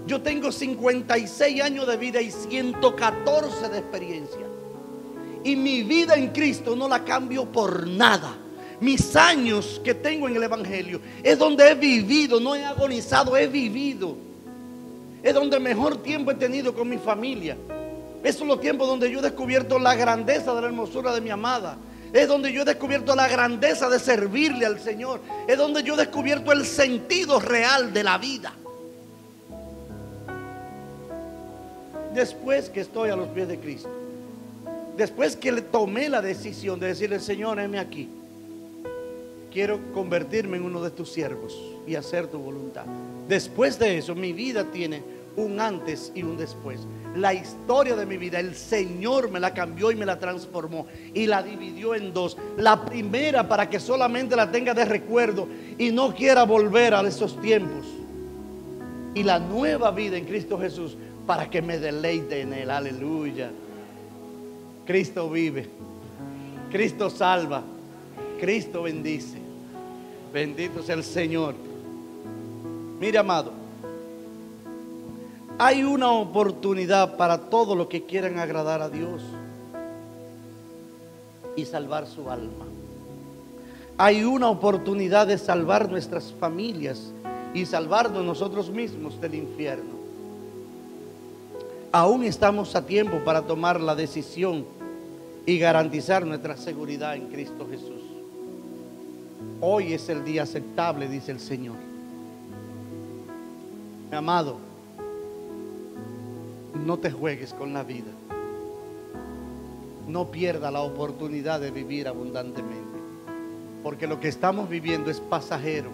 Yo 0.08 0.22
tengo 0.22 0.52
56 0.52 1.62
años 1.62 1.86
de 1.86 1.98
vida 1.98 2.20
y 2.20 2.32
114 2.32 3.70
de 3.70 3.78
experiencia. 3.78 4.49
Y 5.44 5.56
mi 5.56 5.84
vida 5.84 6.16
en 6.16 6.30
Cristo 6.30 6.76
no 6.76 6.88
la 6.88 7.04
cambio 7.04 7.46
por 7.46 7.88
nada. 7.88 8.36
Mis 8.82 9.16
años 9.16 9.82
que 9.84 9.94
tengo 9.94 10.28
en 10.28 10.36
el 10.36 10.44
Evangelio 10.44 11.02
es 11.22 11.38
donde 11.38 11.70
he 11.70 11.76
vivido, 11.76 12.40
no 12.40 12.56
he 12.56 12.64
agonizado, 12.64 13.36
he 13.36 13.48
vivido. 13.48 14.16
Es 15.22 15.34
donde 15.34 15.60
mejor 15.60 16.02
tiempo 16.02 16.32
he 16.32 16.36
tenido 16.36 16.74
con 16.74 16.88
mi 16.88 16.98
familia. 16.98 17.58
Esos 18.24 18.40
son 18.40 18.48
los 18.48 18.62
tiempos 18.62 18.88
donde 18.88 19.12
yo 19.12 19.20
he 19.20 19.22
descubierto 19.22 19.80
la 19.80 19.96
grandeza 19.96 20.54
de 20.54 20.62
la 20.62 20.68
hermosura 20.68 21.14
de 21.14 21.22
mi 21.22 21.30
amada. 21.30 21.78
Es 22.14 22.28
donde 22.28 22.52
yo 22.52 22.62
he 22.62 22.66
descubierto 22.66 23.16
la 23.16 23.28
grandeza 23.28 23.90
de 23.90 24.00
servirle 24.00 24.66
al 24.66 24.80
Señor. 24.80 25.22
Es 25.48 25.58
donde 25.58 25.84
yo 25.84 25.94
he 25.94 25.98
descubierto 25.98 26.52
el 26.52 26.66
sentido 26.66 27.40
real 27.40 27.94
de 27.94 28.04
la 28.04 28.18
vida. 28.18 28.54
Después 32.14 32.70
que 32.70 32.82
estoy 32.82 33.10
a 33.10 33.16
los 33.16 33.28
pies 33.30 33.48
de 33.48 33.60
Cristo. 33.60 33.99
Después 35.00 35.36
que 35.36 35.52
le 35.52 35.62
tomé 35.64 36.10
la 36.10 36.22
decisión 36.22 36.80
de 36.80 36.88
decirle, 36.88 37.20
Señor, 37.20 37.60
heme 37.60 37.80
aquí 37.80 38.08
quiero 39.52 39.80
convertirme 39.94 40.58
en 40.58 40.64
uno 40.64 40.82
de 40.82 40.92
tus 40.92 41.12
siervos 41.12 41.58
y 41.88 41.96
hacer 41.96 42.28
tu 42.28 42.38
voluntad. 42.38 42.86
Después 43.28 43.80
de 43.80 43.98
eso, 43.98 44.16
mi 44.16 44.34
vida 44.34 44.66
tiene 44.72 45.02
un 45.36 45.60
antes 45.60 46.12
y 46.16 46.24
un 46.24 46.38
después. 46.38 46.82
La 47.16 47.34
historia 47.34 47.96
de 47.96 48.06
mi 48.06 48.18
vida, 48.18 48.40
el 48.40 48.56
Señor 48.56 49.32
me 49.32 49.40
la 49.40 49.54
cambió 49.54 49.92
y 49.92 49.96
me 49.96 50.06
la 50.06 50.20
transformó 50.20 50.88
y 51.14 51.26
la 51.26 51.42
dividió 51.42 51.96
en 51.96 52.14
dos. 52.14 52.38
La 52.58 52.86
primera 52.86 53.48
para 53.48 53.70
que 53.70 53.80
solamente 53.80 54.36
la 54.36 54.52
tenga 54.52 54.74
de 54.74 54.86
recuerdo 54.86 55.48
y 55.78 55.92
no 55.92 56.14
quiera 56.14 56.44
volver 56.44 56.94
a 56.94 57.02
esos 57.02 57.40
tiempos. 57.42 57.86
Y 59.16 59.24
la 59.24 59.40
nueva 59.40 59.92
vida 59.92 60.18
en 60.18 60.26
Cristo 60.26 60.60
Jesús 60.60 60.96
para 61.26 61.50
que 61.50 61.62
me 61.62 61.80
deleite 61.80 62.42
en 62.42 62.54
Él. 62.54 62.70
Aleluya. 62.70 63.50
Cristo 64.90 65.30
vive. 65.30 65.70
Cristo 66.72 67.12
salva. 67.12 67.62
Cristo 68.40 68.82
bendice. 68.82 69.38
Bendito 70.34 70.82
sea 70.82 70.96
el 70.96 71.04
Señor. 71.04 71.54
Mire, 73.00 73.20
amado, 73.20 73.52
hay 75.60 75.84
una 75.84 76.12
oportunidad 76.12 77.18
para 77.18 77.38
todos 77.52 77.78
los 77.78 77.86
que 77.86 78.04
quieran 78.04 78.40
agradar 78.40 78.82
a 78.82 78.90
Dios 78.90 79.22
y 81.56 81.66
salvar 81.66 82.08
su 82.08 82.28
alma. 82.28 82.66
Hay 83.96 84.24
una 84.24 84.50
oportunidad 84.50 85.28
de 85.28 85.38
salvar 85.38 85.88
nuestras 85.88 86.34
familias 86.40 87.14
y 87.54 87.68
salvarnos 87.68 88.26
nosotros 88.26 88.72
mismos 88.72 89.22
del 89.22 89.36
infierno. 89.36 90.00
Aún 91.92 92.24
estamos 92.24 92.76
a 92.76 92.88
tiempo 92.88 93.20
para 93.24 93.44
tomar 93.44 93.80
la 93.80 93.94
decisión 93.94 94.79
y 95.50 95.58
garantizar 95.58 96.28
nuestra 96.28 96.56
seguridad 96.56 97.16
en 97.16 97.28
Cristo 97.30 97.68
Jesús. 97.68 98.04
Hoy 99.62 99.94
es 99.94 100.08
el 100.10 100.24
día 100.24 100.44
aceptable, 100.44 101.08
dice 101.08 101.32
el 101.32 101.40
Señor. 101.40 101.76
Mi 104.12 104.16
amado, 104.16 104.58
no 106.86 107.00
te 107.00 107.10
juegues 107.10 107.56
con 107.56 107.74
la 107.74 107.84
vida. 107.84 108.12
No 110.08 110.30
pierda 110.30 110.70
la 110.70 110.82
oportunidad 110.82 111.60
de 111.60 111.72
vivir 111.72 112.08
abundantemente. 112.08 113.00
Porque 113.82 114.06
lo 114.06 114.20
que 114.20 114.28
estamos 114.28 114.70
viviendo 114.70 115.10
es 115.10 115.20
pasajero. 115.20 115.90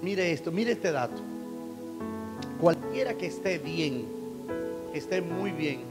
Mire 0.00 0.32
esto, 0.32 0.50
mire 0.50 0.72
este 0.72 0.92
dato. 0.92 1.20
Cualquiera 2.58 3.12
que 3.12 3.26
esté 3.26 3.58
bien, 3.58 4.06
que 4.92 4.98
esté 4.98 5.20
muy 5.20 5.50
bien, 5.50 5.89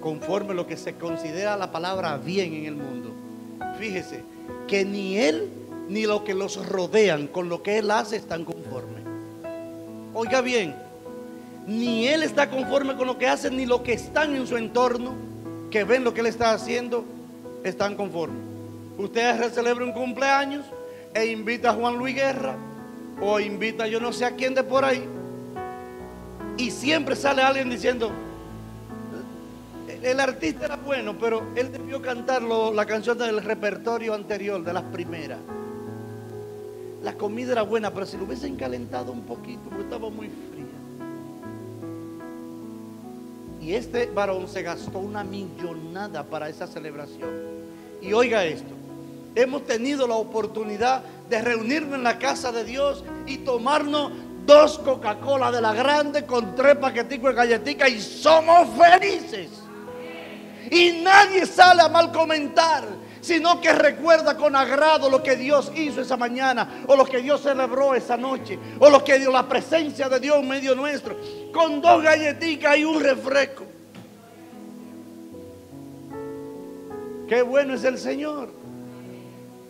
conforme 0.00 0.54
lo 0.54 0.66
que 0.66 0.76
se 0.76 0.94
considera 0.94 1.56
la 1.56 1.72
palabra 1.72 2.16
bien 2.16 2.52
en 2.54 2.66
el 2.66 2.76
mundo, 2.76 3.10
fíjese 3.78 4.22
que 4.68 4.84
ni 4.84 5.18
él 5.18 5.48
ni 5.88 6.06
los 6.06 6.22
que 6.22 6.34
los 6.34 6.66
rodean 6.66 7.26
con 7.28 7.48
lo 7.48 7.62
que 7.62 7.78
él 7.78 7.90
hace 7.90 8.16
están 8.16 8.44
conformes. 8.44 9.02
Oiga 10.14 10.40
bien, 10.40 10.74
ni 11.66 12.08
él 12.08 12.22
está 12.22 12.50
conforme 12.50 12.96
con 12.96 13.06
lo 13.06 13.18
que 13.18 13.28
hace, 13.28 13.50
ni 13.50 13.66
los 13.66 13.82
que 13.82 13.92
están 13.92 14.34
en 14.34 14.46
su 14.46 14.56
entorno, 14.56 15.14
que 15.70 15.84
ven 15.84 16.04
lo 16.04 16.14
que 16.14 16.20
él 16.20 16.26
está 16.26 16.52
haciendo, 16.52 17.04
están 17.64 17.96
conformes. 17.96 18.42
Usted 18.98 19.52
celebra 19.52 19.84
un 19.84 19.92
cumpleaños 19.92 20.64
e 21.14 21.26
invita 21.26 21.70
a 21.70 21.74
Juan 21.74 21.96
Luis 21.96 22.14
Guerra 22.14 22.56
o 23.20 23.40
invita 23.40 23.86
yo 23.86 24.00
no 24.00 24.12
sé 24.12 24.24
a 24.24 24.36
quién 24.36 24.54
de 24.54 24.62
por 24.62 24.84
ahí 24.84 25.02
y 26.58 26.70
siempre 26.70 27.16
sale 27.16 27.42
alguien 27.42 27.68
diciendo, 27.68 28.10
el 30.06 30.20
artista 30.20 30.66
era 30.66 30.76
bueno, 30.76 31.16
pero 31.18 31.42
él 31.56 31.72
debió 31.72 32.00
cantar 32.00 32.42
la 32.42 32.86
canción 32.86 33.18
del 33.18 33.42
repertorio 33.42 34.14
anterior, 34.14 34.62
de 34.62 34.72
las 34.72 34.84
primeras. 34.84 35.38
La 37.02 37.14
comida 37.14 37.52
era 37.52 37.62
buena, 37.62 37.92
pero 37.92 38.06
si 38.06 38.16
lo 38.16 38.24
hubiesen 38.24 38.56
calentado 38.56 39.12
un 39.12 39.22
poquito, 39.22 39.62
porque 39.68 39.82
estaba 39.82 40.08
muy 40.10 40.28
fría. 40.28 40.64
Y 43.60 43.74
este 43.74 44.06
varón 44.06 44.46
se 44.48 44.62
gastó 44.62 45.00
una 45.00 45.24
millonada 45.24 46.22
para 46.24 46.48
esa 46.48 46.66
celebración. 46.66 47.30
Y 48.00 48.12
oiga 48.12 48.44
esto, 48.44 48.74
hemos 49.34 49.64
tenido 49.66 50.06
la 50.06 50.14
oportunidad 50.14 51.02
de 51.28 51.42
reunirnos 51.42 51.94
en 51.94 52.04
la 52.04 52.18
casa 52.18 52.52
de 52.52 52.64
Dios 52.64 53.04
y 53.26 53.38
tomarnos 53.38 54.12
dos 54.46 54.78
Coca-Cola 54.78 55.50
de 55.50 55.60
la 55.60 55.74
grande 55.74 56.24
con 56.24 56.54
tres 56.54 56.76
paqueticos 56.76 57.30
de 57.30 57.36
galletica 57.36 57.88
y 57.88 58.00
somos 58.00 58.68
felices. 58.76 59.65
Y 60.70 61.00
nadie 61.02 61.46
sale 61.46 61.82
a 61.82 61.88
mal 61.88 62.12
comentar 62.12 62.84
sino 63.26 63.60
que 63.60 63.72
recuerda 63.72 64.36
con 64.36 64.54
agrado 64.54 65.10
lo 65.10 65.20
que 65.20 65.34
Dios 65.34 65.72
hizo 65.74 66.00
esa 66.00 66.16
mañana, 66.16 66.84
o 66.86 66.94
lo 66.94 67.04
que 67.04 67.20
Dios 67.20 67.42
celebró 67.42 67.92
esa 67.92 68.16
noche, 68.16 68.56
o 68.78 68.88
lo 68.88 69.02
que 69.02 69.18
dio 69.18 69.32
la 69.32 69.48
presencia 69.48 70.08
de 70.08 70.20
Dios 70.20 70.36
en 70.36 70.48
medio 70.48 70.76
nuestro, 70.76 71.16
con 71.52 71.80
dos 71.80 72.04
galletitas 72.04 72.78
y 72.78 72.84
un 72.84 73.02
refresco. 73.02 73.64
Qué 77.28 77.42
bueno 77.42 77.74
es 77.74 77.82
el 77.82 77.98
Señor. 77.98 78.48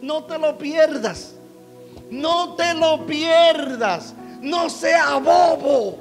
No 0.02 0.24
te 0.24 0.38
lo 0.38 0.58
pierdas. 0.58 1.34
No 2.10 2.56
te 2.56 2.74
lo 2.74 3.06
pierdas. 3.06 4.12
No 4.42 4.68
sea 4.68 5.14
bobo. 5.16 5.98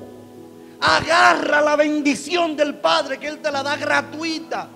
Agarra 0.82 1.62
la 1.62 1.78
bendición 1.78 2.58
del 2.58 2.76
Padre 2.76 3.18
que 3.18 3.28
Él 3.30 3.42
te 3.42 3.50
la 3.50 3.64
da 3.64 3.78
gratuita. 3.78 4.68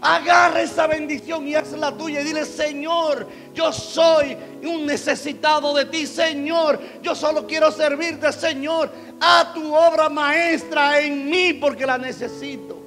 Agarra 0.00 0.62
esa 0.62 0.86
bendición 0.86 1.46
y 1.48 1.54
hazla 1.54 1.96
tuya 1.96 2.20
y 2.20 2.24
dile, 2.24 2.44
Señor, 2.44 3.26
yo 3.52 3.72
soy 3.72 4.36
un 4.62 4.86
necesitado 4.86 5.74
de 5.74 5.86
ti, 5.86 6.06
Señor. 6.06 6.80
Yo 7.02 7.14
solo 7.14 7.46
quiero 7.46 7.72
servirte, 7.72 8.32
Señor. 8.32 8.90
A 9.20 9.52
tu 9.52 9.74
obra 9.74 10.08
maestra 10.08 11.00
en 11.00 11.28
mí 11.28 11.52
porque 11.54 11.84
la 11.84 11.98
necesito. 11.98 12.78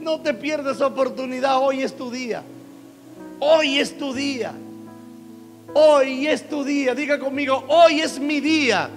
No 0.00 0.20
te 0.20 0.34
pierdas 0.34 0.80
oportunidad, 0.80 1.58
hoy 1.58 1.82
es 1.82 1.96
tu 1.96 2.10
día. 2.10 2.42
Hoy 3.38 3.78
es 3.78 3.96
tu 3.96 4.12
día. 4.12 4.52
Hoy 5.74 6.26
es 6.26 6.48
tu 6.48 6.64
día. 6.64 6.94
Diga 6.94 7.18
conmigo, 7.18 7.64
hoy 7.68 8.00
es 8.00 8.18
mi 8.18 8.40
día. 8.40 8.90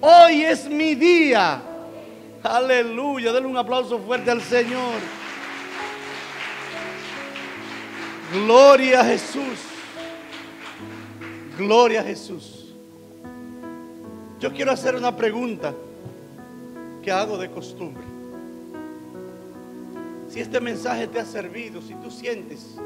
Hoy 0.00 0.44
es 0.44 0.68
mi 0.68 0.94
día. 0.94 1.60
Aleluya. 2.42 3.32
Denle 3.32 3.48
un 3.48 3.56
aplauso 3.56 3.98
fuerte 3.98 4.30
al 4.30 4.42
Señor. 4.42 5.17
Gloria 8.32 9.00
a 9.00 9.04
Jesús. 9.04 9.58
Gloria 11.56 12.00
a 12.00 12.04
Jesús. 12.04 12.66
Yo 14.38 14.52
quiero 14.52 14.70
hacer 14.70 14.94
una 14.94 15.16
pregunta 15.16 15.74
que 17.02 17.10
hago 17.10 17.38
de 17.38 17.50
costumbre. 17.50 18.04
Si 20.28 20.40
este 20.40 20.60
mensaje 20.60 21.06
te 21.06 21.18
ha 21.18 21.24
servido, 21.24 21.80
si 21.80 21.94
tú 21.94 22.10
sientes 22.10 22.76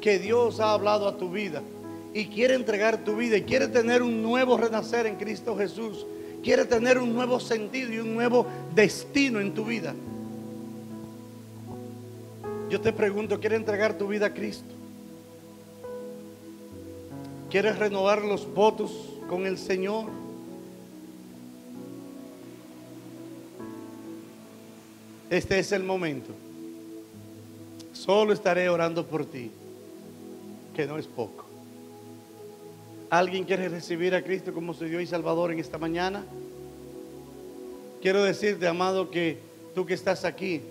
que 0.00 0.18
Dios 0.18 0.60
ha 0.60 0.72
hablado 0.72 1.08
a 1.08 1.16
tu 1.16 1.30
vida 1.30 1.62
y 2.12 2.26
quiere 2.26 2.54
entregar 2.54 2.98
tu 2.98 3.16
vida 3.16 3.38
y 3.38 3.42
quiere 3.42 3.68
tener 3.68 4.02
un 4.02 4.22
nuevo 4.22 4.58
renacer 4.58 5.06
en 5.06 5.16
Cristo 5.16 5.56
Jesús, 5.56 6.06
quiere 6.42 6.66
tener 6.66 6.98
un 6.98 7.14
nuevo 7.14 7.40
sentido 7.40 7.92
y 7.92 7.98
un 7.98 8.12
nuevo 8.12 8.46
destino 8.74 9.40
en 9.40 9.54
tu 9.54 9.64
vida. 9.64 9.94
Yo 12.68 12.80
te 12.80 12.92
pregunto, 12.92 13.40
¿quieres 13.40 13.58
entregar 13.58 13.96
tu 13.96 14.06
vida 14.06 14.26
a 14.26 14.34
Cristo? 14.34 14.81
¿Quieres 17.52 17.78
renovar 17.78 18.22
los 18.22 18.50
votos 18.54 18.90
con 19.28 19.44
el 19.44 19.58
Señor? 19.58 20.06
Este 25.28 25.58
es 25.58 25.70
el 25.72 25.82
momento. 25.82 26.32
Solo 27.92 28.32
estaré 28.32 28.70
orando 28.70 29.06
por 29.06 29.26
ti, 29.26 29.50
que 30.74 30.86
no 30.86 30.96
es 30.96 31.06
poco. 31.06 31.44
¿Alguien 33.10 33.44
quiere 33.44 33.68
recibir 33.68 34.14
a 34.14 34.22
Cristo 34.24 34.54
como 34.54 34.72
su 34.72 34.86
Dios 34.86 35.02
y 35.02 35.06
Salvador 35.06 35.52
en 35.52 35.58
esta 35.58 35.76
mañana? 35.76 36.24
Quiero 38.00 38.24
decirte, 38.24 38.66
amado, 38.66 39.10
que 39.10 39.40
tú 39.74 39.84
que 39.84 39.92
estás 39.92 40.24
aquí, 40.24 40.62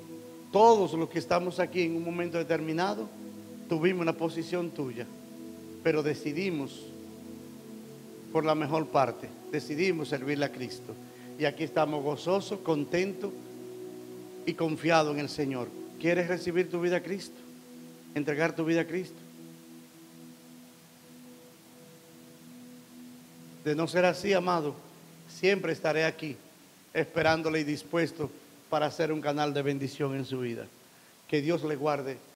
todos 0.51 0.93
los 0.93 1.09
que 1.09 1.19
estamos 1.19 1.59
aquí 1.59 1.84
en 1.84 1.95
un 1.95 2.03
momento 2.03 2.39
determinado, 2.39 3.07
tuvimos 3.69 4.01
una 4.01 4.13
posición 4.13 4.71
tuya, 4.71 5.05
pero 5.84 6.03
decidimos 6.03 6.86
por 8.32 8.45
la 8.45 8.55
mejor 8.55 8.88
parte, 8.88 9.27
decidimos 9.51 10.09
servirle 10.09 10.45
a 10.45 10.51
Cristo. 10.51 10.93
Y 11.38 11.45
aquí 11.45 11.63
estamos 11.63 12.03
gozosos, 12.03 12.59
contentos 12.59 13.32
y 14.45 14.53
confiados 14.53 15.13
en 15.13 15.21
el 15.21 15.29
Señor. 15.29 15.67
¿Quieres 15.99 16.27
recibir 16.27 16.69
tu 16.69 16.79
vida 16.79 16.97
a 16.97 17.03
Cristo? 17.03 17.36
¿Entregar 18.15 18.55
tu 18.55 18.65
vida 18.65 18.82
a 18.82 18.88
Cristo? 18.88 19.17
De 23.63 23.75
no 23.75 23.88
ser 23.88 24.05
así, 24.05 24.34
amado, 24.34 24.75
siempre 25.29 25.73
estaré 25.73 26.05
aquí, 26.05 26.36
esperándole 26.93 27.59
y 27.59 27.63
dispuesto 27.63 28.32
para 28.69 28.88
hacer 28.88 29.11
un 29.11 29.21
canal 29.21 29.53
de 29.53 29.61
bendición 29.61 30.15
en 30.15 30.25
su 30.25 30.39
vida. 30.39 30.65
Que 31.27 31.41
Dios 31.41 31.63
le 31.63 31.75
guarde 31.75 32.17